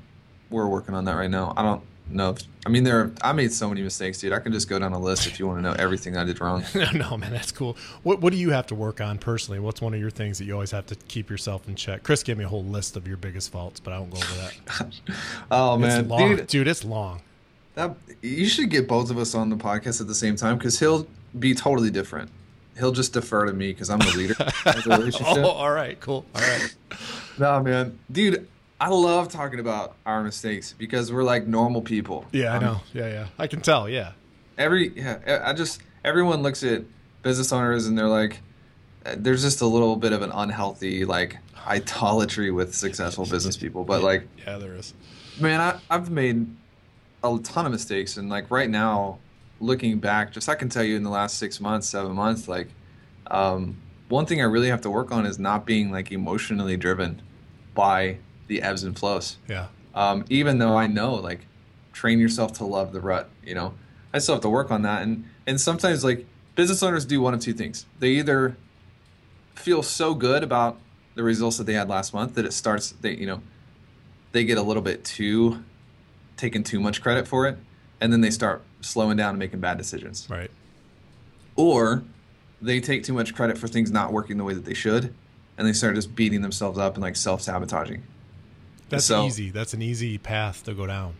we're 0.49 0.67
working 0.67 0.95
on 0.95 1.05
that 1.05 1.13
right 1.13 1.29
now. 1.29 1.53
I 1.57 1.61
don't 1.61 1.81
know. 2.09 2.29
If, 2.31 2.43
I 2.65 2.69
mean, 2.69 2.83
there. 2.83 2.99
Are, 3.01 3.11
I 3.21 3.33
made 3.33 3.51
so 3.51 3.67
many 3.67 3.81
mistakes, 3.81 4.19
dude. 4.19 4.31
I 4.31 4.39
can 4.39 4.53
just 4.53 4.69
go 4.69 4.79
down 4.79 4.93
a 4.93 4.99
list 4.99 5.27
if 5.27 5.39
you 5.39 5.47
want 5.47 5.59
to 5.59 5.61
know 5.61 5.75
everything 5.77 6.15
I 6.15 6.23
did 6.23 6.39
wrong. 6.39 6.63
no, 6.75 6.89
no, 6.91 7.17
man, 7.17 7.31
that's 7.31 7.51
cool. 7.51 7.75
What 8.03 8.21
What 8.21 8.31
do 8.31 8.39
you 8.39 8.51
have 8.51 8.67
to 8.67 8.75
work 8.75 9.01
on 9.01 9.17
personally? 9.17 9.59
What's 9.59 9.81
one 9.81 9.93
of 9.93 9.99
your 9.99 10.09
things 10.09 10.37
that 10.37 10.45
you 10.45 10.53
always 10.53 10.71
have 10.71 10.85
to 10.87 10.95
keep 10.95 11.29
yourself 11.29 11.67
in 11.67 11.75
check? 11.75 12.03
Chris 12.03 12.23
gave 12.23 12.37
me 12.37 12.45
a 12.45 12.49
whole 12.49 12.63
list 12.63 12.95
of 12.95 13.07
your 13.07 13.17
biggest 13.17 13.51
faults, 13.51 13.79
but 13.79 13.93
I 13.93 13.99
won't 13.99 14.11
go 14.11 14.17
over 14.17 14.35
that. 14.35 15.01
oh 15.51 15.77
man, 15.77 16.07
long. 16.07 16.35
dude, 16.35 16.47
dude, 16.47 16.67
it's 16.67 16.85
long. 16.85 17.21
That 17.75 17.95
you 18.21 18.47
should 18.47 18.69
get 18.69 18.87
both 18.87 19.11
of 19.11 19.17
us 19.17 19.35
on 19.35 19.49
the 19.49 19.57
podcast 19.57 20.01
at 20.01 20.07
the 20.07 20.15
same 20.15 20.35
time 20.35 20.57
because 20.57 20.79
he'll 20.79 21.07
be 21.37 21.53
totally 21.53 21.91
different 21.91 22.31
he'll 22.77 22.91
just 22.91 23.13
defer 23.13 23.45
to 23.45 23.53
me 23.53 23.69
because 23.69 23.89
I'm 23.89 23.99
the 23.99 24.13
leader 24.15 24.35
of 24.39 24.83
the 24.83 24.89
relationship. 24.97 25.37
Oh, 25.37 25.49
all 25.49 25.71
right, 25.71 25.99
cool. 25.99 26.25
All 26.35 26.41
right. 26.41 26.75
no, 27.39 27.61
man, 27.61 27.97
dude, 28.11 28.47
I 28.79 28.89
love 28.89 29.29
talking 29.29 29.59
about 29.59 29.95
our 30.05 30.23
mistakes 30.23 30.73
because 30.77 31.11
we're 31.11 31.23
like 31.23 31.47
normal 31.47 31.81
people. 31.81 32.25
Yeah, 32.31 32.55
I 32.55 32.59
know. 32.59 32.81
Yeah, 32.93 33.07
yeah, 33.07 33.27
I 33.39 33.47
can 33.47 33.61
tell. 33.61 33.89
Yeah. 33.89 34.11
Every 34.57 34.89
yeah, 34.95 35.41
I 35.43 35.53
just 35.53 35.81
everyone 36.03 36.43
looks 36.43 36.63
at 36.63 36.83
business 37.23 37.51
owners 37.51 37.87
and 37.87 37.97
they're 37.97 38.07
like, 38.07 38.39
uh, 39.05 39.15
there's 39.17 39.41
just 39.41 39.61
a 39.61 39.65
little 39.65 39.95
bit 39.95 40.13
of 40.13 40.21
an 40.21 40.31
unhealthy 40.31 41.05
like 41.05 41.37
idolatry 41.65 42.51
with 42.51 42.75
successful 42.75 43.25
business 43.29 43.57
people, 43.57 43.83
but 43.83 44.03
like, 44.03 44.27
yeah, 44.45 44.57
there 44.57 44.75
is. 44.75 44.93
Man, 45.39 45.59
I, 45.59 45.79
I've 45.89 46.09
made 46.09 46.47
a 47.23 47.37
ton 47.43 47.65
of 47.65 47.71
mistakes, 47.71 48.17
and 48.17 48.29
like 48.29 48.49
right 48.49 48.69
now, 48.69 49.19
looking 49.59 49.99
back, 49.99 50.31
just 50.31 50.49
I 50.49 50.55
can 50.55 50.69
tell 50.69 50.83
you 50.83 50.95
in 50.95 51.03
the 51.03 51.09
last 51.09 51.37
six 51.37 51.59
months, 51.59 51.87
seven 51.87 52.13
months, 52.13 52.47
like 52.47 52.69
um, 53.31 53.77
one 54.09 54.25
thing 54.25 54.41
I 54.41 54.45
really 54.45 54.69
have 54.69 54.81
to 54.81 54.89
work 54.89 55.11
on 55.11 55.25
is 55.25 55.39
not 55.39 55.65
being 55.65 55.91
like 55.91 56.11
emotionally 56.11 56.77
driven 56.77 57.21
by 57.73 58.17
the 58.47 58.61
ebbs 58.61 58.83
and 58.83 58.97
flows. 58.97 59.37
Yeah. 59.47 59.67
Um, 59.93 60.25
even 60.29 60.59
though 60.59 60.77
I 60.77 60.87
know 60.87 61.15
like 61.15 61.45
train 61.93 62.19
yourself 62.19 62.53
to 62.53 62.65
love 62.65 62.93
the 62.93 63.01
rut, 63.01 63.29
you 63.43 63.55
know, 63.55 63.73
I 64.13 64.19
still 64.19 64.35
have 64.35 64.41
to 64.43 64.49
work 64.49 64.71
on 64.71 64.83
that. 64.83 65.01
And 65.01 65.25
and 65.45 65.59
sometimes 65.59 66.03
like 66.03 66.25
business 66.55 66.81
owners 66.83 67.05
do 67.05 67.21
one 67.21 67.33
of 67.33 67.39
two 67.39 67.53
things. 67.53 67.85
They 67.99 68.09
either 68.09 68.57
feel 69.55 69.83
so 69.83 70.13
good 70.13 70.43
about 70.43 70.77
the 71.15 71.23
results 71.23 71.57
that 71.57 71.65
they 71.65 71.73
had 71.73 71.89
last 71.89 72.13
month 72.13 72.35
that 72.35 72.45
it 72.45 72.53
starts 72.53 72.91
they 73.01 73.15
you 73.15 73.25
know 73.25 73.41
they 74.31 74.43
get 74.43 74.57
a 74.57 74.61
little 74.61 74.83
bit 74.83 75.03
too 75.03 75.63
taking 76.37 76.63
too 76.63 76.79
much 76.79 77.01
credit 77.01 77.27
for 77.27 77.47
it 77.47 77.57
and 77.99 78.13
then 78.13 78.21
they 78.21 78.29
start 78.29 78.61
slowing 78.81 79.17
down 79.17 79.29
and 79.31 79.39
making 79.39 79.59
bad 79.59 79.77
decisions 79.77 80.27
Right. 80.29 80.51
or 81.55 82.03
they 82.61 82.79
take 82.79 83.03
too 83.03 83.13
much 83.13 83.35
credit 83.35 83.57
for 83.57 83.67
things 83.67 83.91
not 83.91 84.11
working 84.11 84.37
the 84.37 84.43
way 84.43 84.53
that 84.53 84.65
they 84.65 84.73
should 84.73 85.13
and 85.57 85.67
they 85.67 85.73
start 85.73 85.95
just 85.95 86.15
beating 86.15 86.41
themselves 86.41 86.77
up 86.77 86.93
and 86.95 87.01
like 87.03 87.15
self-sabotaging 87.15 88.03
That's 88.89 89.05
So- 89.05 89.25
easy. 89.25 89.49
That's 89.49 89.73
an 89.73 89.81
easy 89.81 90.17
path 90.17 90.63
to 90.65 90.73
go 90.73 90.87
down. 90.87 91.15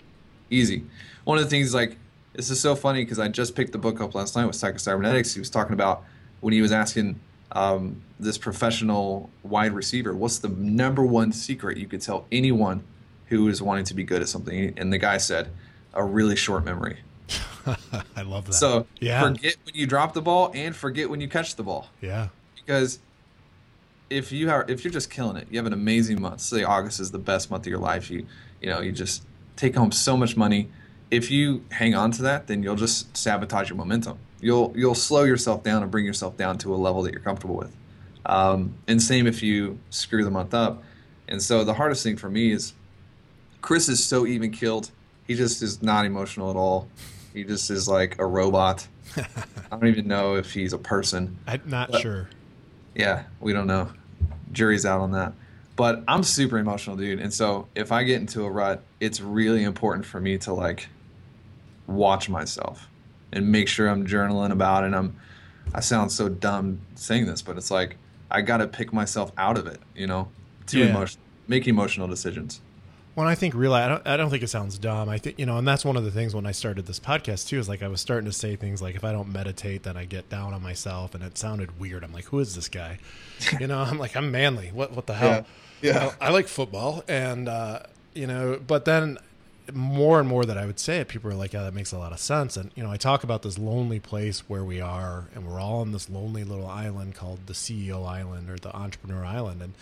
easy 0.49 0.83
one 1.25 1.37
of 1.37 1.43
the 1.43 1.49
things 1.49 1.73
like 1.73 1.97
this 2.33 2.49
is 2.49 2.59
so 2.59 2.73
funny 2.75 3.03
because 3.03 3.19
i 3.19 3.27
just 3.27 3.53
picked 3.55 3.71
the 3.73 3.77
book 3.77 3.99
up 3.99 4.15
last 4.15 4.35
night 4.35 4.45
with 4.45 4.55
psychocybernetics 4.55 5.33
he 5.33 5.39
was 5.39 5.49
talking 5.49 5.73
about 5.73 6.03
when 6.39 6.53
he 6.53 6.61
was 6.61 6.71
asking 6.71 7.19
um, 7.53 8.01
this 8.19 8.37
professional 8.37 9.29
wide 9.43 9.73
receiver 9.73 10.13
what's 10.13 10.39
the 10.39 10.47
number 10.49 11.05
one 11.05 11.31
secret 11.33 11.77
you 11.77 11.87
could 11.87 12.01
tell 12.01 12.25
anyone 12.31 12.83
who 13.27 13.47
is 13.49 13.61
wanting 13.61 13.83
to 13.85 13.93
be 13.93 14.03
good 14.03 14.21
at 14.21 14.29
something 14.29 14.73
and 14.77 14.93
the 14.93 14.97
guy 14.97 15.17
said 15.17 15.49
a 15.93 16.03
really 16.03 16.35
short 16.35 16.63
memory 16.63 16.99
I 18.15 18.21
love 18.21 18.45
that. 18.45 18.53
so 18.53 18.87
yeah. 18.99 19.21
forget 19.21 19.55
when 19.65 19.75
you 19.75 19.85
drop 19.85 20.13
the 20.13 20.21
ball 20.21 20.51
and 20.53 20.75
forget 20.75 21.09
when 21.09 21.19
you 21.19 21.27
catch 21.27 21.55
the 21.55 21.63
ball 21.63 21.89
yeah. 22.01 22.29
because 22.55 22.99
if 24.09 24.31
you 24.31 24.49
are 24.49 24.65
if 24.67 24.83
you're 24.83 24.93
just 24.93 25.09
killing 25.09 25.37
it, 25.37 25.47
you 25.49 25.57
have 25.57 25.65
an 25.65 25.73
amazing 25.73 26.21
month. 26.21 26.41
Say 26.41 26.63
August 26.63 26.99
is 26.99 27.11
the 27.11 27.19
best 27.19 27.51
month 27.51 27.63
of 27.63 27.69
your 27.69 27.79
life. 27.79 28.09
You 28.09 28.25
you 28.61 28.69
know 28.69 28.79
you 28.79 28.91
just 28.91 29.25
take 29.55 29.75
home 29.75 29.91
so 29.91 30.15
much 30.15 30.37
money. 30.37 30.69
If 31.09 31.31
you 31.31 31.63
hang 31.71 31.95
on 31.95 32.11
to 32.11 32.21
that, 32.23 32.47
then 32.47 32.63
you'll 32.63 32.75
just 32.75 33.15
sabotage 33.15 33.69
your 33.69 33.77
momentum. 33.77 34.17
You'll 34.39 34.73
you'll 34.75 34.95
slow 34.95 35.23
yourself 35.23 35.63
down 35.63 35.81
and 35.83 35.91
bring 35.91 36.05
yourself 36.05 36.37
down 36.37 36.57
to 36.59 36.73
a 36.73 36.77
level 36.77 37.01
that 37.03 37.11
you're 37.11 37.21
comfortable 37.21 37.55
with. 37.55 37.75
Um, 38.25 38.75
and 38.87 39.01
same 39.01 39.25
if 39.25 39.41
you 39.41 39.79
screw 39.89 40.23
the 40.23 40.31
month 40.31 40.53
up. 40.53 40.83
And 41.29 41.41
so 41.41 41.63
the 41.63 41.73
hardest 41.73 42.03
thing 42.03 42.17
for 42.17 42.29
me 42.29 42.51
is 42.51 42.73
Chris 43.61 43.89
is 43.89 44.03
so 44.03 44.25
even 44.25 44.51
killed. 44.51 44.91
He 45.25 45.35
just 45.35 45.61
is 45.61 45.81
not 45.81 46.05
emotional 46.05 46.49
at 46.49 46.55
all. 46.55 46.87
He 47.37 47.43
just 47.43 47.69
is 47.69 47.87
like 47.87 48.17
a 48.17 48.25
robot. 48.25 48.87
I 49.15 49.23
don't 49.69 49.85
even 49.87 50.07
know 50.07 50.37
if 50.37 50.51
he's 50.51 50.73
a 50.73 50.77
person. 50.79 51.37
I'm 51.45 51.61
not 51.67 51.91
But- 51.91 52.01
sure. 52.01 52.29
Yeah, 52.95 53.25
we 53.39 53.53
don't 53.53 53.67
know. 53.67 53.91
Jury's 54.51 54.87
out 54.87 55.01
on 55.01 55.11
that. 55.11 55.33
But 55.75 56.03
I'm 56.07 56.23
super 56.23 56.57
emotional, 56.57 56.95
dude. 56.97 57.19
And 57.19 57.31
so 57.31 57.67
if 57.75 57.91
I 57.91 58.01
get 58.01 58.19
into 58.19 58.43
a 58.43 58.49
rut, 58.49 58.81
it's 58.99 59.21
really 59.21 59.63
important 59.63 60.03
for 60.03 60.19
me 60.19 60.39
to 60.39 60.53
like 60.53 60.89
watch 61.85 62.27
myself 62.27 62.87
and 63.31 63.51
make 63.51 63.67
sure 63.67 63.87
I'm 63.87 64.07
journaling 64.07 64.51
about 64.51 64.83
it. 64.83 64.87
And 64.87 64.95
I'm 64.95 65.15
I 65.75 65.81
sound 65.81 66.11
so 66.11 66.27
dumb 66.29 66.79
saying 66.95 67.27
this, 67.27 67.43
but 67.43 67.55
it's 67.55 67.69
like 67.69 67.97
I 68.31 68.41
got 68.41 68.57
to 68.57 68.67
pick 68.67 68.91
myself 68.91 69.31
out 69.37 69.59
of 69.59 69.67
it, 69.67 69.79
you 69.95 70.07
know, 70.07 70.29
to 70.67 70.79
Yeah. 70.79 70.85
emotion, 70.87 71.21
make 71.47 71.67
emotional 71.67 72.07
decisions. 72.07 72.61
When 73.17 73.27
I 73.27 73.33
think 73.33 73.55
realize, 73.55 73.83
I 73.83 73.87
don't, 73.87 74.07
I 74.07 74.15
don't 74.15 74.29
think 74.29 74.43
it 74.43 74.47
sounds 74.49 74.77
dumb. 74.77 75.09
I 75.09 75.17
think, 75.17 75.39
you 75.39 75.47
know, 75.47 75.57
and 75.57 75.67
that's 75.67 75.83
one 75.83 75.97
of 75.97 76.03
the 76.03 76.11
things 76.11 76.35
when 76.35 76.45
I 76.45 76.51
started 76.51 76.85
this 76.85 76.99
podcast 76.99 77.47
too, 77.47 77.57
is 77.57 77.67
like 77.67 77.81
I 77.81 77.87
was 77.87 77.99
starting 77.99 78.29
to 78.29 78.31
say 78.31 78.55
things 78.55 78.79
like, 78.79 78.95
if 78.95 79.03
I 79.03 79.11
don't 79.11 79.33
meditate, 79.33 79.81
then 79.81 79.97
I 79.97 80.05
get 80.05 80.29
down 80.29 80.53
on 80.53 80.61
myself. 80.61 81.15
And 81.15 81.23
it 81.23 81.35
sounded 81.35 81.79
weird. 81.79 82.03
I'm 82.03 82.13
like, 82.13 82.25
who 82.25 82.37
is 82.37 82.53
this 82.53 82.69
guy? 82.69 82.99
You 83.59 83.65
know, 83.65 83.79
I'm 83.79 83.97
like, 83.97 84.15
I'm 84.15 84.29
manly. 84.29 84.69
What, 84.71 84.91
what 84.91 85.07
the 85.07 85.15
hell? 85.15 85.47
Yeah. 85.81 86.13
I, 86.21 86.27
I 86.27 86.29
like 86.29 86.47
football. 86.47 87.03
And, 87.07 87.49
uh, 87.49 87.79
you 88.13 88.27
know, 88.27 88.59
but 88.65 88.85
then 88.85 89.17
more 89.73 90.19
and 90.19 90.27
more 90.27 90.45
that 90.45 90.57
I 90.57 90.65
would 90.65 90.79
say 90.79 90.99
it, 90.99 91.07
people 91.07 91.29
are 91.29 91.35
like, 91.35 91.53
yeah, 91.53 91.63
that 91.63 91.73
makes 91.73 91.91
a 91.91 91.97
lot 91.97 92.11
of 92.11 92.19
sense. 92.19 92.57
And, 92.57 92.71
you 92.75 92.83
know, 92.83 92.91
I 92.91 92.97
talk 92.97 93.23
about 93.23 93.41
this 93.41 93.57
lonely 93.57 93.99
place 93.99 94.41
where 94.49 94.63
we 94.63 94.81
are, 94.81 95.25
and 95.33 95.47
we're 95.47 95.59
all 95.59 95.81
on 95.81 95.91
this 95.91 96.09
lonely 96.09 96.43
little 96.43 96.67
island 96.67 97.15
called 97.15 97.47
the 97.47 97.53
CEO 97.53 98.07
Island 98.07 98.49
or 98.49 98.57
the 98.57 98.75
Entrepreneur 98.75 99.25
Island. 99.25 99.61
And, 99.61 99.73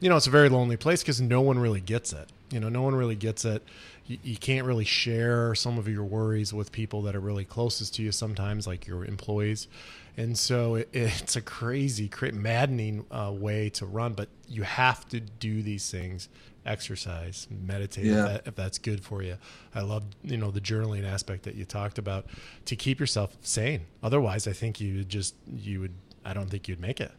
you 0.00 0.08
know, 0.08 0.16
it's 0.16 0.26
a 0.26 0.30
very 0.30 0.48
lonely 0.48 0.76
place 0.76 1.02
because 1.02 1.20
no 1.20 1.40
one 1.40 1.58
really 1.58 1.80
gets 1.80 2.12
it. 2.12 2.28
You 2.50 2.60
know, 2.60 2.68
no 2.68 2.82
one 2.82 2.94
really 2.94 3.14
gets 3.14 3.44
it. 3.44 3.62
You, 4.06 4.18
you 4.22 4.36
can't 4.36 4.66
really 4.66 4.84
share 4.84 5.54
some 5.54 5.78
of 5.78 5.88
your 5.88 6.04
worries 6.04 6.52
with 6.52 6.72
people 6.72 7.02
that 7.02 7.16
are 7.16 7.20
really 7.20 7.44
closest 7.44 7.94
to 7.96 8.02
you 8.02 8.12
sometimes, 8.12 8.66
like 8.66 8.86
your 8.86 9.04
employees. 9.04 9.68
And 10.16 10.36
so 10.36 10.74
it, 10.74 10.88
it's 10.92 11.36
a 11.36 11.40
crazy, 11.40 12.08
cra- 12.08 12.32
maddening 12.32 13.06
uh, 13.10 13.32
way 13.34 13.70
to 13.70 13.86
run, 13.86 14.12
but 14.12 14.28
you 14.48 14.62
have 14.62 15.08
to 15.08 15.20
do 15.20 15.62
these 15.62 15.90
things 15.90 16.28
exercise, 16.64 17.46
meditate 17.50 18.06
if, 18.06 18.14
that, 18.14 18.46
if 18.46 18.54
that's 18.54 18.78
good 18.78 19.02
for 19.02 19.22
you. 19.22 19.36
I 19.74 19.80
love 19.80 20.04
you 20.22 20.36
know 20.36 20.50
the 20.50 20.60
journaling 20.60 21.04
aspect 21.04 21.42
that 21.44 21.54
you 21.54 21.64
talked 21.64 21.98
about 21.98 22.26
to 22.66 22.76
keep 22.76 23.00
yourself 23.00 23.36
sane. 23.42 23.82
Otherwise, 24.02 24.46
I 24.46 24.52
think 24.52 24.80
you 24.80 25.04
just 25.04 25.34
you 25.46 25.80
would 25.80 25.94
I 26.24 26.34
don't 26.34 26.48
think 26.48 26.68
you'd 26.68 26.80
make 26.80 27.00
it. 27.00 27.12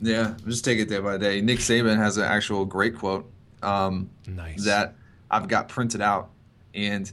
Yeah, 0.00 0.34
just 0.46 0.64
take 0.64 0.78
it 0.78 0.88
day 0.88 1.00
by 1.00 1.16
day. 1.16 1.40
Nick 1.40 1.58
Saban 1.58 1.96
has 1.96 2.16
an 2.18 2.24
actual 2.24 2.64
great 2.64 2.96
quote 2.96 3.30
um, 3.62 4.10
Nice. 4.26 4.64
that 4.64 4.94
I've 5.30 5.48
got 5.48 5.68
printed 5.68 6.00
out, 6.02 6.30
and 6.74 7.10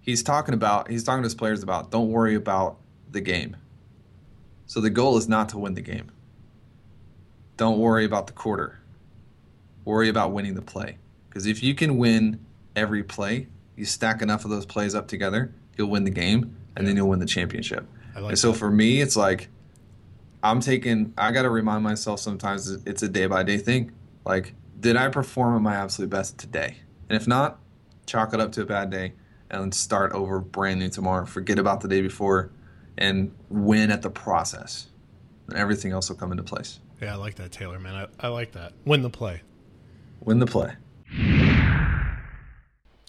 he's 0.00 0.22
talking 0.22 0.54
about 0.54 0.90
he's 0.90 1.04
talking 1.04 1.22
to 1.22 1.26
his 1.26 1.34
players 1.34 1.62
about 1.62 1.90
don't 1.90 2.10
worry 2.10 2.34
about 2.34 2.78
the 3.10 3.20
game. 3.20 3.56
So 4.66 4.80
the 4.80 4.90
goal 4.90 5.18
is 5.18 5.28
not 5.28 5.50
to 5.50 5.58
win 5.58 5.74
the 5.74 5.82
game. 5.82 6.10
Don't 7.58 7.78
worry 7.78 8.04
about 8.04 8.26
the 8.26 8.32
quarter. 8.32 8.80
Worry 9.84 10.08
about 10.08 10.32
winning 10.32 10.54
the 10.54 10.62
play. 10.62 10.96
Because 11.32 11.46
if 11.46 11.62
you 11.62 11.74
can 11.74 11.96
win 11.96 12.44
every 12.76 13.02
play, 13.02 13.46
you 13.74 13.86
stack 13.86 14.20
enough 14.20 14.44
of 14.44 14.50
those 14.50 14.66
plays 14.66 14.94
up 14.94 15.08
together, 15.08 15.50
you'll 15.78 15.88
win 15.88 16.04
the 16.04 16.10
game, 16.10 16.54
and 16.76 16.86
then 16.86 16.94
you'll 16.94 17.08
win 17.08 17.20
the 17.20 17.26
championship. 17.26 17.86
I 18.14 18.20
like 18.20 18.32
and 18.32 18.38
so 18.38 18.52
that. 18.52 18.58
for 18.58 18.70
me, 18.70 19.00
it's 19.00 19.16
like 19.16 19.48
I'm 20.42 20.60
taking. 20.60 21.14
I 21.16 21.32
got 21.32 21.42
to 21.42 21.50
remind 21.50 21.84
myself 21.84 22.20
sometimes 22.20 22.70
it's 22.70 23.02
a 23.02 23.08
day 23.08 23.24
by 23.24 23.44
day 23.44 23.56
thing. 23.56 23.92
Like, 24.26 24.54
did 24.78 24.98
I 24.98 25.08
perform 25.08 25.56
at 25.56 25.62
my 25.62 25.74
absolute 25.74 26.10
best 26.10 26.36
today? 26.36 26.76
And 27.08 27.16
if 27.16 27.26
not, 27.26 27.58
chalk 28.04 28.34
it 28.34 28.40
up 28.40 28.52
to 28.52 28.62
a 28.62 28.66
bad 28.66 28.90
day 28.90 29.14
and 29.50 29.74
start 29.74 30.12
over 30.12 30.38
brand 30.38 30.80
new 30.80 30.90
tomorrow. 30.90 31.24
Forget 31.24 31.58
about 31.58 31.80
the 31.80 31.88
day 31.88 32.02
before, 32.02 32.50
and 32.98 33.34
win 33.48 33.90
at 33.90 34.02
the 34.02 34.10
process. 34.10 34.88
And 35.48 35.56
everything 35.56 35.92
else 35.92 36.10
will 36.10 36.16
come 36.16 36.30
into 36.30 36.42
place. 36.42 36.78
yeah, 37.00 37.14
I 37.14 37.16
like 37.16 37.36
that, 37.36 37.52
Taylor. 37.52 37.78
Man, 37.78 37.94
I, 37.94 38.26
I 38.26 38.28
like 38.28 38.52
that. 38.52 38.74
Win 38.84 39.00
the 39.00 39.08
play. 39.08 39.40
Win 40.20 40.38
the 40.38 40.46
play. 40.46 40.74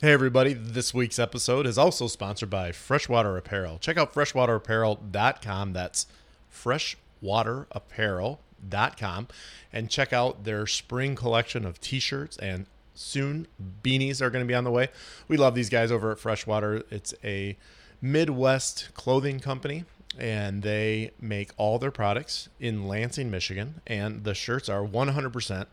Hey, 0.04 0.12
everybody. 0.12 0.52
This 0.52 0.94
week's 0.94 1.18
episode 1.18 1.66
is 1.66 1.78
also 1.78 2.08
sponsored 2.08 2.50
by 2.50 2.74
Freshwater 2.74 3.38
Apparel. 3.38 3.78
Check 3.78 3.98
out 3.98 4.14
freshwaterapparel.com. 4.14 5.72
That's 5.72 6.08
freshwaterapparel.com. 6.54 9.28
And 9.72 9.90
check 9.90 10.12
out 10.12 10.44
their 10.44 10.68
spring 10.68 11.16
collection 11.16 11.66
of 11.66 11.80
t 11.80 12.02
shirts 12.02 12.36
and 12.36 12.66
soon 12.94 13.48
beanies 13.82 14.20
are 14.20 14.30
going 14.30 14.44
to 14.44 14.46
be 14.46 14.54
on 14.54 14.66
the 14.66 14.72
way. 14.72 14.90
We 15.30 15.38
love 15.38 15.56
these 15.56 15.70
guys 15.70 15.90
over 15.90 16.12
at 16.12 16.20
Freshwater. 16.20 16.84
It's 16.92 17.14
a 17.24 17.56
Midwest 18.02 18.90
clothing 18.96 19.40
company. 19.40 19.86
And 20.20 20.64
they 20.64 21.12
make 21.22 21.52
all 21.56 21.80
their 21.80 21.92
products 21.92 22.50
in 22.60 22.90
Lansing, 22.90 23.32
Michigan. 23.32 23.80
And 23.88 24.26
the 24.26 24.34
shirts 24.34 24.68
are 24.68 24.86
100% 24.86 25.68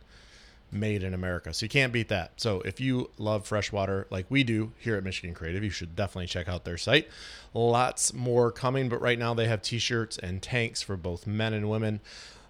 made 0.72 1.02
in 1.02 1.14
America. 1.14 1.52
So 1.52 1.64
you 1.64 1.70
can't 1.70 1.92
beat 1.92 2.08
that. 2.08 2.32
So 2.36 2.60
if 2.62 2.80
you 2.80 3.10
love 3.18 3.46
freshwater 3.46 4.06
like 4.10 4.26
we 4.28 4.44
do 4.44 4.72
here 4.78 4.96
at 4.96 5.04
Michigan 5.04 5.34
Creative, 5.34 5.64
you 5.64 5.70
should 5.70 5.96
definitely 5.96 6.26
check 6.26 6.48
out 6.48 6.64
their 6.64 6.78
site. 6.78 7.08
Lots 7.52 8.12
more 8.12 8.52
coming, 8.52 8.88
but 8.88 9.00
right 9.00 9.18
now 9.18 9.34
they 9.34 9.48
have 9.48 9.62
t-shirts 9.62 10.18
and 10.18 10.40
tanks 10.42 10.82
for 10.82 10.96
both 10.96 11.26
men 11.26 11.52
and 11.52 11.68
women. 11.68 12.00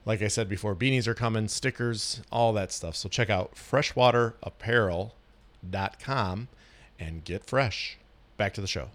Like 0.05 0.21
I 0.23 0.29
said 0.29 0.49
before, 0.49 0.75
beanies 0.75 1.07
are 1.07 1.15
coming, 1.15 1.49
stickers, 1.49 2.21
all 2.33 2.53
that 2.55 2.73
stuff. 2.73 2.97
So 2.97 3.09
check 3.09 3.31
out 3.31 3.55
freshwaterapparel.com 3.55 6.49
and 6.99 7.25
get 7.25 7.45
fresh. 7.45 7.99
Back 8.37 8.55
to 8.55 8.61
the 8.61 8.67
show. 8.67 8.89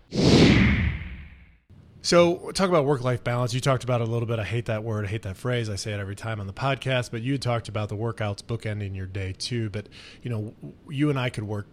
So, 2.05 2.51
talk 2.51 2.69
about 2.69 2.85
work 2.85 3.03
life 3.03 3.23
balance. 3.23 3.51
You 3.55 3.59
talked 3.59 3.83
about 3.83 3.99
it 3.99 4.07
a 4.07 4.11
little 4.11 4.27
bit. 4.27 4.37
I 4.37 4.43
hate 4.43 4.65
that 4.65 4.83
word. 4.83 5.05
I 5.05 5.07
hate 5.07 5.23
that 5.23 5.37
phrase. 5.37 5.71
I 5.71 5.75
say 5.75 5.91
it 5.91 5.99
every 5.99 6.15
time 6.15 6.39
on 6.39 6.45
the 6.45 6.53
podcast. 6.53 7.09
But 7.09 7.23
you 7.23 7.39
talked 7.39 7.67
about 7.67 7.89
the 7.89 7.95
workouts 7.95 8.43
bookending 8.43 8.95
your 8.95 9.07
day 9.07 9.33
too. 9.35 9.71
But 9.71 9.89
you 10.21 10.29
know, 10.29 10.53
you 10.87 11.09
and 11.09 11.17
I 11.17 11.31
could 11.31 11.45
work 11.45 11.65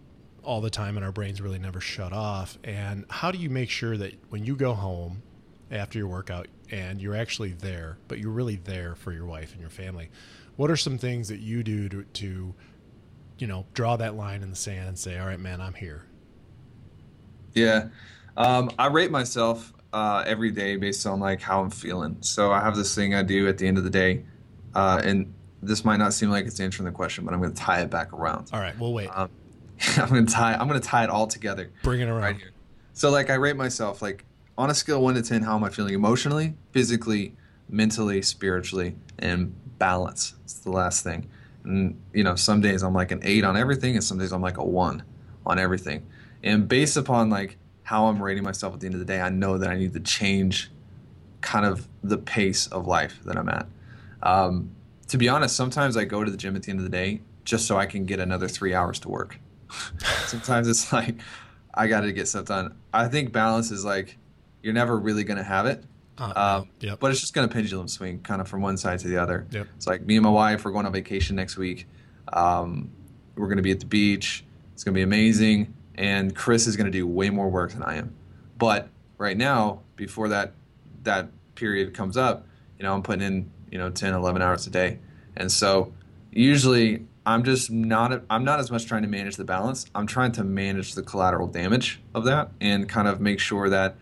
all 0.43 0.63
the 0.63 0.71
time, 0.71 0.97
and 0.97 1.05
our 1.05 1.13
brains 1.13 1.43
really 1.43 1.59
never 1.59 1.83
shut 1.83 2.15
off. 2.15 2.57
And 2.65 3.05
how 3.11 3.31
do 3.31 3.37
you 3.37 3.51
make 3.51 3.69
sure 3.69 3.95
that 3.99 4.15
when 4.31 4.43
you 4.43 4.57
go 4.57 4.73
home 4.73 5.23
after 5.71 5.99
your 5.99 6.09
workout 6.09 6.49
and 6.71 7.03
you're 7.03 7.15
actually 7.15 7.53
there, 7.53 7.99
but 8.09 8.19
you're 8.19 8.31
really 8.31 8.57
there 8.57 8.95
for 8.95 9.13
your 9.13 9.27
wife 9.27 9.53
and 9.53 9.61
your 9.61 9.69
family? 9.69 10.09
What 10.57 10.71
are 10.71 10.79
some 10.79 10.97
things 10.97 11.29
that 11.29 11.41
you 11.41 11.63
do 11.63 11.91
to, 11.91 12.05
to 12.05 12.55
you 13.37 13.47
know, 13.47 13.67
draw 13.75 13.99
that 13.99 14.17
line 14.17 14.43
in 14.43 14.49
the 14.49 14.57
sand 14.57 14.89
and 14.89 14.99
say, 14.99 15.19
"All 15.19 15.27
right, 15.27 15.39
man, 15.39 15.61
I'm 15.61 15.75
here." 15.75 16.07
Yeah. 17.53 17.89
Um, 18.35 18.71
I 18.79 18.87
rate 18.87 19.11
myself 19.11 19.75
uh, 19.93 20.25
every 20.27 20.51
day 20.51 20.77
based 20.77 21.07
on 21.07 21.21
like 21.21 21.41
how 21.41 21.63
I'm 21.63 21.71
feeling. 21.71 22.17
So 22.21 22.53
I 22.53 22.61
have 22.61 22.77
this 22.77 22.95
thing 22.95 23.15
I 23.15 23.23
do 23.23 23.49
at 23.49 23.59
the 23.59 23.67
end 23.67 23.79
of 23.79 23.85
the 23.85 23.91
day, 23.91 24.25
uh, 24.75 25.01
and 25.05 25.33
this 25.63 25.85
might 25.85 25.99
not 25.99 26.13
seem 26.13 26.31
like 26.31 26.47
it's 26.47 26.61
answering 26.61 26.87
the 26.87 26.93
question, 26.93 27.25
but 27.25 27.35
I'm 27.35 27.41
going 27.41 27.53
to 27.53 27.61
tie 27.61 27.81
it 27.81 27.91
back 27.91 28.13
around. 28.13 28.51
All 28.53 28.61
right, 28.61 28.79
we'll 28.79 28.93
wait. 28.93 29.09
Um, 29.09 29.31
I'm 29.97 30.09
gonna 30.09 30.27
tie. 30.27 30.55
I'm 30.55 30.67
gonna 30.69 30.81
tie 30.81 31.05
it 31.05 31.11
all 31.11 31.27
together. 31.27 31.71
Bring 31.83 32.01
it 32.01 32.09
around. 32.09 32.23
Right 32.23 32.37
here. 32.37 32.51
So 32.93 33.11
like 33.11 33.31
I 33.31 33.35
rate 33.35 33.57
myself 33.57 34.03
like 34.03 34.25
on 34.57 34.71
a 34.71 34.75
scale 34.75 35.03
one 35.03 35.15
to 35.15 35.23
ten, 35.23 35.43
how 35.43 35.57
am 35.57 35.65
I 35.65 35.71
feeling 35.71 35.95
emotionally, 35.95 36.55
physically, 36.73 37.35
mentally, 37.69 38.23
spiritually, 38.23 38.95
and 39.19 39.55
balance. 39.79 40.35
It's 40.45 40.61
the 40.61 40.71
last 40.71 41.03
thing. 41.03 41.29
And 41.65 42.01
you 42.13 42.23
know, 42.23 42.37
some 42.37 42.61
days 42.61 42.83
I'm 42.83 42.95
like 42.95 43.11
an 43.11 43.21
eight 43.23 43.45
on 43.45 43.57
everything, 43.57 43.95
and 43.95 44.05
some 44.05 44.19
days 44.19 44.33
I'm 44.33 44.43
like 44.43 44.59
a 44.59 44.65
one 44.65 45.03
on 45.45 45.59
everything. 45.59 46.07
And 46.43 46.69
based 46.69 46.97
upon 46.97 47.31
like 47.31 47.57
how 47.83 48.07
I'm 48.07 48.23
rating 48.23 48.45
myself 48.45 48.75
at 48.75 48.81
the 48.81 48.87
end 48.87 48.95
of 48.95 49.01
the 49.01 49.07
day, 49.07 49.21
I 49.21 49.29
know 49.29 49.59
that 49.59 49.69
I 49.69 49.77
need 49.77 49.93
to 49.95 50.01
change 50.01 50.71
kind 51.41 51.67
of 51.67 51.89
the 52.03 52.19
pace 52.19 52.67
of 52.69 52.87
life 52.87 53.19
that 53.25 53.37
I'm 53.37 53.49
at. 53.49 53.67
Um, 54.23 54.71
to 55.09 55.19
be 55.19 55.29
honest, 55.29 55.57
sometimes 55.57 55.97
I 55.97 56.05
go 56.05 56.25
to 56.25 56.31
the 56.31 56.37
gym 56.37 56.57
at 56.57 56.63
the 56.63 56.71
end 56.71 56.79
of 56.79 56.85
the 56.85 56.91
day 56.91 57.21
just 57.45 57.67
so 57.67 57.77
I 57.77 57.87
can 57.87 58.05
get 58.07 58.21
another 58.21 58.49
three 58.49 58.75
hours 58.75 59.01
to 59.01 59.09
work. 59.09 59.39
sometimes 60.27 60.69
it's 60.69 60.93
like 60.93 61.17
I 61.75 61.87
got 61.87 62.03
to 62.03 62.13
get 62.13 62.29
stuff 62.29 62.47
done. 62.47 62.77
I 62.93 63.09
think 63.09 63.33
balance 63.33 63.71
is 63.71 63.85
like 63.85 64.17
you're 64.63 64.75
never 64.75 64.97
really 64.99 65.25
going 65.25 65.39
to 65.39 65.45
have 65.45 65.67
it. 65.67 65.85
Uh, 66.19 66.65
yep. 66.81 67.01
But 67.01 67.11
it's 67.11 67.21
just 67.21 67.35
going 67.35 67.49
to 67.49 67.53
pendulum 67.53 67.89
swing 67.89 68.21
kind 68.21 68.41
of 68.41 68.47
from 68.47 68.61
one 68.63 68.77
side 68.77 69.01
to 69.01 69.09
the 69.09 69.17
other. 69.17 69.47
Yep. 69.51 69.67
It's 69.77 69.87
like 69.87 70.03
me 70.07 70.17
and 70.17 70.25
my 70.25 70.31
wife, 70.31 70.65
we're 70.65 70.71
going 70.71 70.87
on 70.87 70.93
vacation 70.93 71.35
next 71.35 71.57
week. 71.57 71.89
Um, 72.33 72.93
we're 73.35 73.47
going 73.47 73.57
to 73.57 73.63
be 73.63 73.73
at 73.73 73.81
the 73.81 73.87
beach. 73.87 74.45
It's 74.73 74.85
going 74.85 74.95
to 74.95 74.99
be 74.99 75.03
amazing. 75.03 75.75
And 75.97 76.35
Chris 76.35 76.67
is 76.67 76.77
going 76.77 76.87
to 76.87 76.93
do 76.93 77.07
way 77.07 77.31
more 77.31 77.49
work 77.49 77.73
than 77.73 77.83
I 77.83 77.97
am. 77.97 78.15
But 78.59 78.89
right 79.19 79.37
now, 79.37 79.81
before 79.97 80.29
that 80.29 80.53
that 81.03 81.29
period 81.55 81.95
comes 81.95 82.17
up, 82.17 82.47
you 82.79 82.85
know, 82.85 82.95
I'm 82.95 83.03
putting 83.03 83.23
in, 83.23 83.51
you 83.71 83.79
know, 83.79 83.91
10, 83.91 84.15
11 84.15 84.43
hours 84.43 84.67
a 84.67 84.71
day. 84.71 84.99
And 85.37 85.51
so 85.51 85.93
usually 86.31 87.07
I'm 87.25 87.45
just 87.45 87.71
not 87.71 88.23
I'm 88.31 88.45
not 88.45 88.59
as 88.61 88.71
much 88.71 88.87
trying 88.87 89.03
to 89.03 89.09
manage 89.09 89.37
the 89.37 89.45
balance. 89.45 89.87
I'm 89.95 90.07
trying 90.07 90.33
to 90.33 90.45
manage 90.45 90.95
the 90.95 91.03
collateral 91.03 91.47
damage 91.47 92.01
of 92.15 92.25
that 92.25 92.51
and 92.61 92.89
kind 92.89 93.07
of 93.09 93.21
make 93.21 93.39
sure 93.39 93.69
that, 93.69 93.97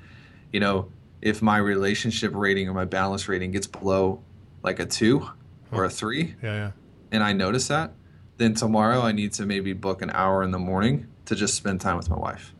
you 0.52 0.60
know, 0.60 0.90
if 1.20 1.42
my 1.42 1.58
relationship 1.58 2.34
rating 2.34 2.68
or 2.68 2.74
my 2.74 2.86
balance 2.86 3.28
rating 3.28 3.50
gets 3.50 3.66
below 3.66 4.22
like 4.62 4.78
a 4.78 4.86
2 4.86 5.28
or 5.72 5.84
a 5.84 5.90
3 5.90 6.34
yeah, 6.42 6.54
yeah. 6.54 6.70
and 7.12 7.22
I 7.22 7.32
notice 7.32 7.68
that, 7.68 7.92
then 8.38 8.54
tomorrow 8.54 9.02
I 9.02 9.12
need 9.12 9.32
to 9.34 9.46
maybe 9.46 9.74
book 9.74 10.00
an 10.02 10.10
hour 10.10 10.42
in 10.42 10.50
the 10.50 10.58
morning 10.58 11.08
to 11.26 11.34
just 11.34 11.54
spend 11.54 11.80
time 11.80 11.96
with 11.96 12.08
my 12.10 12.16
wife. 12.18 12.54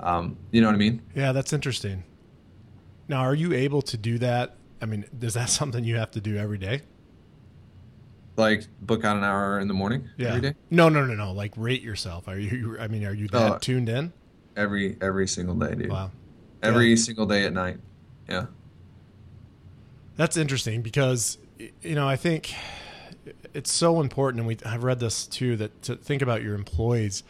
Um, 0.00 0.36
you 0.50 0.60
know 0.60 0.68
what 0.68 0.74
I 0.74 0.78
mean? 0.78 1.02
Yeah, 1.14 1.32
that's 1.32 1.52
interesting. 1.52 2.04
Now, 3.08 3.20
are 3.20 3.34
you 3.34 3.52
able 3.52 3.82
to 3.82 3.96
do 3.96 4.18
that? 4.18 4.56
I 4.80 4.86
mean, 4.86 5.04
is 5.20 5.34
that 5.34 5.48
something 5.50 5.84
you 5.84 5.96
have 5.96 6.10
to 6.12 6.20
do 6.20 6.36
every 6.36 6.58
day? 6.58 6.82
Like 8.36 8.66
book 8.82 9.04
out 9.04 9.16
an 9.16 9.22
hour 9.22 9.60
in 9.60 9.68
the 9.68 9.74
morning 9.74 10.08
Yeah. 10.16 10.30
every 10.30 10.40
day, 10.40 10.54
No, 10.68 10.88
no, 10.88 11.04
no, 11.06 11.14
no. 11.14 11.32
Like 11.32 11.52
rate 11.56 11.82
yourself. 11.82 12.26
Are 12.26 12.38
you? 12.38 12.76
I 12.80 12.88
mean, 12.88 13.04
are 13.04 13.14
you 13.14 13.28
that 13.28 13.52
Oh. 13.52 13.58
tuned 13.58 13.88
in? 13.88 14.12
every 14.56 14.96
every 15.00 15.26
single 15.28 15.54
day, 15.56 15.74
dude. 15.74 15.88
Wow, 15.90 16.10
Every 16.62 16.90
Yeah. 16.90 16.96
single 16.96 17.26
day 17.26 17.44
at 17.44 17.52
night. 17.52 17.78
Yeah. 18.28 18.46
that's 20.16 20.36
interesting 20.36 20.80
because 20.82 21.38
you 21.82 21.94
know 21.94 22.08
I 22.08 22.16
think 22.16 22.52
it's 23.54 23.70
so 23.72 24.00
important, 24.00 24.40
and 24.40 24.48
we 24.48 24.56
I've 24.66 24.82
read 24.84 24.98
this 25.00 25.26
too 25.28 25.56
that 25.56 25.82
to 25.82 25.94
think 25.96 26.20
about 26.22 26.42
your 26.42 26.54
employees, 26.56 27.22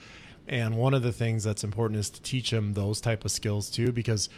and 0.48 0.76
one 0.76 0.94
of 0.94 1.02
the 1.02 1.12
things 1.12 1.44
that's 1.44 1.64
important 1.64 2.00
is 2.00 2.10
to 2.10 2.22
teach 2.22 2.50
them 2.50 2.74
those 2.74 3.00
type 3.00 3.24
of 3.24 3.30
skills 3.30 3.70
too, 3.70 3.92
because 3.92 4.28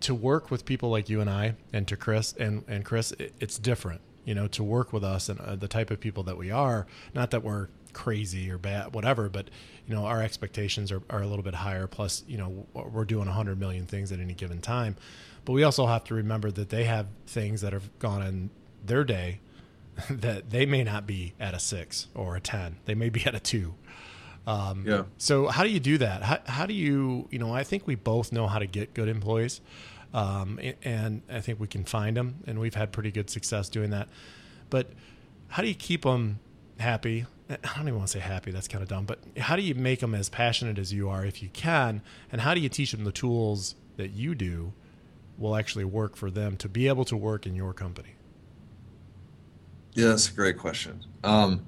to 0.00 0.14
work 0.14 0.50
with 0.50 0.64
people 0.64 0.90
like 0.90 1.08
you 1.08 1.20
and 1.20 1.28
I, 1.28 1.56
and 1.72 1.86
to 1.88 1.96
Chris 1.96 2.34
and 2.38 2.64
and 2.68 2.84
Chris, 2.84 3.12
it, 3.12 3.34
it's 3.40 3.58
different. 3.58 4.00
You 4.24 4.34
know, 4.34 4.46
to 4.48 4.62
work 4.62 4.92
with 4.92 5.02
us 5.02 5.28
and 5.28 5.40
uh, 5.40 5.56
the 5.56 5.68
type 5.68 5.90
of 5.90 5.98
people 5.98 6.22
that 6.24 6.36
we 6.36 6.50
are. 6.50 6.86
Not 7.12 7.32
that 7.32 7.42
we're 7.42 7.68
crazy 7.92 8.50
or 8.50 8.56
bad, 8.56 8.94
whatever, 8.94 9.28
but 9.28 9.48
you 9.86 9.94
know, 9.94 10.06
our 10.06 10.22
expectations 10.22 10.92
are, 10.92 11.02
are 11.10 11.22
a 11.22 11.26
little 11.26 11.42
bit 11.42 11.54
higher. 11.54 11.86
Plus, 11.86 12.24
you 12.26 12.38
know, 12.38 12.66
we're 12.72 13.04
doing 13.04 13.28
a 13.28 13.32
hundred 13.32 13.58
million 13.58 13.86
things 13.86 14.12
at 14.12 14.20
any 14.20 14.34
given 14.34 14.60
time, 14.60 14.96
but 15.44 15.52
we 15.52 15.64
also 15.64 15.86
have 15.86 16.04
to 16.04 16.14
remember 16.14 16.50
that 16.52 16.68
they 16.68 16.84
have 16.84 17.06
things 17.26 17.60
that 17.62 17.72
have 17.72 17.98
gone 17.98 18.22
in 18.22 18.50
their 18.84 19.04
day 19.04 19.40
that 20.10 20.50
they 20.50 20.66
may 20.66 20.84
not 20.84 21.06
be 21.06 21.34
at 21.38 21.54
a 21.54 21.58
six 21.58 22.08
or 22.14 22.36
a 22.36 22.40
10. 22.40 22.76
They 22.84 22.94
may 22.94 23.08
be 23.08 23.24
at 23.24 23.34
a 23.34 23.40
two. 23.40 23.74
Um, 24.46 24.84
Yeah. 24.86 25.04
So 25.18 25.46
how 25.48 25.62
do 25.62 25.70
you 25.70 25.80
do 25.80 25.98
that? 25.98 26.22
How, 26.22 26.38
how 26.46 26.66
do 26.66 26.74
you, 26.74 27.28
you 27.30 27.38
know, 27.38 27.54
I 27.54 27.64
think 27.64 27.86
we 27.86 27.94
both 27.94 28.32
know 28.32 28.46
how 28.46 28.58
to 28.58 28.66
get 28.66 28.94
good 28.94 29.08
employees. 29.08 29.60
Um, 30.14 30.60
and 30.82 31.22
I 31.30 31.40
think 31.40 31.58
we 31.58 31.66
can 31.66 31.84
find 31.84 32.16
them 32.16 32.36
and 32.46 32.58
we've 32.58 32.74
had 32.74 32.92
pretty 32.92 33.10
good 33.10 33.30
success 33.30 33.68
doing 33.68 33.90
that. 33.90 34.08
But 34.68 34.88
how 35.48 35.62
do 35.62 35.68
you 35.68 35.74
keep 35.74 36.02
them 36.02 36.38
happy? 36.78 37.24
I 37.48 37.56
don't 37.76 37.88
even 37.88 37.96
want 37.96 38.08
to 38.08 38.12
say 38.12 38.20
happy. 38.20 38.50
That's 38.50 38.68
kind 38.68 38.82
of 38.82 38.88
dumb, 38.88 39.04
but 39.04 39.18
how 39.38 39.56
do 39.56 39.62
you 39.62 39.74
make 39.74 40.00
them 40.00 40.14
as 40.14 40.28
passionate 40.28 40.78
as 40.78 40.92
you 40.92 41.08
are 41.08 41.24
if 41.24 41.42
you 41.42 41.48
can? 41.50 42.02
And 42.30 42.40
how 42.40 42.54
do 42.54 42.60
you 42.60 42.68
teach 42.68 42.92
them 42.92 43.04
the 43.04 43.12
tools 43.12 43.74
that 43.96 44.10
you 44.10 44.34
do 44.34 44.72
will 45.38 45.56
actually 45.56 45.84
work 45.84 46.16
for 46.16 46.30
them 46.30 46.56
to 46.58 46.68
be 46.68 46.88
able 46.88 47.04
to 47.06 47.16
work 47.16 47.46
in 47.46 47.54
your 47.54 47.72
company? 47.72 48.14
Yeah, 49.94 50.08
that's 50.08 50.30
a 50.30 50.32
great 50.32 50.56
question. 50.58 51.04
Um, 51.24 51.64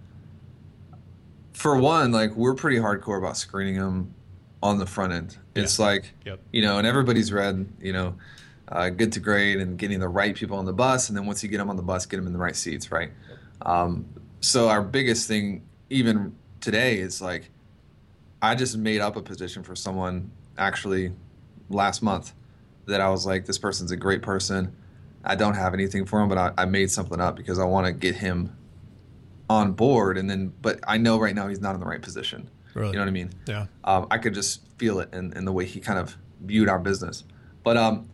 for 1.55 1.79
one, 1.79 2.13
like 2.13 2.35
we're 2.35 2.55
pretty 2.55 2.77
hardcore 2.77 3.19
about 3.19 3.37
screening 3.37 3.79
them 3.79 4.15
on 4.63 4.79
the 4.79 4.87
front 4.87 5.13
end. 5.13 5.39
It's 5.55 5.79
like, 5.79 6.13
Yep. 6.27 6.41
you 6.53 6.63
know, 6.63 6.79
and 6.79 6.87
everybody's 6.87 7.33
read, 7.33 7.67
you 7.81 7.93
know, 7.93 8.17
uh, 8.69 8.89
good 8.91 9.13
to 9.13 9.21
great 9.21 9.59
and 9.59 9.79
getting 9.79 10.01
the 10.01 10.09
right 10.09 10.35
people 10.35 10.57
on 10.59 10.65
the 10.65 10.73
bus. 10.73 11.09
And 11.09 11.17
then 11.17 11.27
once 11.27 11.43
you 11.43 11.49
get 11.49 11.59
them 11.59 11.71
on 11.71 11.77
the 11.77 11.83
bus, 11.83 12.07
get 12.07 12.17
them 12.17 12.27
in 12.27 12.33
the 12.33 12.39
right 12.39 12.57
seats, 12.57 12.91
right? 12.91 13.11
Um, 13.63 14.07
so 14.41 14.69
our 14.69 14.83
biggest 14.83 15.29
thing, 15.29 15.63
even 15.91 16.35
today, 16.61 16.99
is 16.99 17.21
like, 17.23 17.51
I 18.43 18.55
just 18.55 18.77
made 18.77 19.01
up 19.01 19.17
a 19.17 19.23
position 19.23 19.63
for 19.63 19.75
someone 19.77 20.31
actually 20.59 21.13
last 21.71 22.03
month 22.03 22.33
that 22.87 23.01
I 23.01 23.09
was 23.11 23.25
like, 23.27 23.47
this 23.47 23.59
person's 23.59 23.91
a 23.91 23.97
great 23.97 24.23
person. 24.23 24.75
I 25.25 25.35
don't 25.37 25.55
have 25.55 25.73
anything 25.73 26.05
for 26.05 26.21
him, 26.21 26.29
but 26.29 26.37
I, 26.39 26.53
I 26.59 26.65
made 26.67 26.91
something 26.91 27.21
up 27.21 27.37
because 27.37 27.59
I 27.59 27.65
want 27.65 27.87
to 27.87 27.93
get 27.93 28.15
him 28.17 28.55
on 29.49 29.73
board. 29.73 30.19
And 30.19 30.29
then, 30.29 30.53
but 30.63 30.81
I 30.87 30.99
know 30.99 31.19
right 31.19 31.35
now 31.35 31.49
he's 31.49 31.61
not 31.61 31.75
in 31.75 31.81
the 31.81 31.87
right 31.87 32.03
position. 32.03 32.51
Really? 32.75 32.89
You 32.89 32.95
know 32.95 33.03
what 33.03 33.09
I 33.09 33.13
mean? 33.13 33.31
Yeah. 33.47 33.67
um, 33.85 34.07
I 34.11 34.19
could 34.19 34.35
just 34.35 34.67
feel 34.79 35.01
it 35.01 35.13
in, 35.13 35.33
in 35.35 35.45
the 35.45 35.53
way 35.53 35.65
he 35.65 35.81
kind 35.81 35.99
of 35.99 36.17
viewed 36.41 36.69
our 36.69 36.79
business. 36.79 37.25
But 37.63 37.77
um, 37.77 38.09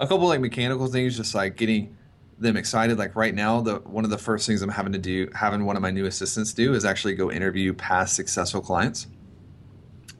a 0.00 0.06
couple 0.06 0.26
like 0.26 0.40
mechanical 0.40 0.86
things, 0.88 1.16
just 1.16 1.34
like 1.34 1.56
getting 1.56 1.96
them 2.38 2.56
excited. 2.56 2.98
Like 2.98 3.14
right 3.14 3.34
now, 3.34 3.60
the 3.60 3.76
one 3.76 4.04
of 4.04 4.10
the 4.10 4.18
first 4.18 4.46
things 4.46 4.62
I'm 4.62 4.70
having 4.70 4.92
to 4.92 4.98
do, 4.98 5.28
having 5.34 5.64
one 5.64 5.76
of 5.76 5.82
my 5.82 5.90
new 5.90 6.06
assistants 6.06 6.52
do, 6.52 6.74
is 6.74 6.84
actually 6.84 7.14
go 7.14 7.30
interview 7.30 7.72
past 7.72 8.16
successful 8.16 8.60
clients, 8.60 9.06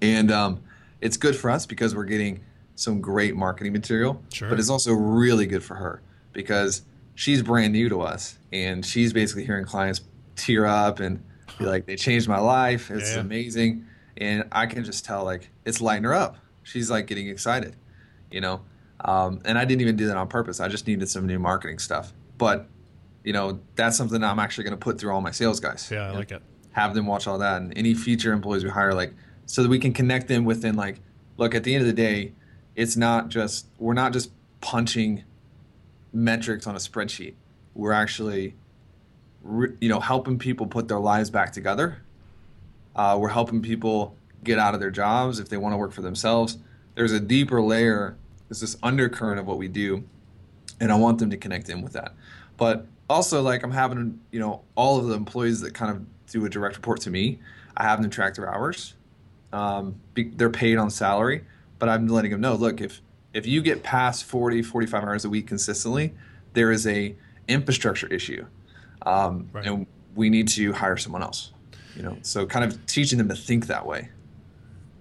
and 0.01 0.31
um, 0.31 0.63
it's 1.01 1.17
good 1.17 1.35
for 1.35 1.51
us 1.51 1.67
because 1.67 1.95
we're 1.95 2.05
getting 2.05 2.41
some 2.75 3.01
great 3.01 3.35
marketing 3.37 3.73
material. 3.73 4.23
Sure. 4.33 4.49
But 4.49 4.59
it's 4.59 4.71
also 4.71 4.93
really 4.93 5.47
good 5.47 5.65
for 5.65 5.75
her 5.75 6.03
because 6.33 6.83
she's 7.15 7.43
brand 7.43 7.73
new 7.73 7.89
to 7.89 8.01
us, 8.03 8.39
and 8.53 8.85
she's 8.85 9.13
basically 9.13 9.45
hearing 9.45 9.65
clients 9.65 10.01
tear 10.41 10.67
up 10.67 11.01
and 11.01 11.23
be 11.59 11.65
like, 11.67 11.87
"They 11.87 11.97
changed 11.97 12.29
my 12.29 12.39
life. 12.41 12.91
It's 12.91 13.15
Yeah. 13.15 13.21
amazing." 13.21 13.85
And 14.17 14.45
I 14.53 14.67
can 14.67 14.85
just 14.85 15.05
tell 15.05 15.25
like 15.25 15.51
it's 15.65 15.81
lighting 15.81 16.05
her 16.05 16.15
up. 16.15 16.37
She's 16.63 16.91
like 16.91 17.07
getting 17.07 17.29
excited, 17.29 17.77
you 18.31 18.41
know. 18.41 18.63
Um, 19.03 19.41
and 19.45 19.57
I 19.59 19.65
didn't 19.65 19.81
even 19.81 19.97
do 19.97 20.07
that 20.09 20.17
on 20.17 20.29
purpose. 20.29 20.61
I 20.61 20.69
just 20.69 20.87
needed 20.87 21.09
some 21.09 21.27
new 21.27 21.39
marketing 21.39 21.79
stuff. 21.79 22.13
But 22.39 22.69
you 23.25 23.33
know, 23.33 23.61
that's 23.77 23.97
something 23.97 24.23
I'm 24.25 24.39
actually 24.39 24.65
going 24.65 24.73
to 24.73 24.79
put 24.79 24.99
through 24.99 25.13
all 25.13 25.21
my 25.21 25.31
sales 25.31 25.61
guys. 25.61 25.89
Yeah, 25.91 26.09
I 26.09 26.11
like 26.13 26.33
it. 26.33 26.43
Have 26.73 26.95
them 26.95 27.07
watch 27.07 27.27
all 27.27 27.39
that, 27.39 27.61
and 27.61 27.73
any 27.77 27.95
future 27.95 28.33
employees 28.33 28.65
we 28.65 28.71
hire, 28.71 28.95
like, 28.95 29.13
so 29.47 29.63
that 29.63 29.69
we 29.69 29.79
can 29.79 29.93
connect 29.93 30.29
them 30.29 30.45
within 30.45 30.75
like, 30.77 31.01
look, 31.37 31.55
at 31.55 31.65
the 31.65 31.75
end 31.75 31.83
of 31.83 31.87
the 31.87 31.93
day, 31.93 32.33
it's 32.77 32.97
not 32.97 33.29
just 33.29 33.67
we're 33.79 33.93
not 33.95 34.13
just 34.13 34.31
punching 34.61 35.25
metrics 36.13 36.67
on 36.67 36.75
a 36.75 36.79
spreadsheet. 36.79 37.35
We're 37.75 37.93
actually, 37.93 38.55
re- 39.43 39.77
you 39.81 39.89
know, 39.89 40.01
helping 40.01 40.39
people 40.39 40.67
put 40.67 40.89
their 40.89 41.01
lives 41.01 41.31
back 41.31 41.53
together. 41.53 42.03
Uh, 42.95 43.17
we're 43.21 43.29
helping 43.29 43.63
people 43.63 44.17
get 44.43 44.59
out 44.59 44.75
of 44.75 44.81
their 44.81 44.91
jobs 44.91 45.39
if 45.39 45.49
they 45.49 45.57
want 45.57 45.73
to 45.73 45.77
work 45.77 45.93
for 45.93 46.03
themselves. 46.03 46.59
There's 46.95 47.13
a 47.13 47.21
deeper 47.21 47.63
layer. 47.63 48.17
There's 48.49 48.61
this 48.61 48.77
undercurrent 48.83 49.39
of 49.39 49.47
what 49.47 49.59
we 49.59 49.69
do, 49.69 50.05
and 50.81 50.91
I 50.91 50.97
want 50.97 51.19
them 51.19 51.31
to 51.31 51.37
connect 51.37 51.69
in 51.69 51.83
with 51.83 51.93
that. 51.93 52.15
But 52.57 52.87
also, 53.09 53.43
like 53.43 53.63
I'm 53.63 53.71
having, 53.71 54.21
you 54.31 54.41
know, 54.41 54.63
all 54.75 54.99
of 54.99 55.07
the 55.07 55.15
employees 55.15 55.61
that 55.61 55.75
kind 55.75 55.91
of 55.91 56.05
do 56.31 56.45
a 56.45 56.49
direct 56.49 56.77
report 56.77 57.01
to 57.03 57.11
me. 57.11 57.39
I 57.77 57.85
have 57.85 58.01
them 58.01 58.11
track 58.11 58.35
their 58.35 58.53
hours. 58.53 58.95
Um, 59.53 60.01
be, 60.15 60.25
they're 60.25 60.51
paid 60.51 60.79
on 60.79 60.91
salary, 60.91 61.45
but 61.79 61.89
I'm 61.89 62.07
letting 62.07 62.31
them 62.31 62.41
know. 62.41 62.55
Look, 62.55 62.81
if 62.81 63.01
if 63.33 63.47
you 63.47 63.63
get 63.63 63.83
past 63.83 64.25
40, 64.25 64.63
45 64.63 65.05
hours 65.05 65.25
a 65.25 65.31
week 65.31 65.47
consistently, 65.47 66.15
there 66.53 66.73
is 66.73 66.87
a 66.87 67.15
infrastructure 67.49 68.07
issue, 68.09 68.47
um, 69.03 69.49
Right. 69.53 69.67
and 69.67 69.87
we 70.15 70.29
need 70.31 70.49
to 70.49 70.73
hire 70.73 70.97
someone 70.97 71.23
else. 71.23 71.53
You 71.97 72.03
know, 72.03 72.17
so 72.23 72.47
kind 72.47 72.65
of 72.65 72.87
teaching 72.87 73.19
them 73.19 73.29
to 73.29 73.35
think 73.35 73.67
that 73.67 73.85
way. 73.87 74.11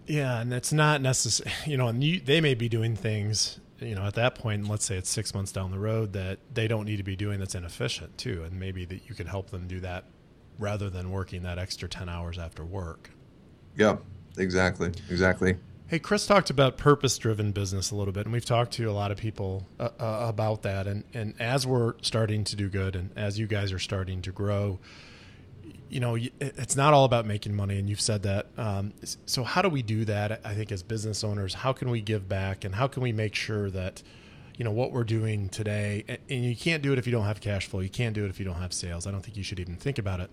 Yeah, 0.07 0.41
and 0.41 0.51
it's 0.53 0.73
not 0.73 1.01
necessary. 1.01 1.51
You 1.65 1.77
know, 1.77 1.87
and 1.87 2.03
you, 2.03 2.19
they 2.19 2.41
may 2.41 2.55
be 2.55 2.67
doing 2.67 2.95
things. 2.95 3.59
You 3.79 3.95
know, 3.95 4.03
at 4.03 4.15
that 4.15 4.35
point, 4.35 4.67
let's 4.67 4.85
say 4.85 4.97
it's 4.97 5.09
six 5.09 5.33
months 5.33 5.51
down 5.53 5.71
the 5.71 5.79
road 5.79 6.11
that 6.13 6.39
they 6.53 6.67
don't 6.67 6.85
need 6.85 6.97
to 6.97 7.03
be 7.03 7.15
doing 7.15 7.39
that's 7.39 7.55
inefficient 7.55 8.17
too, 8.17 8.43
and 8.43 8.59
maybe 8.59 8.83
that 8.85 9.07
you 9.07 9.15
can 9.15 9.27
help 9.27 9.51
them 9.51 9.67
do 9.67 9.79
that 9.81 10.03
rather 10.57 10.89
than 10.89 11.11
working 11.11 11.43
that 11.43 11.57
extra 11.57 11.87
ten 11.87 12.09
hours 12.09 12.37
after 12.37 12.65
work. 12.65 13.11
Yeah, 13.77 13.97
exactly, 14.37 14.91
exactly. 15.09 15.55
Hey, 15.89 15.97
Chris 15.97 16.27
talked 16.27 16.51
about 16.51 16.77
purpose-driven 16.77 17.51
business 17.51 17.89
a 17.89 17.95
little 17.95 18.13
bit, 18.13 18.27
and 18.27 18.31
we've 18.31 18.45
talked 18.45 18.73
to 18.73 18.85
a 18.85 18.93
lot 18.93 19.09
of 19.09 19.17
people 19.17 19.65
uh, 19.79 19.89
uh, 19.99 20.27
about 20.29 20.61
that. 20.61 20.85
And 20.85 21.03
and 21.15 21.33
as 21.39 21.65
we're 21.65 21.95
starting 22.03 22.43
to 22.43 22.55
do 22.55 22.69
good, 22.69 22.95
and 22.95 23.09
as 23.15 23.39
you 23.39 23.47
guys 23.47 23.71
are 23.71 23.79
starting 23.79 24.21
to 24.21 24.31
grow, 24.31 24.77
you 25.89 25.99
know, 25.99 26.15
it's 26.15 26.75
not 26.75 26.93
all 26.93 27.05
about 27.05 27.25
making 27.25 27.55
money, 27.55 27.79
and 27.79 27.89
you've 27.89 28.01
said 28.01 28.21
that. 28.21 28.49
Um, 28.55 28.93
so 29.25 29.43
how 29.43 29.63
do 29.63 29.69
we 29.69 29.81
do 29.81 30.05
that? 30.05 30.41
I 30.45 30.53
think 30.53 30.71
as 30.71 30.83
business 30.83 31.23
owners, 31.23 31.55
how 31.55 31.73
can 31.73 31.89
we 31.89 32.01
give 32.01 32.29
back, 32.29 32.65
and 32.65 32.75
how 32.75 32.85
can 32.85 33.01
we 33.01 33.11
make 33.11 33.33
sure 33.33 33.71
that 33.71 34.03
you 34.57 34.65
know 34.65 34.71
what 34.71 34.91
we're 34.91 35.03
doing 35.03 35.49
today? 35.49 36.03
And 36.07 36.45
you 36.45 36.55
can't 36.55 36.83
do 36.83 36.93
it 36.93 36.99
if 36.99 37.07
you 37.07 37.11
don't 37.11 37.25
have 37.25 37.41
cash 37.41 37.65
flow. 37.65 37.79
You 37.79 37.89
can't 37.89 38.13
do 38.13 38.25
it 38.25 38.29
if 38.29 38.37
you 38.37 38.45
don't 38.45 38.61
have 38.61 38.73
sales. 38.73 39.07
I 39.07 39.11
don't 39.11 39.21
think 39.21 39.37
you 39.37 39.43
should 39.43 39.59
even 39.59 39.75
think 39.75 39.97
about 39.97 40.19
it. 40.19 40.29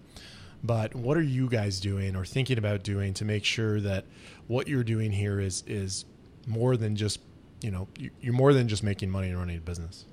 But 0.64 0.94
what 0.94 1.16
are 1.16 1.22
you 1.22 1.48
guys 1.48 1.80
doing 1.80 2.16
or 2.16 2.24
thinking 2.24 2.58
about 2.58 2.82
doing 2.82 3.14
to 3.14 3.24
make 3.24 3.44
sure 3.44 3.80
that 3.80 4.04
what 4.48 4.68
you're 4.68 4.84
doing 4.84 5.12
here 5.12 5.40
is 5.40 5.64
is 5.66 6.04
more 6.46 6.76
than 6.76 6.96
just 6.96 7.20
you 7.60 7.70
know 7.70 7.88
you're 8.20 8.34
more 8.34 8.52
than 8.52 8.68
just 8.68 8.82
making 8.82 9.10
money 9.10 9.28
and 9.28 9.38
running 9.38 9.56
a 9.56 9.60
business? 9.60 10.04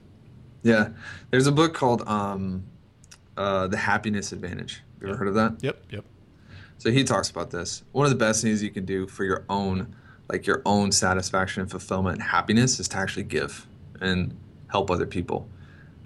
Yeah, 0.63 0.89
there's 1.29 1.47
a 1.47 1.51
book 1.51 1.73
called 1.73 2.07
um, 2.07 2.63
uh, 3.35 3.67
The 3.67 3.77
Happiness 3.77 4.31
Advantage. 4.31 4.81
You 5.01 5.09
ever 5.09 5.17
heard 5.17 5.27
of 5.27 5.33
that? 5.35 5.57
Yep, 5.61 5.83
yep. 5.89 6.05
So 6.77 6.91
he 6.91 7.03
talks 7.03 7.29
about 7.29 7.51
this. 7.51 7.83
One 7.91 8.05
of 8.05 8.11
the 8.11 8.17
best 8.17 8.41
things 8.41 8.63
you 8.63 8.69
can 8.69 8.85
do 8.85 9.07
for 9.07 9.25
your 9.25 9.43
own, 9.49 9.95
like 10.29 10.47
your 10.47 10.61
own 10.65 10.91
satisfaction 10.91 11.61
and 11.61 11.69
fulfillment 11.69 12.15
and 12.15 12.23
happiness, 12.23 12.79
is 12.79 12.87
to 12.89 12.97
actually 12.97 13.23
give 13.23 13.67
and 14.01 14.35
help 14.67 14.89
other 14.89 15.05
people. 15.05 15.47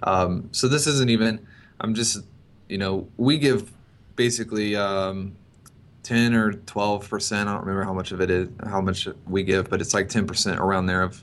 Um, 0.02 0.48
so 0.52 0.68
this 0.68 0.86
isn't 0.86 1.10
even. 1.10 1.46
I'm 1.80 1.94
just, 1.94 2.24
you 2.68 2.78
know, 2.78 3.08
we 3.16 3.38
give 3.38 3.72
basically 4.16 4.74
um, 4.74 5.36
10 6.08 6.32
or 6.32 6.52
12 6.52 7.10
percent. 7.10 7.50
I 7.50 7.52
don't 7.52 7.60
remember 7.60 7.84
how 7.84 7.92
much 7.92 8.12
of 8.12 8.22
it 8.22 8.30
is, 8.30 8.48
how 8.64 8.80
much 8.80 9.06
we 9.26 9.42
give, 9.42 9.68
but 9.68 9.82
it's 9.82 9.92
like 9.92 10.08
10 10.08 10.26
percent 10.26 10.58
around 10.58 10.86
there 10.86 11.02
of 11.02 11.22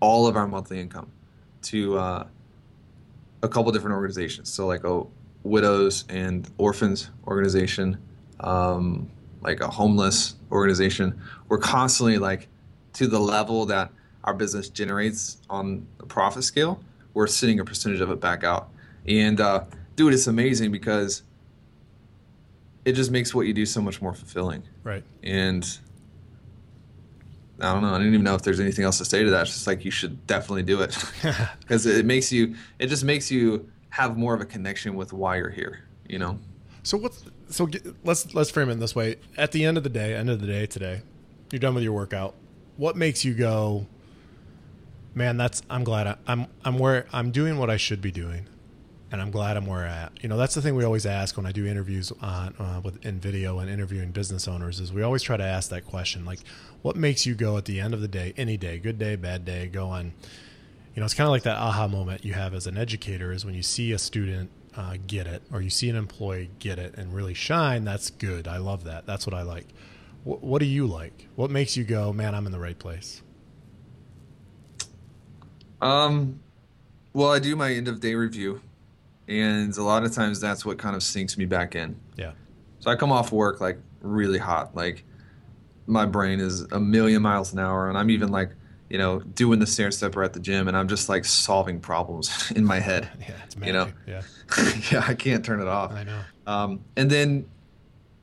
all 0.00 0.26
of 0.26 0.36
our 0.36 0.48
monthly 0.48 0.80
income 0.80 1.12
to 1.64 1.98
uh, 1.98 2.26
a 3.42 3.48
couple 3.48 3.70
different 3.72 3.94
organizations. 3.94 4.50
So 4.50 4.66
like 4.66 4.84
a 4.84 5.02
widows 5.42 6.06
and 6.08 6.50
orphans 6.56 7.10
organization, 7.26 7.98
um, 8.40 9.10
like 9.42 9.60
a 9.60 9.68
homeless 9.68 10.36
organization. 10.50 11.20
We're 11.48 11.58
constantly 11.58 12.16
like 12.16 12.48
to 12.94 13.06
the 13.06 13.20
level 13.20 13.66
that 13.66 13.90
our 14.24 14.32
business 14.32 14.70
generates 14.70 15.42
on 15.50 15.86
the 15.98 16.06
profit 16.06 16.44
scale. 16.44 16.80
We're 17.12 17.26
sending 17.26 17.60
a 17.60 17.66
percentage 17.66 18.00
of 18.00 18.10
it 18.10 18.20
back 18.20 18.44
out, 18.44 18.70
and 19.06 19.42
uh, 19.42 19.64
dude, 19.94 20.14
it's 20.14 20.26
amazing 20.26 20.72
because 20.72 21.22
it 22.86 22.92
just 22.92 23.10
makes 23.10 23.34
what 23.34 23.48
you 23.48 23.52
do 23.52 23.66
so 23.66 23.82
much 23.82 24.00
more 24.00 24.14
fulfilling. 24.14 24.62
Right. 24.84 25.02
And 25.24 25.78
I 27.60 27.72
don't 27.72 27.82
know. 27.82 27.92
I 27.92 27.98
don't 27.98 28.06
even 28.06 28.22
know 28.22 28.36
if 28.36 28.42
there's 28.42 28.60
anything 28.60 28.84
else 28.84 28.98
to 28.98 29.04
say 29.04 29.24
to 29.24 29.30
that. 29.30 29.42
It's 29.42 29.52
just 29.52 29.66
like 29.66 29.84
you 29.84 29.90
should 29.90 30.24
definitely 30.28 30.62
do 30.62 30.80
it 30.82 30.96
because 31.60 31.84
it 31.84 32.06
makes 32.06 32.32
you. 32.32 32.54
It 32.78 32.86
just 32.86 33.04
makes 33.04 33.28
you 33.30 33.68
have 33.90 34.16
more 34.16 34.34
of 34.34 34.40
a 34.40 34.44
connection 34.44 34.94
with 34.94 35.12
why 35.12 35.36
you're 35.36 35.50
here. 35.50 35.84
You 36.08 36.20
know. 36.20 36.38
So 36.84 36.96
what's 36.96 37.24
so 37.48 37.66
get, 37.66 37.84
let's 38.04 38.32
let's 38.34 38.50
frame 38.50 38.70
it 38.70 38.76
this 38.76 38.94
way. 38.94 39.16
At 39.36 39.50
the 39.50 39.64
end 39.64 39.76
of 39.76 39.82
the 39.82 39.90
day, 39.90 40.14
end 40.14 40.30
of 40.30 40.40
the 40.40 40.46
day 40.46 40.66
today, 40.66 41.02
you're 41.50 41.58
done 41.58 41.74
with 41.74 41.82
your 41.82 41.92
workout. 41.92 42.36
What 42.76 42.94
makes 42.94 43.24
you 43.24 43.34
go? 43.34 43.88
Man, 45.12 45.36
that's 45.36 45.60
I'm 45.68 45.82
glad 45.82 46.06
I, 46.06 46.16
I'm 46.28 46.46
I'm 46.64 46.78
where 46.78 47.06
I'm 47.12 47.32
doing 47.32 47.58
what 47.58 47.68
I 47.68 47.78
should 47.78 48.00
be 48.00 48.12
doing 48.12 48.46
and 49.16 49.22
I'm 49.22 49.30
glad 49.30 49.56
I'm 49.56 49.64
where 49.64 49.86
I'm 49.86 49.90
at. 49.90 50.12
You 50.22 50.28
know, 50.28 50.36
that's 50.36 50.54
the 50.54 50.60
thing 50.60 50.74
we 50.74 50.84
always 50.84 51.06
ask 51.06 51.38
when 51.38 51.46
I 51.46 51.52
do 51.52 51.66
interviews 51.66 52.12
on 52.20 52.54
uh, 52.58 52.82
with 52.84 53.02
in 53.04 53.18
video 53.18 53.60
and 53.60 53.70
interviewing 53.70 54.10
business 54.10 54.46
owners 54.46 54.78
is 54.78 54.92
we 54.92 55.02
always 55.02 55.22
try 55.22 55.38
to 55.38 55.42
ask 55.44 55.70
that 55.70 55.86
question, 55.86 56.26
like, 56.26 56.40
what 56.82 56.96
makes 56.96 57.24
you 57.24 57.34
go 57.34 57.56
at 57.56 57.64
the 57.64 57.80
end 57.80 57.94
of 57.94 58.02
the 58.02 58.08
day, 58.08 58.34
any 58.36 58.58
day, 58.58 58.78
good 58.78 58.98
day, 58.98 59.16
bad 59.16 59.46
day, 59.46 59.68
go 59.68 59.88
on. 59.88 60.12
You 60.94 61.00
know, 61.00 61.06
it's 61.06 61.14
kind 61.14 61.26
of 61.26 61.30
like 61.30 61.44
that 61.44 61.56
aha 61.56 61.88
moment 61.88 62.26
you 62.26 62.34
have 62.34 62.52
as 62.52 62.66
an 62.66 62.76
educator 62.76 63.32
is 63.32 63.42
when 63.46 63.54
you 63.54 63.62
see 63.62 63.92
a 63.92 63.98
student 63.98 64.50
uh, 64.76 64.98
get 65.06 65.26
it 65.26 65.42
or 65.50 65.62
you 65.62 65.70
see 65.70 65.88
an 65.88 65.96
employee 65.96 66.50
get 66.58 66.78
it 66.78 66.94
and 66.98 67.14
really 67.14 67.34
shine. 67.34 67.84
That's 67.84 68.10
good. 68.10 68.46
I 68.46 68.58
love 68.58 68.84
that. 68.84 69.06
That's 69.06 69.26
what 69.26 69.32
I 69.32 69.42
like. 69.42 69.66
What 70.24 70.58
do 70.58 70.66
you 70.66 70.86
like? 70.86 71.26
What 71.36 71.50
makes 71.50 71.74
you 71.74 71.84
go, 71.84 72.12
man? 72.12 72.34
I'm 72.34 72.44
in 72.44 72.52
the 72.52 72.58
right 72.58 72.78
place. 72.78 73.22
Um, 75.80 76.40
well, 77.14 77.32
I 77.32 77.38
do 77.38 77.56
my 77.56 77.72
end 77.72 77.88
of 77.88 78.00
day 78.00 78.14
review 78.14 78.60
and 79.28 79.76
a 79.76 79.82
lot 79.82 80.04
of 80.04 80.12
times 80.12 80.40
that's 80.40 80.64
what 80.64 80.78
kind 80.78 80.94
of 80.96 81.02
sinks 81.02 81.36
me 81.36 81.44
back 81.44 81.74
in. 81.74 81.96
Yeah. 82.16 82.32
So 82.80 82.90
I 82.90 82.96
come 82.96 83.12
off 83.12 83.32
work 83.32 83.60
like 83.60 83.78
really 84.00 84.38
hot, 84.38 84.74
like 84.74 85.04
my 85.86 86.06
brain 86.06 86.40
is 86.40 86.62
a 86.72 86.80
million 86.80 87.22
miles 87.22 87.52
an 87.52 87.58
hour, 87.58 87.88
and 87.88 87.96
I'm 87.96 88.10
even 88.10 88.30
like, 88.30 88.50
you 88.88 88.98
know, 88.98 89.20
doing 89.20 89.58
the 89.58 89.66
stair 89.66 89.90
stepper 89.90 90.22
at 90.22 90.32
the 90.32 90.40
gym, 90.40 90.68
and 90.68 90.76
I'm 90.76 90.88
just 90.88 91.08
like 91.08 91.24
solving 91.24 91.80
problems 91.80 92.52
in 92.56 92.64
my 92.64 92.80
head. 92.80 93.08
Yeah, 93.20 93.34
it's 93.44 93.56
magic. 93.56 93.66
You 93.66 93.72
know, 93.72 93.92
yeah, 94.06 94.22
yeah, 94.92 95.04
I 95.06 95.14
can't 95.14 95.44
turn 95.44 95.60
it 95.60 95.68
off. 95.68 95.92
I 95.92 96.04
know. 96.04 96.20
Um, 96.46 96.80
and 96.96 97.10
then, 97.10 97.46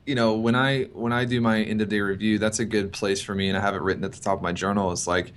you 0.06 0.14
know, 0.14 0.34
when 0.34 0.54
I 0.54 0.84
when 0.84 1.12
I 1.12 1.24
do 1.24 1.40
my 1.40 1.62
end 1.62 1.82
of 1.82 1.88
day 1.88 2.00
review, 2.00 2.38
that's 2.38 2.58
a 2.58 2.64
good 2.64 2.92
place 2.92 3.20
for 3.20 3.34
me, 3.34 3.48
and 3.48 3.58
I 3.58 3.60
have 3.60 3.74
it 3.74 3.82
written 3.82 4.04
at 4.04 4.12
the 4.12 4.20
top 4.20 4.38
of 4.38 4.42
my 4.42 4.52
journal. 4.52 4.92
It's 4.92 5.06
like, 5.06 5.32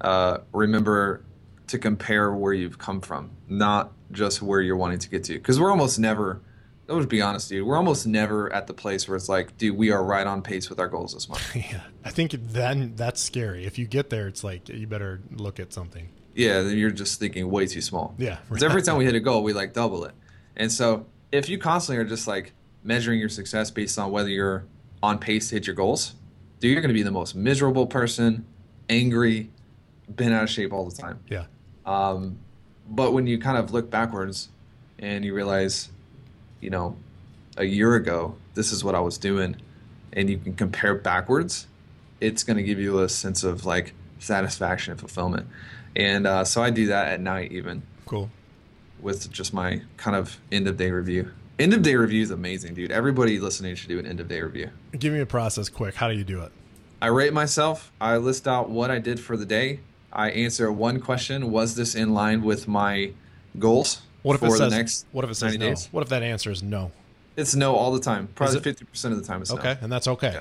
uh, 0.00 0.38
remember 0.52 1.22
to 1.68 1.78
compare 1.78 2.32
where 2.32 2.52
you've 2.52 2.78
come 2.78 3.00
from, 3.00 3.30
not 3.48 3.92
just 4.12 4.42
where 4.42 4.60
you're 4.60 4.76
wanting 4.76 4.98
to 5.00 5.08
get 5.08 5.24
to. 5.24 5.34
Because 5.34 5.58
we're 5.58 5.70
almost 5.70 5.98
never, 5.98 6.40
let's 6.86 7.06
be 7.06 7.20
honest, 7.20 7.48
dude, 7.48 7.66
we're 7.66 7.76
almost 7.76 8.06
never 8.06 8.52
at 8.52 8.66
the 8.66 8.74
place 8.74 9.08
where 9.08 9.16
it's 9.16 9.28
like, 9.28 9.56
dude, 9.58 9.76
we 9.76 9.90
are 9.90 10.04
right 10.04 10.26
on 10.26 10.42
pace 10.42 10.70
with 10.70 10.78
our 10.78 10.88
goals 10.88 11.14
this 11.14 11.28
month. 11.28 11.44
yeah. 11.56 11.80
I 12.04 12.10
think 12.10 12.32
then 12.32 12.94
that's 12.94 13.20
scary. 13.20 13.66
If 13.66 13.78
you 13.78 13.86
get 13.86 14.10
there, 14.10 14.28
it's 14.28 14.44
like, 14.44 14.68
you 14.68 14.86
better 14.86 15.20
look 15.32 15.58
at 15.58 15.72
something. 15.72 16.08
Yeah, 16.34 16.60
you're 16.62 16.90
just 16.90 17.18
thinking 17.18 17.50
way 17.50 17.66
too 17.66 17.80
small. 17.80 18.14
Yeah. 18.18 18.38
Because 18.48 18.62
every 18.62 18.82
time 18.82 18.96
we 18.96 19.04
hit 19.04 19.14
a 19.14 19.20
goal, 19.20 19.42
we 19.42 19.52
like 19.52 19.72
double 19.72 20.04
it. 20.04 20.12
And 20.56 20.70
so 20.70 21.06
if 21.32 21.48
you 21.48 21.58
constantly 21.58 22.04
are 22.04 22.08
just 22.08 22.26
like 22.26 22.52
measuring 22.84 23.18
your 23.18 23.28
success 23.28 23.70
based 23.70 23.98
on 23.98 24.12
whether 24.12 24.28
you're 24.28 24.64
on 25.02 25.18
pace 25.18 25.48
to 25.48 25.56
hit 25.56 25.66
your 25.66 25.74
goals, 25.74 26.14
dude, 26.60 26.72
you're 26.72 26.80
going 26.80 26.90
to 26.90 26.94
be 26.94 27.02
the 27.02 27.10
most 27.10 27.34
miserable 27.34 27.86
person, 27.86 28.46
angry, 28.88 29.50
been 30.14 30.32
out 30.32 30.44
of 30.44 30.50
shape 30.50 30.72
all 30.72 30.88
the 30.88 30.94
time. 30.94 31.18
Yeah. 31.28 31.46
Um, 31.86 32.38
but 32.88 33.12
when 33.12 33.26
you 33.26 33.38
kind 33.38 33.56
of 33.56 33.72
look 33.72 33.90
backwards 33.90 34.48
and 34.98 35.24
you 35.24 35.34
realize, 35.34 35.90
you 36.60 36.70
know, 36.70 36.96
a 37.56 37.64
year 37.64 37.94
ago, 37.94 38.36
this 38.54 38.72
is 38.72 38.84
what 38.84 38.94
I 38.94 39.00
was 39.00 39.18
doing, 39.18 39.56
and 40.12 40.28
you 40.28 40.38
can 40.38 40.54
compare 40.54 40.94
backwards, 40.94 41.66
it's 42.20 42.42
going 42.42 42.56
to 42.56 42.62
give 42.62 42.78
you 42.78 43.00
a 43.00 43.08
sense 43.08 43.44
of 43.44 43.64
like 43.64 43.94
satisfaction 44.18 44.92
and 44.92 45.00
fulfillment. 45.00 45.46
And 45.94 46.26
uh, 46.26 46.44
so 46.44 46.62
I 46.62 46.70
do 46.70 46.86
that 46.86 47.08
at 47.08 47.20
night, 47.20 47.52
even. 47.52 47.82
Cool. 48.04 48.30
With 49.00 49.30
just 49.30 49.54
my 49.54 49.82
kind 49.96 50.16
of 50.16 50.38
end 50.50 50.68
of 50.68 50.76
day 50.76 50.90
review. 50.90 51.30
End 51.58 51.72
of 51.72 51.82
day 51.82 51.94
review 51.96 52.22
is 52.22 52.30
amazing, 52.30 52.74
dude. 52.74 52.90
Everybody 52.90 53.38
listening 53.38 53.74
should 53.76 53.88
do 53.88 53.98
an 53.98 54.06
end 54.06 54.20
of 54.20 54.28
day 54.28 54.42
review. 54.42 54.70
Give 54.98 55.12
me 55.12 55.20
a 55.20 55.26
process 55.26 55.68
quick. 55.68 55.94
How 55.94 56.08
do 56.08 56.14
you 56.14 56.24
do 56.24 56.42
it? 56.42 56.52
I 57.00 57.08
rate 57.08 57.32
myself. 57.32 57.92
I 58.00 58.16
list 58.16 58.46
out 58.46 58.68
what 58.68 58.90
I 58.90 58.98
did 58.98 59.20
for 59.20 59.36
the 59.36 59.46
day 59.46 59.80
I 60.16 60.30
answer 60.30 60.72
one 60.72 60.98
question: 60.98 61.52
Was 61.52 61.76
this 61.76 61.94
in 61.94 62.14
line 62.14 62.42
with 62.42 62.66
my 62.66 63.12
goals 63.58 64.00
what 64.26 64.34
if 64.34 64.40
for 64.40 64.46
it 64.46 64.58
says, 64.58 64.70
the 64.70 64.76
next? 64.76 65.06
What 65.12 65.24
if 65.24 65.30
it 65.30 65.34
says 65.36 65.56
no? 65.56 65.68
Days? 65.68 65.88
What 65.92 66.02
if 66.02 66.08
that 66.08 66.24
answer 66.24 66.50
is 66.50 66.60
no? 66.60 66.90
It's 67.36 67.54
no 67.54 67.76
all 67.76 67.92
the 67.92 68.00
time. 68.00 68.28
Probably 68.34 68.58
fifty 68.58 68.84
percent 68.84 69.14
of 69.14 69.20
the 69.20 69.26
time. 69.26 69.40
It's 69.40 69.52
okay, 69.52 69.74
no. 69.74 69.78
and 69.82 69.92
that's 69.92 70.08
okay. 70.08 70.32
Yeah. 70.32 70.40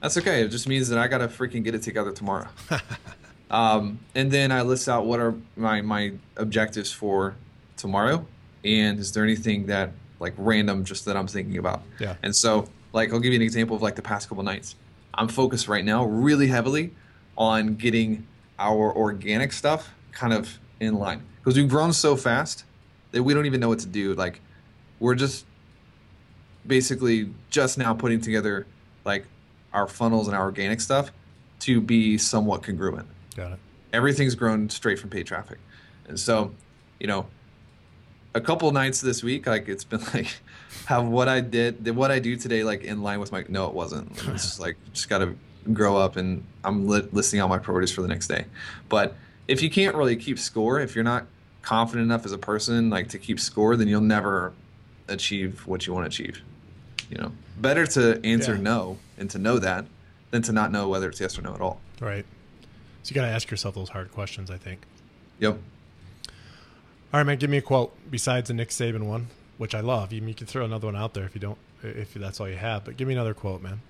That's 0.00 0.16
okay. 0.16 0.40
It 0.40 0.48
just 0.48 0.66
means 0.66 0.88
that 0.88 0.98
I 0.98 1.06
gotta 1.06 1.28
freaking 1.28 1.62
get 1.62 1.74
it 1.74 1.82
together 1.82 2.12
tomorrow. 2.12 2.48
um, 3.50 3.98
and 4.14 4.30
then 4.30 4.52
I 4.52 4.62
list 4.62 4.88
out 4.88 5.04
what 5.04 5.20
are 5.20 5.34
my 5.54 5.82
my 5.82 6.12
objectives 6.38 6.90
for 6.90 7.34
tomorrow, 7.76 8.24
and 8.64 8.98
is 8.98 9.12
there 9.12 9.22
anything 9.22 9.66
that 9.66 9.90
like 10.18 10.32
random 10.38 10.82
just 10.82 11.04
that 11.04 11.14
I'm 11.14 11.26
thinking 11.26 11.58
about? 11.58 11.82
Yeah. 11.98 12.14
And 12.22 12.34
so, 12.34 12.68
like, 12.94 13.12
I'll 13.12 13.20
give 13.20 13.34
you 13.34 13.38
an 13.38 13.42
example 13.42 13.76
of 13.76 13.82
like 13.82 13.96
the 13.96 14.02
past 14.02 14.30
couple 14.30 14.44
nights. 14.44 14.76
I'm 15.12 15.28
focused 15.28 15.68
right 15.68 15.84
now 15.84 16.06
really 16.06 16.46
heavily 16.46 16.94
on 17.36 17.74
getting 17.74 18.26
our 18.58 18.94
organic 18.94 19.52
stuff 19.52 19.92
kind 20.12 20.32
of 20.32 20.58
in 20.80 20.94
line 20.94 21.22
because 21.38 21.56
we've 21.56 21.68
grown 21.68 21.92
so 21.92 22.16
fast 22.16 22.64
that 23.12 23.22
we 23.22 23.32
don't 23.34 23.46
even 23.46 23.60
know 23.60 23.68
what 23.68 23.78
to 23.80 23.86
do. 23.86 24.14
Like, 24.14 24.40
we're 24.98 25.14
just 25.14 25.46
basically 26.66 27.32
just 27.50 27.78
now 27.78 27.94
putting 27.94 28.20
together 28.20 28.66
like 29.04 29.24
our 29.72 29.86
funnels 29.86 30.26
and 30.26 30.36
our 30.36 30.44
organic 30.44 30.80
stuff 30.80 31.12
to 31.60 31.80
be 31.80 32.18
somewhat 32.18 32.62
congruent. 32.62 33.06
Got 33.36 33.52
it. 33.52 33.58
Everything's 33.92 34.34
grown 34.34 34.68
straight 34.68 34.98
from 34.98 35.10
paid 35.10 35.26
traffic. 35.26 35.58
And 36.08 36.18
so, 36.18 36.52
you 36.98 37.06
know, 37.06 37.26
a 38.34 38.40
couple 38.40 38.70
nights 38.72 39.00
this 39.00 39.22
week, 39.22 39.46
like 39.46 39.68
it's 39.68 39.84
been 39.84 40.00
like 40.14 40.36
have 40.86 41.06
what 41.06 41.28
I 41.28 41.40
did, 41.40 41.84
did 41.84 41.96
what 41.96 42.10
I 42.10 42.18
do 42.18 42.36
today, 42.36 42.64
like 42.64 42.82
in 42.82 43.02
line 43.02 43.20
with 43.20 43.32
my, 43.32 43.44
no, 43.48 43.66
it 43.68 43.74
wasn't. 43.74 44.10
It's 44.12 44.44
just 44.44 44.60
like, 44.60 44.76
just 44.92 45.08
got 45.08 45.18
to 45.18 45.36
grow 45.74 45.96
up 45.96 46.16
and 46.16 46.44
I'm 46.64 46.86
li- 46.88 47.08
listing 47.12 47.40
out 47.40 47.48
my 47.48 47.58
priorities 47.58 47.92
for 47.92 48.02
the 48.02 48.08
next 48.08 48.28
day. 48.28 48.46
But 48.88 49.14
if 49.48 49.62
you 49.62 49.70
can't 49.70 49.94
really 49.96 50.16
keep 50.16 50.38
score, 50.38 50.80
if 50.80 50.94
you're 50.94 51.04
not 51.04 51.26
confident 51.62 52.04
enough 52.04 52.24
as 52.24 52.32
a 52.32 52.38
person 52.38 52.90
like 52.90 53.08
to 53.10 53.18
keep 53.18 53.38
score, 53.40 53.76
then 53.76 53.88
you'll 53.88 54.00
never 54.00 54.52
achieve 55.08 55.66
what 55.66 55.86
you 55.86 55.92
want 55.94 56.04
to 56.04 56.08
achieve. 56.08 56.42
You 57.10 57.18
know, 57.18 57.32
better 57.58 57.86
to 57.86 58.20
answer 58.24 58.54
Yeah. 58.56 58.60
no 58.62 58.98
and 59.18 59.30
to 59.30 59.38
know 59.38 59.58
that 59.58 59.84
than 60.32 60.42
to 60.42 60.52
not 60.52 60.72
know 60.72 60.88
whether 60.88 61.08
it's 61.08 61.20
yes 61.20 61.38
or 61.38 61.42
no 61.42 61.54
at 61.54 61.60
all. 61.60 61.80
Right. 62.00 62.24
So 63.02 63.10
you 63.10 63.14
got 63.14 63.22
to 63.26 63.32
ask 63.32 63.50
yourself 63.50 63.74
those 63.76 63.90
hard 63.90 64.10
questions. 64.12 64.50
I 64.50 64.58
think. 64.58 64.80
Yep. 65.38 65.58
All 67.14 67.20
right, 67.20 67.22
man. 67.24 67.38
Give 67.38 67.48
me 67.50 67.58
a 67.58 67.62
quote 67.62 67.94
besides 68.10 68.48
the 68.48 68.54
Nick 68.54 68.70
Saban 68.70 69.02
one, 69.04 69.28
which 69.58 69.74
I 69.74 69.80
love. 69.80 70.12
You, 70.12 70.20
you 70.26 70.34
can 70.34 70.46
throw 70.46 70.64
another 70.64 70.86
one 70.88 70.96
out 70.96 71.14
there 71.14 71.24
if 71.24 71.34
you 71.34 71.40
don't, 71.40 71.58
if 71.86 72.14
that's 72.14 72.40
all 72.40 72.48
you 72.48 72.56
have. 72.56 72.84
But 72.84 72.96
give 72.96 73.08
me 73.08 73.14
another 73.14 73.34
quote, 73.34 73.62
man. 73.62 73.80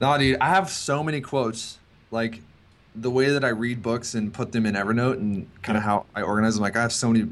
No, 0.00 0.16
dude, 0.18 0.38
I 0.40 0.48
have 0.48 0.70
so 0.70 1.02
many 1.02 1.20
quotes. 1.20 1.78
Like 2.10 2.40
the 2.94 3.10
way 3.10 3.30
that 3.30 3.44
I 3.44 3.48
read 3.48 3.82
books 3.82 4.14
and 4.14 4.32
put 4.32 4.52
them 4.52 4.66
in 4.66 4.74
Evernote 4.74 5.14
and 5.14 5.48
kind 5.62 5.78
of 5.78 5.84
how 5.84 6.06
I 6.14 6.22
organize 6.22 6.54
them. 6.54 6.62
Like 6.62 6.76
I 6.76 6.82
have 6.82 6.92
so 6.92 7.10
many 7.10 7.28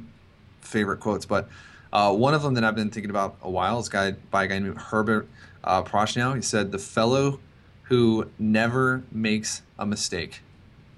favorite 0.61 1.01
quotes, 1.01 1.27
but 1.27 1.49
uh, 1.93 2.15
one 2.15 2.35
of 2.35 2.43
them 2.43 2.55
that 2.55 2.65
I've 2.65 2.77
been 2.77 2.91
thinking 2.91 3.11
about 3.11 3.37
a 3.43 3.51
while 3.51 3.79
is 3.79 3.89
guy 3.89 4.13
by 4.31 4.45
a 4.45 4.47
guy 4.47 4.59
named 4.59 4.79
Herbert 4.79 5.29
uh, 5.65 5.83
Prochnow. 5.83 6.35
He 6.37 6.43
said, 6.43 6.71
"The 6.71 6.79
fellow 6.79 7.41
who 7.85 8.29
never 8.39 9.03
makes 9.11 9.63
a 9.79 9.87
mistake 9.87 10.43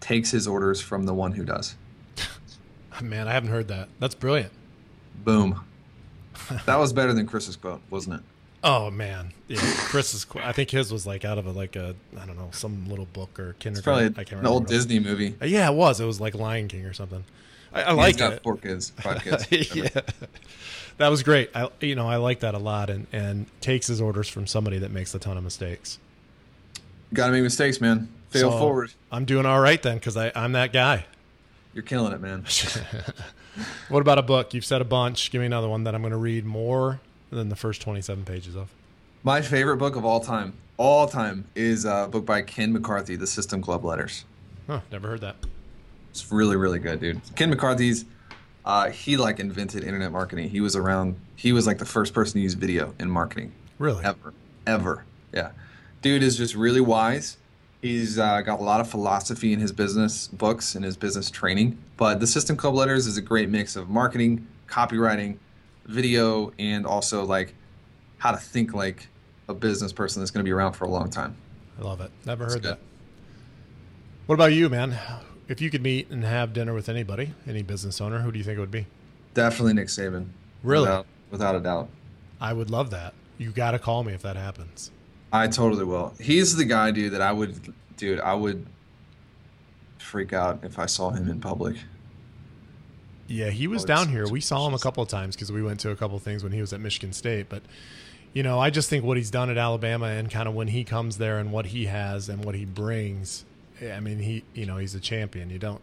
takes 0.01 0.31
his 0.31 0.47
orders 0.47 0.81
from 0.81 1.05
the 1.05 1.15
one 1.15 1.33
who 1.33 1.45
does." 1.45 1.77
Man, 3.03 3.29
I 3.29 3.33
haven't 3.33 3.51
heard 3.51 3.69
that. 3.69 3.89
That's 3.99 4.15
brilliant. 4.15 4.53
Boom. 5.25 5.65
that 6.67 6.77
was 6.77 6.93
better 6.93 7.13
than 7.13 7.27
Chris's 7.27 7.57
quote, 7.57 7.81
wasn't 7.91 8.17
it? 8.17 8.23
Oh 8.63 8.91
man, 8.91 9.33
yeah. 9.49 9.59
Chris's. 9.63 10.27
I 10.37 10.53
think 10.53 10.71
his 10.71 10.93
was 10.93 11.07
like 11.07 11.25
out 11.25 11.39
of 11.39 11.47
a 11.47 11.51
like 11.51 11.77
a 11.77 11.95
I 12.21 12.27
don't 12.27 12.37
know 12.37 12.51
some 12.53 12.89
little 12.89 13.07
book 13.07 13.39
or 13.41 13.51
It's 13.51 13.59
kindergarten. 13.61 14.13
probably 14.15 14.21
I 14.21 14.25
can't 14.25 14.41
an 14.43 14.47
old. 14.47 14.67
Disney 14.67 14.99
movie. 14.99 15.35
Uh, 15.41 15.47
Yeah, 15.47 15.71
it 15.71 15.75
was. 15.75 15.99
It 16.01 16.05
was 16.05 16.21
like 16.21 16.35
Lion 16.35 16.69
King 16.69 16.85
or 16.85 16.93
something. 16.93 17.25
I, 17.73 17.83
I 17.85 17.93
like 17.93 18.21
it. 18.21 18.43
four 18.43 18.57
kids, 18.59 18.91
five 18.91 19.23
kids. 19.51 19.75
yeah, 19.75 19.89
that 20.99 21.09
was 21.09 21.23
great. 21.23 21.51
I 21.55 21.69
you 21.81 21.95
know 21.95 22.07
I 22.09 22.17
like 22.17 22.41
that 22.41 22.55
a 22.55 22.59
lot, 22.59 22.91
and 22.91 23.07
and 23.13 23.47
takes 23.63 23.87
his 23.87 24.01
orders 24.01 24.29
from 24.29 24.47
somebody 24.47 24.79
that 24.79 24.91
makes 24.91 25.15
a 25.15 25.19
ton 25.19 25.39
of 25.39 25.45
mistakes. 25.45 25.99
Got 27.15 27.27
to 27.29 27.33
make 27.33 27.43
mistakes, 27.43 27.81
man. 27.81 28.09
Fail 28.29 28.53
So, 28.53 28.59
forward. 28.59 28.93
I'm 29.11 29.25
doing 29.25 29.47
all 29.47 29.61
right 29.61 29.81
then 29.83 29.97
because 29.97 30.17
I 30.17 30.33
I'm 30.35 30.53
that 30.53 30.73
guy. 30.73 31.07
You're 31.73 31.83
killing 31.85 32.13
it, 32.13 32.21
man. 32.21 32.45
What 33.89 34.01
about 34.01 34.19
a 34.19 34.23
book? 34.23 34.55
You've 34.55 34.65
said 34.65 34.81
a 34.81 34.85
bunch. 34.85 35.31
Give 35.31 35.41
me 35.41 35.47
another 35.47 35.69
one 35.69 35.85
that 35.85 35.95
I'm 35.95 36.03
going 36.03 36.13
to 36.13 36.17
read 36.17 36.45
more 36.47 37.01
than 37.31 37.49
the 37.49 37.57
first 37.57 37.81
27 37.83 38.25
pages 38.25 38.57
of. 38.57 38.71
My 39.23 39.41
favorite 39.43 39.77
book 39.77 39.97
of 39.97 40.05
all 40.05 40.21
time, 40.21 40.55
all 40.77 41.07
time, 41.07 41.45
is 41.55 41.85
a 41.85 42.09
book 42.11 42.25
by 42.25 42.43
Ken 42.43 42.73
McCarthy, 42.73 43.17
The 43.17 43.27
System 43.27 43.61
Club 43.63 43.85
Letters. 43.85 44.25
Huh, 44.67 44.81
never 44.91 45.09
heard 45.09 45.21
that. 45.21 45.37
It's 46.11 46.31
really, 46.33 46.57
really 46.57 46.79
good, 46.79 47.01
dude. 47.01 47.21
Ken 47.37 47.51
McCarthy's, 47.51 48.05
uh, 48.65 48.91
he 48.91 49.17
like 49.17 49.39
invented 49.41 49.85
internet 49.85 50.11
marketing. 50.13 50.49
He 50.51 50.61
was 50.61 50.75
around. 50.77 51.17
He 51.37 51.53
was 51.53 51.67
like 51.67 51.79
the 51.79 51.85
first 51.85 52.15
person 52.15 52.35
to 52.35 52.41
use 52.41 52.55
video 52.55 52.95
in 52.99 53.11
marketing 53.11 53.53
Really? 53.79 54.05
ever, 54.05 54.35
ever. 54.67 55.05
Yeah, 55.33 55.51
dude 56.03 56.23
is 56.23 56.37
just 56.37 56.55
really 56.55 56.81
wise. 56.81 57.37
He's 57.83 58.19
uh, 58.19 58.43
got 58.43 58.61
a 58.61 58.63
lot 58.63 58.81
of 58.81 58.91
philosophy 58.91 59.53
in 59.55 59.61
his 59.61 59.73
business 59.73 60.29
books 60.29 60.75
and 60.75 60.85
his 60.85 60.97
business 60.99 61.31
training. 61.31 61.79
But 61.97 62.21
the 62.21 62.27
System 62.27 62.57
Club 62.57 62.75
Letters 62.75 63.07
is 63.07 63.17
a 63.17 63.23
great 63.23 63.49
mix 63.49 63.75
of 63.77 63.89
marketing, 63.89 64.47
copywriting, 64.69 65.39
video, 65.87 66.53
and 66.59 66.87
also 66.87 67.25
like 67.25 67.55
how 68.19 68.31
to 68.33 68.37
think 68.37 68.75
like 68.75 69.09
a 69.49 69.55
business 69.55 69.93
person 69.93 70.21
that's 70.21 70.31
going 70.31 70.45
to 70.45 70.49
be 70.49 70.53
around 70.53 70.75
for 70.75 70.85
a 70.85 70.91
long 70.91 71.11
time. 71.11 71.37
I 71.79 71.83
love 71.83 72.01
it. 72.01 72.11
Never 72.25 72.45
heard 72.45 72.63
that. 72.63 72.79
What 74.27 74.35
about 74.35 74.53
you, 74.53 74.69
man? 74.69 74.97
If 75.49 75.61
you 75.61 75.71
could 75.71 75.83
meet 75.83 76.11
and 76.11 76.23
have 76.23 76.53
dinner 76.53 76.73
with 76.73 76.89
anybody, 76.89 77.35
any 77.49 77.63
business 77.63 78.01
owner, 78.01 78.21
who 78.21 78.31
do 78.31 78.39
you 78.39 78.45
think 78.45 78.59
it 78.59 78.61
would 78.61 78.71
be? 78.71 78.87
Definitely 79.35 79.75
Nick 79.75 79.89
Saban. 79.89 80.27
Really? 80.63 80.83
Without, 80.83 81.07
without 81.31 81.55
a 81.57 81.61
doubt. 81.61 81.89
I 82.41 82.53
would 82.53 82.71
love 82.71 82.91
that. 82.91 83.15
You 83.39 83.51
got 83.51 83.73
to 83.73 83.79
call 83.79 84.05
me 84.05 84.13
if 84.13 84.23
that 84.23 84.37
happens. 84.37 84.93
I 85.33 85.49
totally 85.49 85.85
will. 85.85 86.15
He's 86.21 86.55
the 86.57 86.65
guy, 86.65 86.91
dude, 86.91 87.13
that 87.13 87.23
I 87.23 87.33
would, 87.33 87.75
dude, 87.97 88.21
I 88.21 88.35
would 88.35 88.67
freak 89.99 90.33
out 90.33 90.61
if 90.63 90.79
I 90.79 90.87
saw 90.87 91.11
him 91.11 91.29
in 91.29 91.41
public. 91.41 91.77
Yeah, 93.31 93.51
he 93.51 93.69
was 93.69 93.85
Oh, 93.85 93.87
down 93.87 94.09
here. 94.09 94.29
We 94.29 94.41
saw 94.41 94.67
him 94.67 94.75
a 94.75 94.79
couple 94.79 95.03
of 95.03 95.09
times 95.09 95.37
because 95.37 95.53
we 95.53 95.63
went 95.63 95.79
to 95.81 95.91
a 95.91 95.97
couple 95.97 96.17
of 96.17 96.23
things 96.23 96.43
when 96.43 96.53
he 96.53 96.61
was 96.61 96.73
at 96.73 96.81
Michigan 96.81 97.13
State. 97.13 97.47
But 97.49 97.63
you 98.33 98.43
know, 98.43 98.59
I 98.59 98.71
just 98.71 98.91
think 98.91 99.05
what 99.05 99.17
he's 99.17 99.31
done 99.31 99.51
at 99.51 99.57
Alabama 99.57 100.07
and 100.07 100.31
kind 100.31 100.49
of 100.49 100.55
when 100.55 100.69
he 100.69 100.85
comes 100.85 101.19
there 101.19 101.39
and 101.39 101.53
what 101.53 101.67
he 101.67 101.87
has 101.87 102.29
and 102.29 102.45
what 102.45 102.55
he 102.55 102.65
brings. 102.65 103.45
Eh, 103.81 103.93
I 103.95 104.01
mean, 104.01 104.19
he 104.19 104.43
you 104.53 104.67
know 104.67 104.79
he's 104.79 104.95
a 104.95 105.01
champion. 105.01 105.49
You 105.49 105.59
don't. 105.61 105.81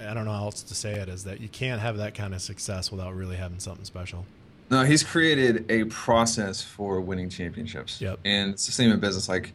I 0.00 0.14
don't 0.14 0.24
know 0.24 0.32
how 0.32 0.44
else 0.44 0.62
to 0.62 0.74
say 0.74 0.92
it 0.94 1.08
is 1.08 1.24
that 1.24 1.40
you 1.40 1.48
can't 1.48 1.80
have 1.80 1.96
that 1.98 2.14
kind 2.14 2.32
of 2.34 2.40
success 2.40 2.90
without 2.90 3.14
really 3.14 3.36
having 3.36 3.58
something 3.58 3.84
special. 3.84 4.24
No, 4.70 4.84
he's 4.84 5.02
created 5.02 5.70
a 5.70 5.84
process 5.84 6.62
for 6.62 7.00
winning 7.00 7.28
championships. 7.28 8.00
Yep. 8.00 8.18
And 8.24 8.52
it's 8.54 8.66
the 8.66 8.72
same 8.72 8.90
in 8.90 8.98
business. 8.98 9.28
Like, 9.28 9.52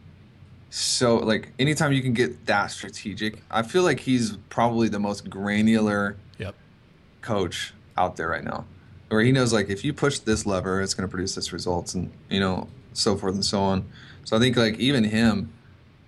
so, 0.70 1.16
like, 1.16 1.52
anytime 1.58 1.92
you 1.92 2.00
can 2.00 2.12
get 2.12 2.46
that 2.46 2.70
strategic, 2.70 3.42
I 3.50 3.62
feel 3.62 3.82
like 3.82 4.00
he's 4.00 4.36
probably 4.50 4.88
the 4.88 5.00
most 5.00 5.28
granular. 5.28 6.16
Coach 7.22 7.72
out 7.96 8.16
there 8.16 8.28
right 8.28 8.44
now, 8.44 8.64
where 9.08 9.20
he 9.22 9.32
knows, 9.32 9.52
like, 9.52 9.68
if 9.68 9.84
you 9.84 9.92
push 9.92 10.18
this 10.20 10.46
lever, 10.46 10.80
it's 10.80 10.94
going 10.94 11.08
to 11.08 11.10
produce 11.10 11.34
this 11.34 11.52
results 11.52 11.94
and, 11.94 12.10
you 12.28 12.40
know, 12.40 12.68
so 12.92 13.16
forth 13.16 13.34
and 13.34 13.44
so 13.44 13.60
on. 13.60 13.84
So 14.24 14.36
I 14.36 14.40
think, 14.40 14.56
like, 14.56 14.78
even 14.78 15.04
him, 15.04 15.52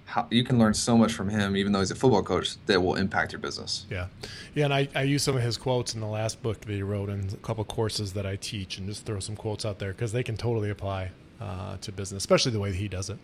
how, 0.06 0.26
you 0.30 0.44
can 0.44 0.58
learn 0.58 0.74
so 0.74 0.96
much 0.96 1.12
from 1.12 1.28
him, 1.28 1.56
even 1.56 1.72
though 1.72 1.80
he's 1.80 1.90
a 1.90 1.94
football 1.94 2.22
coach, 2.22 2.56
that 2.66 2.82
will 2.82 2.96
impact 2.96 3.32
your 3.32 3.40
business. 3.40 3.86
Yeah, 3.90 4.08
yeah, 4.54 4.64
and 4.64 4.74
I, 4.74 4.88
I 4.94 5.02
use 5.02 5.22
some 5.22 5.36
of 5.36 5.42
his 5.42 5.56
quotes 5.56 5.94
in 5.94 6.00
the 6.00 6.06
last 6.06 6.42
book 6.42 6.60
that 6.60 6.72
he 6.72 6.82
wrote 6.82 7.08
and 7.08 7.32
a 7.32 7.36
couple 7.36 7.64
courses 7.64 8.12
that 8.12 8.26
I 8.26 8.36
teach, 8.36 8.78
and 8.78 8.88
just 8.88 9.06
throw 9.06 9.20
some 9.20 9.36
quotes 9.36 9.64
out 9.64 9.78
there 9.78 9.92
because 9.92 10.12
they 10.12 10.22
can 10.22 10.36
totally 10.36 10.70
apply 10.70 11.10
uh, 11.40 11.76
to 11.78 11.92
business, 11.92 12.22
especially 12.22 12.52
the 12.52 12.60
way 12.60 12.70
that 12.70 12.76
he 12.76 12.88
does 12.88 13.10
it. 13.10 13.18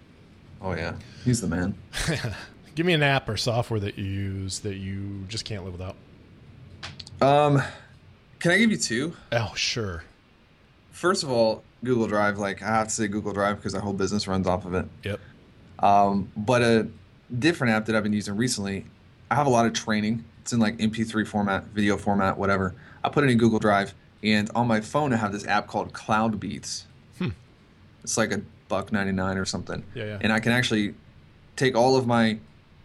Oh, 0.60 0.74
yeah. 0.74 0.94
He's 1.24 1.40
the 1.40 1.46
man. 1.46 1.74
Give 2.74 2.86
me 2.86 2.92
an 2.92 3.02
app 3.02 3.28
or 3.28 3.36
software 3.36 3.80
that 3.80 3.98
you 3.98 4.04
use 4.04 4.60
that 4.60 4.76
you 4.76 5.24
just 5.28 5.44
can't 5.44 5.64
live 5.64 5.72
without. 5.72 5.96
Um, 7.20 7.62
can 8.38 8.52
I 8.52 8.58
give 8.58 8.70
you 8.70 8.76
two? 8.76 9.14
Oh, 9.32 9.52
sure. 9.54 10.04
First 10.90 11.22
of 11.22 11.30
all, 11.30 11.62
Google 11.84 12.06
Drive. 12.06 12.38
Like 12.38 12.62
I 12.62 12.66
have 12.66 12.88
to 12.88 12.94
say 12.94 13.08
Google 13.08 13.32
Drive 13.32 13.56
because 13.56 13.74
our 13.74 13.80
whole 13.80 13.92
business 13.92 14.26
runs 14.28 14.46
off 14.46 14.64
of 14.64 14.74
it. 14.74 14.86
Yep. 15.04 15.20
Um, 15.78 16.32
but 16.36 16.62
a 16.62 16.88
different 17.38 17.74
app 17.74 17.86
that 17.86 17.94
I've 17.94 18.02
been 18.02 18.12
using 18.12 18.36
recently, 18.36 18.86
I 19.30 19.34
have 19.34 19.46
a 19.46 19.50
lot 19.50 19.66
of 19.66 19.72
training. 19.72 20.24
It's 20.42 20.52
in 20.52 20.60
like 20.60 20.78
MP3 20.78 21.26
format, 21.26 21.64
video 21.66 21.96
format, 21.96 22.38
whatever. 22.38 22.74
I 23.04 23.10
put 23.10 23.24
it 23.24 23.30
in 23.30 23.38
Google 23.38 23.58
Drive, 23.58 23.94
and 24.22 24.50
on 24.54 24.66
my 24.66 24.80
phone 24.80 25.12
I 25.12 25.16
have 25.16 25.32
this 25.32 25.46
app 25.46 25.66
called 25.66 25.92
Cloud 25.92 26.40
Beats. 26.40 26.86
Hmm. 27.18 27.28
It's 28.02 28.16
like 28.16 28.32
a 28.32 28.40
buck 28.68 28.92
ninety 28.92 29.12
nine 29.12 29.38
or 29.38 29.44
something. 29.44 29.84
Yeah, 29.94 30.04
yeah. 30.04 30.18
And 30.20 30.32
I 30.32 30.40
can 30.40 30.52
actually 30.52 30.94
take 31.56 31.76
all 31.76 31.96
of 31.96 32.06
my, 32.06 32.38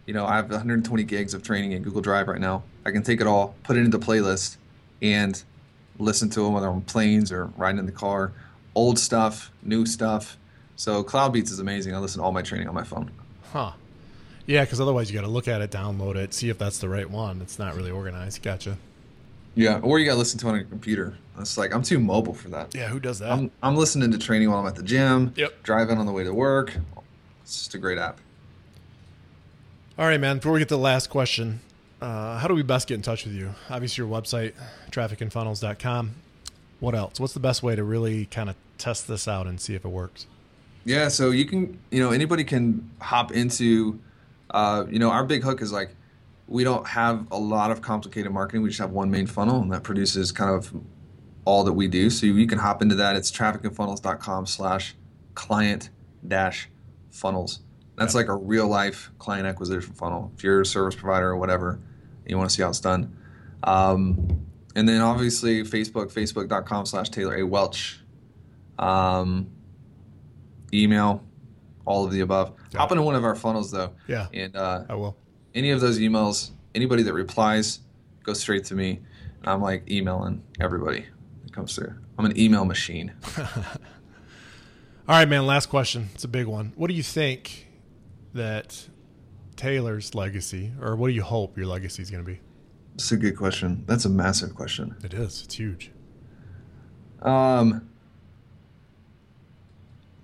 you 0.06 0.14
know, 0.14 0.26
I 0.26 0.36
have 0.36 0.50
120 0.50 1.02
gigs 1.04 1.34
of 1.34 1.42
training 1.42 1.72
in 1.72 1.82
Google 1.82 2.02
Drive 2.02 2.28
right 2.28 2.40
now. 2.40 2.62
I 2.84 2.90
can 2.90 3.02
take 3.02 3.20
it 3.20 3.26
all, 3.26 3.54
put 3.62 3.76
it 3.76 3.80
into 3.80 3.98
playlist, 3.98 4.56
and 5.00 5.42
listen 5.98 6.28
to 6.30 6.40
them 6.40 6.52
whether 6.52 6.68
I'm 6.68 6.76
on 6.76 6.82
planes 6.82 7.32
or 7.32 7.46
riding 7.56 7.78
in 7.78 7.86
the 7.86 7.92
car. 7.92 8.32
Old 8.74 8.98
stuff, 8.98 9.50
new 9.62 9.86
stuff. 9.86 10.36
So 10.76 11.02
Cloud 11.02 11.32
Beats 11.32 11.50
is 11.50 11.60
amazing. 11.60 11.94
I 11.94 11.98
listen 11.98 12.20
to 12.20 12.24
all 12.24 12.32
my 12.32 12.42
training 12.42 12.68
on 12.68 12.74
my 12.74 12.82
phone. 12.82 13.10
Huh. 13.52 13.72
Yeah, 14.46 14.64
because 14.64 14.80
otherwise 14.80 15.10
you 15.10 15.14
got 15.14 15.24
to 15.24 15.32
look 15.32 15.48
at 15.48 15.60
it, 15.62 15.70
download 15.70 16.16
it, 16.16 16.34
see 16.34 16.50
if 16.50 16.58
that's 16.58 16.78
the 16.78 16.88
right 16.88 17.08
one. 17.08 17.40
It's 17.40 17.58
not 17.58 17.76
really 17.76 17.90
organized. 17.90 18.42
Gotcha. 18.42 18.76
Yeah, 19.54 19.78
or 19.82 19.98
you 19.98 20.04
got 20.04 20.12
to 20.12 20.18
listen 20.18 20.38
to 20.40 20.48
it 20.48 20.50
on 20.50 20.56
your 20.56 20.64
computer. 20.64 21.16
It's 21.38 21.56
like 21.56 21.74
I'm 21.74 21.82
too 21.82 21.98
mobile 21.98 22.34
for 22.34 22.48
that. 22.48 22.74
Yeah, 22.74 22.88
who 22.88 23.00
does 23.00 23.20
that? 23.20 23.30
I'm 23.30 23.50
I'm 23.62 23.76
listening 23.76 24.10
to 24.10 24.18
training 24.18 24.50
while 24.50 24.60
I'm 24.60 24.66
at 24.66 24.74
the 24.74 24.82
gym. 24.82 25.32
Yep. 25.36 25.62
Driving 25.62 25.98
on 25.98 26.06
the 26.06 26.12
way 26.12 26.24
to 26.24 26.34
work. 26.34 26.76
It's 27.42 27.58
just 27.58 27.74
a 27.74 27.78
great 27.78 27.98
app. 27.98 28.20
All 29.96 30.06
right, 30.06 30.20
man. 30.20 30.38
Before 30.38 30.50
we 30.50 30.58
get 30.58 30.68
to 30.70 30.74
the 30.74 30.80
last 30.80 31.08
question, 31.08 31.60
uh, 32.02 32.38
how 32.38 32.48
do 32.48 32.54
we 32.54 32.64
best 32.64 32.88
get 32.88 32.96
in 32.96 33.02
touch 33.02 33.24
with 33.24 33.32
you? 33.32 33.54
Obviously, 33.70 34.02
your 34.04 34.12
website, 34.12 34.52
trafficandfunnels.com. 34.90 36.16
What 36.80 36.96
else? 36.96 37.20
What's 37.20 37.32
the 37.32 37.38
best 37.38 37.62
way 37.62 37.76
to 37.76 37.84
really 37.84 38.26
kind 38.26 38.50
of 38.50 38.56
test 38.76 39.06
this 39.06 39.28
out 39.28 39.46
and 39.46 39.60
see 39.60 39.76
if 39.76 39.84
it 39.84 39.88
works? 39.88 40.26
Yeah, 40.84 41.06
so 41.06 41.30
you 41.30 41.44
can, 41.44 41.78
you 41.92 42.00
know, 42.00 42.10
anybody 42.10 42.42
can 42.42 42.90
hop 43.00 43.30
into, 43.30 44.00
uh, 44.50 44.84
you 44.90 44.98
know, 44.98 45.10
our 45.10 45.22
big 45.22 45.44
hook 45.44 45.62
is 45.62 45.72
like, 45.72 45.94
we 46.48 46.64
don't 46.64 46.88
have 46.88 47.28
a 47.30 47.38
lot 47.38 47.70
of 47.70 47.80
complicated 47.80 48.32
marketing. 48.32 48.62
We 48.62 48.70
just 48.70 48.80
have 48.80 48.90
one 48.90 49.12
main 49.12 49.28
funnel, 49.28 49.62
and 49.62 49.72
that 49.72 49.84
produces 49.84 50.32
kind 50.32 50.50
of 50.50 50.72
all 51.44 51.62
that 51.62 51.72
we 51.72 51.86
do. 51.86 52.10
So 52.10 52.26
you 52.26 52.48
can 52.48 52.58
hop 52.58 52.82
into 52.82 52.96
that. 52.96 53.14
It's 53.14 53.30
trafficandfunnels.com 53.30 54.46
slash 54.46 54.96
client 55.36 55.90
dash 56.26 56.68
funnels. 57.12 57.60
That's 57.96 58.14
like 58.14 58.28
a 58.28 58.34
real 58.34 58.66
life 58.66 59.10
client 59.18 59.46
acquisition 59.46 59.92
funnel. 59.94 60.32
If 60.36 60.42
you're 60.44 60.60
a 60.62 60.66
service 60.66 60.94
provider 60.96 61.28
or 61.28 61.36
whatever, 61.36 61.78
you 62.26 62.36
want 62.36 62.50
to 62.50 62.56
see 62.56 62.62
how 62.62 62.68
it's 62.70 62.80
done. 62.80 63.16
Um, 63.62 64.46
and 64.74 64.88
then 64.88 65.00
obviously 65.00 65.62
Facebook, 65.62 66.12
facebook.com 66.12 66.86
slash 66.86 67.08
Taylor 67.10 67.36
A. 67.36 67.42
Welch. 67.46 68.00
Um, 68.78 69.48
email, 70.72 71.22
all 71.84 72.04
of 72.04 72.10
the 72.10 72.20
above. 72.20 72.52
Got 72.72 72.80
Hop 72.80 72.90
into 72.92 73.02
one 73.02 73.14
of 73.14 73.24
our 73.24 73.36
funnels 73.36 73.70
though. 73.70 73.92
Yeah, 74.08 74.26
And 74.32 74.56
uh, 74.56 74.84
I 74.88 74.94
will. 74.96 75.16
any 75.54 75.70
of 75.70 75.80
those 75.80 75.98
emails, 76.00 76.50
anybody 76.74 77.04
that 77.04 77.12
replies, 77.12 77.78
goes 78.24 78.40
straight 78.40 78.64
to 78.64 78.74
me. 78.74 79.00
And 79.40 79.48
I'm 79.50 79.62
like 79.62 79.88
emailing 79.88 80.42
everybody 80.58 81.06
that 81.44 81.52
comes 81.52 81.76
through. 81.76 81.94
I'm 82.18 82.24
an 82.24 82.36
email 82.38 82.64
machine. 82.64 83.12
All 83.36 83.44
right, 85.08 85.28
man. 85.28 85.46
Last 85.46 85.66
question. 85.66 86.08
It's 86.14 86.24
a 86.24 86.28
big 86.28 86.46
one. 86.46 86.72
What 86.76 86.88
do 86.88 86.94
you 86.94 87.02
think 87.02 87.63
that 88.34 88.88
Taylor's 89.56 90.14
legacy, 90.14 90.72
or 90.80 90.96
what 90.96 91.08
do 91.08 91.14
you 91.14 91.22
hope 91.22 91.56
your 91.56 91.66
legacy 91.66 92.02
is 92.02 92.10
going 92.10 92.24
to 92.24 92.30
be? 92.30 92.40
It's 92.96 93.10
a 93.10 93.16
good 93.16 93.36
question. 93.36 93.84
That's 93.86 94.04
a 94.04 94.08
massive 94.08 94.54
question. 94.54 94.94
It 95.02 95.14
is. 95.14 95.42
It's 95.44 95.54
huge. 95.54 95.90
Um, 97.22 97.88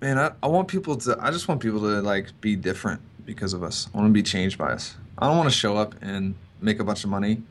man, 0.01 0.17
I, 0.17 0.31
I 0.43 0.47
want 0.47 0.67
people 0.67 0.95
to. 0.97 1.17
I 1.19 1.31
just 1.31 1.47
want 1.47 1.61
people 1.61 1.79
to 1.81 2.01
like 2.01 2.39
be 2.41 2.55
different 2.55 3.01
because 3.25 3.53
of 3.53 3.63
us. 3.63 3.89
I 3.93 3.97
want 3.97 4.09
to 4.09 4.13
be 4.13 4.23
changed 4.23 4.57
by 4.57 4.71
us. 4.71 4.95
I 5.17 5.27
don't 5.27 5.37
want 5.37 5.49
to 5.49 5.55
show 5.55 5.77
up 5.77 5.95
and 6.01 6.35
make 6.61 6.79
a 6.79 6.83
bunch 6.83 7.03
of 7.03 7.09
money, 7.09 7.41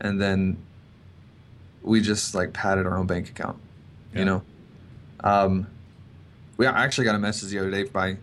and 0.00 0.20
then 0.20 0.56
we 1.82 2.00
just 2.00 2.34
like 2.34 2.52
padded 2.52 2.86
our 2.86 2.96
own 2.96 3.06
bank 3.06 3.28
account. 3.28 3.58
Yeah. 4.12 4.18
You 4.18 4.24
know, 4.24 4.42
um, 5.20 5.66
we 6.56 6.66
actually 6.66 7.04
got 7.04 7.14
a 7.14 7.18
message 7.18 7.50
the 7.50 7.58
other 7.58 7.70
day 7.70 7.84
by 7.84 8.16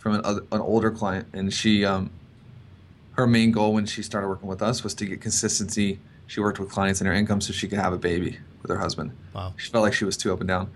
from 0.00 0.14
an, 0.14 0.22
other, 0.24 0.40
an 0.50 0.60
older 0.60 0.90
client, 0.90 1.28
and 1.32 1.52
she 1.52 1.84
um, 1.84 2.10
her 3.12 3.26
main 3.26 3.52
goal 3.52 3.74
when 3.74 3.84
she 3.86 4.02
started 4.02 4.28
working 4.28 4.48
with 4.48 4.62
us 4.62 4.82
was 4.82 4.94
to 4.94 5.04
get 5.04 5.20
consistency. 5.20 6.00
She 6.26 6.40
worked 6.40 6.58
with 6.58 6.70
clients 6.70 7.00
and 7.00 7.08
her 7.08 7.14
income 7.14 7.40
so 7.40 7.52
she 7.52 7.68
could 7.68 7.78
have 7.78 7.92
a 7.92 7.98
baby 7.98 8.38
with 8.62 8.70
her 8.70 8.78
husband. 8.78 9.12
Wow. 9.34 9.52
She 9.58 9.70
felt 9.70 9.82
like 9.82 9.92
she 9.92 10.06
was 10.06 10.16
too 10.16 10.32
up 10.32 10.40
and 10.40 10.48
down, 10.48 10.70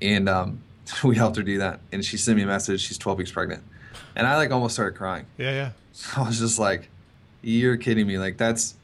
and 0.00 0.28
um, 0.28 0.62
we 1.04 1.16
helped 1.16 1.36
her 1.36 1.42
do 1.42 1.58
that. 1.58 1.80
And 1.92 2.04
she 2.04 2.16
sent 2.16 2.36
me 2.36 2.44
a 2.44 2.46
message. 2.46 2.80
She's 2.80 2.98
12 2.98 3.18
weeks 3.18 3.32
pregnant, 3.32 3.64
and 4.14 4.26
I 4.26 4.36
like 4.36 4.52
almost 4.52 4.74
started 4.74 4.96
crying. 4.96 5.26
Yeah, 5.36 5.50
yeah. 5.52 5.70
I 6.16 6.22
was 6.22 6.38
just 6.38 6.60
like, 6.60 6.88
"You're 7.42 7.76
kidding 7.76 8.06
me! 8.06 8.16
Like 8.16 8.38
that's 8.38 8.76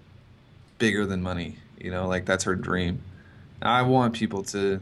bigger 0.79 1.07
than 1.07 1.23
money. 1.23 1.57
You 1.79 1.93
know, 1.93 2.09
like 2.09 2.27
that's 2.27 2.45
her 2.45 2.57
dream." 2.57 3.01
And 3.61 3.71
I 3.71 3.83
want 3.83 4.15
people 4.15 4.43
to. 4.45 4.81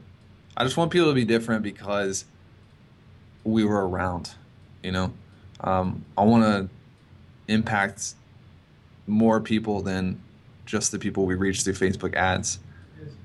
I 0.56 0.64
just 0.64 0.78
want 0.78 0.90
people 0.90 1.08
to 1.08 1.14
be 1.14 1.26
different 1.26 1.62
because 1.62 2.24
we 3.44 3.62
were 3.62 3.86
around. 3.86 4.34
You 4.82 4.92
know, 4.92 5.12
um, 5.60 6.04
I 6.16 6.24
want 6.24 6.44
to 6.44 7.52
impact 7.52 8.14
more 9.06 9.40
people 9.40 9.82
than 9.82 10.20
just 10.66 10.92
the 10.92 10.98
people 10.98 11.26
we 11.26 11.34
reach 11.34 11.62
through 11.62 11.74
Facebook 11.74 12.14
ads. 12.14 12.58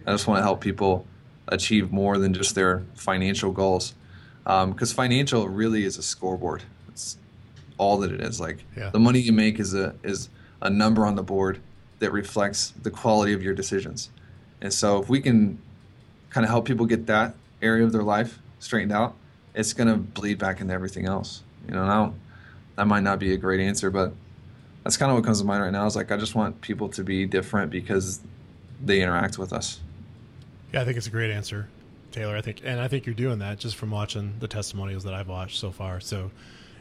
I 0.06 0.12
just 0.12 0.28
want 0.28 0.40
to 0.40 0.44
help 0.44 0.62
people 0.62 1.06
achieve 1.48 1.92
more 1.92 2.18
than 2.18 2.34
just 2.34 2.56
their 2.56 2.84
financial 2.96 3.52
goals. 3.52 3.94
Because 4.44 4.94
financial 4.94 5.48
really 5.50 5.84
is 5.84 5.98
a 5.98 6.04
scoreboard. 6.04 6.64
It's 6.90 7.18
all 7.78 7.98
that 8.00 8.12
it 8.12 8.22
is. 8.22 8.40
Like 8.40 8.64
Yeah. 8.76 8.90
the 8.90 9.00
money 9.00 9.20
you 9.20 9.34
make 9.34 9.60
is 9.60 9.74
a 9.74 9.96
is 10.04 10.30
a 10.62 10.70
number 10.70 11.06
on 11.06 11.16
the 11.16 11.24
board 11.24 11.60
that 12.00 12.12
reflects 12.12 12.74
the 12.82 12.90
quality 12.90 13.34
of 13.34 13.44
your 13.44 13.54
decisions. 13.54 14.10
And 14.62 14.74
so 14.74 15.02
if 15.02 15.10
we 15.10 15.20
can 15.20 15.60
kind 16.30 16.44
of 16.46 16.50
help 16.50 16.66
people 16.66 16.86
get 16.86 17.06
that 17.08 17.36
area 17.62 17.84
of 17.84 17.92
their 17.92 18.04
life 18.04 18.40
straightened 18.60 18.92
out, 18.92 19.16
it's 19.54 19.74
going 19.74 19.88
to 19.88 19.98
bleed 19.98 20.38
back 20.40 20.62
into 20.62 20.74
everything 20.74 21.06
else. 21.06 21.44
You 21.68 21.74
know, 21.74 21.86
now 21.86 22.14
that 22.76 22.88
might 22.88 23.04
not 23.04 23.20
be 23.20 23.34
a 23.34 23.38
great 23.38 23.60
answer, 23.60 23.90
but 23.90 24.14
that's 24.84 24.98
kind 24.98 25.12
of 25.12 25.18
what 25.18 25.26
comes 25.26 25.40
to 25.40 25.46
mind 25.46 25.64
right 25.64 25.72
now. 25.72 25.86
Is 25.86 25.96
like 25.96 26.12
I 26.12 26.18
just 26.18 26.36
want 26.36 26.62
people 26.62 26.90
to 26.90 27.04
be 27.04 27.26
different 27.26 27.72
because 27.72 28.22
they 28.84 29.02
interact 29.02 29.38
with 29.38 29.52
us. 29.52 29.80
Yeah, 30.74 30.82
I 30.82 30.86
think 30.86 30.98
it's 30.98 31.08
a 31.08 31.12
great 31.12 31.32
answer, 31.32 31.68
Taylor. 32.12 32.36
I 32.36 32.42
think, 32.42 32.62
and 32.64 32.80
I 32.80 32.88
think 32.88 33.06
you're 33.06 33.16
doing 33.16 33.40
that 33.40 33.60
just 33.60 33.76
from 33.76 33.92
watching 33.92 34.36
the 34.40 34.48
testimonials 34.48 35.04
that 35.06 35.14
I've 35.14 35.28
watched 35.28 35.60
so 35.60 35.72
far. 35.72 36.00
So, 36.00 36.32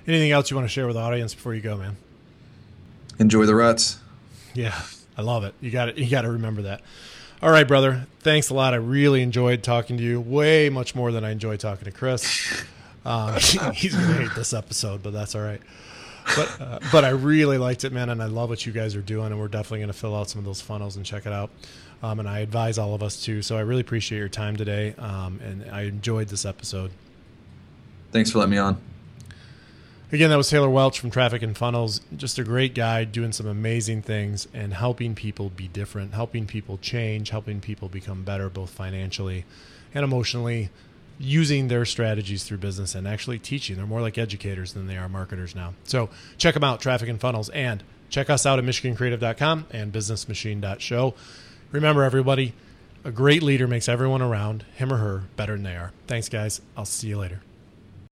anything 0.06 0.30
else 0.30 0.50
you 0.50 0.56
want 0.56 0.68
to 0.68 0.72
share 0.72 0.86
with 0.86 0.96
the 0.96 1.02
audience 1.02 1.34
before 1.34 1.54
you 1.54 1.60
go, 1.60 1.76
man? 1.76 1.96
Enjoy 3.18 3.46
the 3.46 3.54
ruts. 3.54 3.98
Yeah, 4.54 4.80
I 5.16 5.22
love 5.22 5.44
it. 5.44 5.54
You 5.60 5.70
got 5.70 5.88
it. 5.88 5.98
You 5.98 6.08
got 6.08 6.22
to 6.22 6.30
remember 6.30 6.62
that. 6.62 6.82
All 7.42 7.50
right, 7.50 7.66
brother. 7.66 8.06
Thanks 8.20 8.50
a 8.50 8.54
lot. 8.54 8.72
I 8.72 8.78
really 8.78 9.22
enjoyed 9.22 9.62
talking 9.62 9.96
to 9.98 10.02
you. 10.02 10.20
Way 10.20 10.68
much 10.68 10.94
more 10.94 11.12
than 11.12 11.24
I 11.24 11.30
enjoyed 11.30 11.60
talking 11.60 11.84
to 11.84 11.90
Chris. 11.90 12.64
Um, 13.06 13.34
he's 13.72 13.94
gonna 13.94 14.14
hate 14.14 14.34
this 14.34 14.52
episode, 14.52 15.02
but 15.02 15.12
that's 15.12 15.34
all 15.34 15.42
right. 15.42 15.60
But 16.34 16.60
uh, 16.60 16.78
but 16.90 17.04
I 17.04 17.10
really 17.10 17.56
liked 17.56 17.84
it, 17.84 17.92
man, 17.92 18.10
and 18.10 18.20
I 18.20 18.26
love 18.26 18.48
what 18.48 18.66
you 18.66 18.72
guys 18.72 18.96
are 18.96 19.00
doing, 19.02 19.26
and 19.26 19.38
we're 19.38 19.48
definitely 19.48 19.80
gonna 19.80 19.92
fill 19.92 20.16
out 20.16 20.28
some 20.28 20.40
of 20.40 20.44
those 20.44 20.60
funnels 20.60 20.96
and 20.96 21.06
check 21.06 21.24
it 21.24 21.32
out. 21.32 21.50
Um, 22.02 22.18
and 22.18 22.28
I 22.28 22.40
advise 22.40 22.78
all 22.78 22.94
of 22.94 23.02
us 23.02 23.22
to. 23.24 23.42
So 23.42 23.56
I 23.56 23.60
really 23.60 23.80
appreciate 23.80 24.18
your 24.18 24.28
time 24.28 24.56
today, 24.56 24.94
um, 24.98 25.40
and 25.42 25.70
I 25.70 25.82
enjoyed 25.82 26.28
this 26.28 26.44
episode. 26.44 26.90
Thanks 28.10 28.32
for 28.32 28.38
letting 28.38 28.50
me 28.50 28.58
on. 28.58 28.76
Again, 30.12 30.30
that 30.30 30.36
was 30.36 30.48
Taylor 30.48 30.70
Welch 30.70 31.00
from 31.00 31.10
Traffic 31.10 31.42
and 31.42 31.56
Funnels. 31.56 32.00
Just 32.16 32.38
a 32.38 32.44
great 32.44 32.74
guy 32.74 33.04
doing 33.04 33.32
some 33.32 33.46
amazing 33.46 34.02
things 34.02 34.46
and 34.54 34.72
helping 34.72 35.14
people 35.14 35.50
be 35.50 35.68
different, 35.68 36.14
helping 36.14 36.46
people 36.46 36.78
change, 36.78 37.30
helping 37.30 37.60
people 37.60 37.88
become 37.88 38.22
better 38.22 38.48
both 38.48 38.70
financially 38.70 39.44
and 39.94 40.04
emotionally, 40.04 40.70
using 41.18 41.68
their 41.68 41.84
strategies 41.84 42.44
through 42.44 42.58
business 42.58 42.94
and 42.94 43.06
actually 43.06 43.38
teaching. 43.38 43.76
They're 43.76 43.86
more 43.86 44.02
like 44.02 44.18
educators 44.18 44.72
than 44.74 44.86
they 44.86 44.96
are 44.96 45.08
marketers 45.08 45.54
now. 45.54 45.74
So 45.84 46.10
check 46.38 46.54
them 46.54 46.64
out, 46.64 46.80
Traffic 46.80 47.08
and 47.08 47.20
Funnels, 47.20 47.48
and 47.50 47.82
check 48.10 48.28
us 48.28 48.44
out 48.44 48.58
at 48.58 48.64
MichiganCreative.com 48.64 49.66
and 49.70 49.92
BusinessMachine.show. 49.92 51.14
Remember, 51.72 52.02
everybody, 52.02 52.54
a 53.04 53.10
great 53.10 53.42
leader 53.42 53.66
makes 53.66 53.88
everyone 53.88 54.22
around 54.22 54.64
him 54.74 54.92
or 54.92 54.96
her 54.96 55.24
better 55.36 55.54
than 55.54 55.62
they 55.62 55.76
are. 55.76 55.92
Thanks, 56.06 56.28
guys. 56.28 56.60
I'll 56.76 56.84
see 56.84 57.08
you 57.08 57.18
later. 57.18 57.40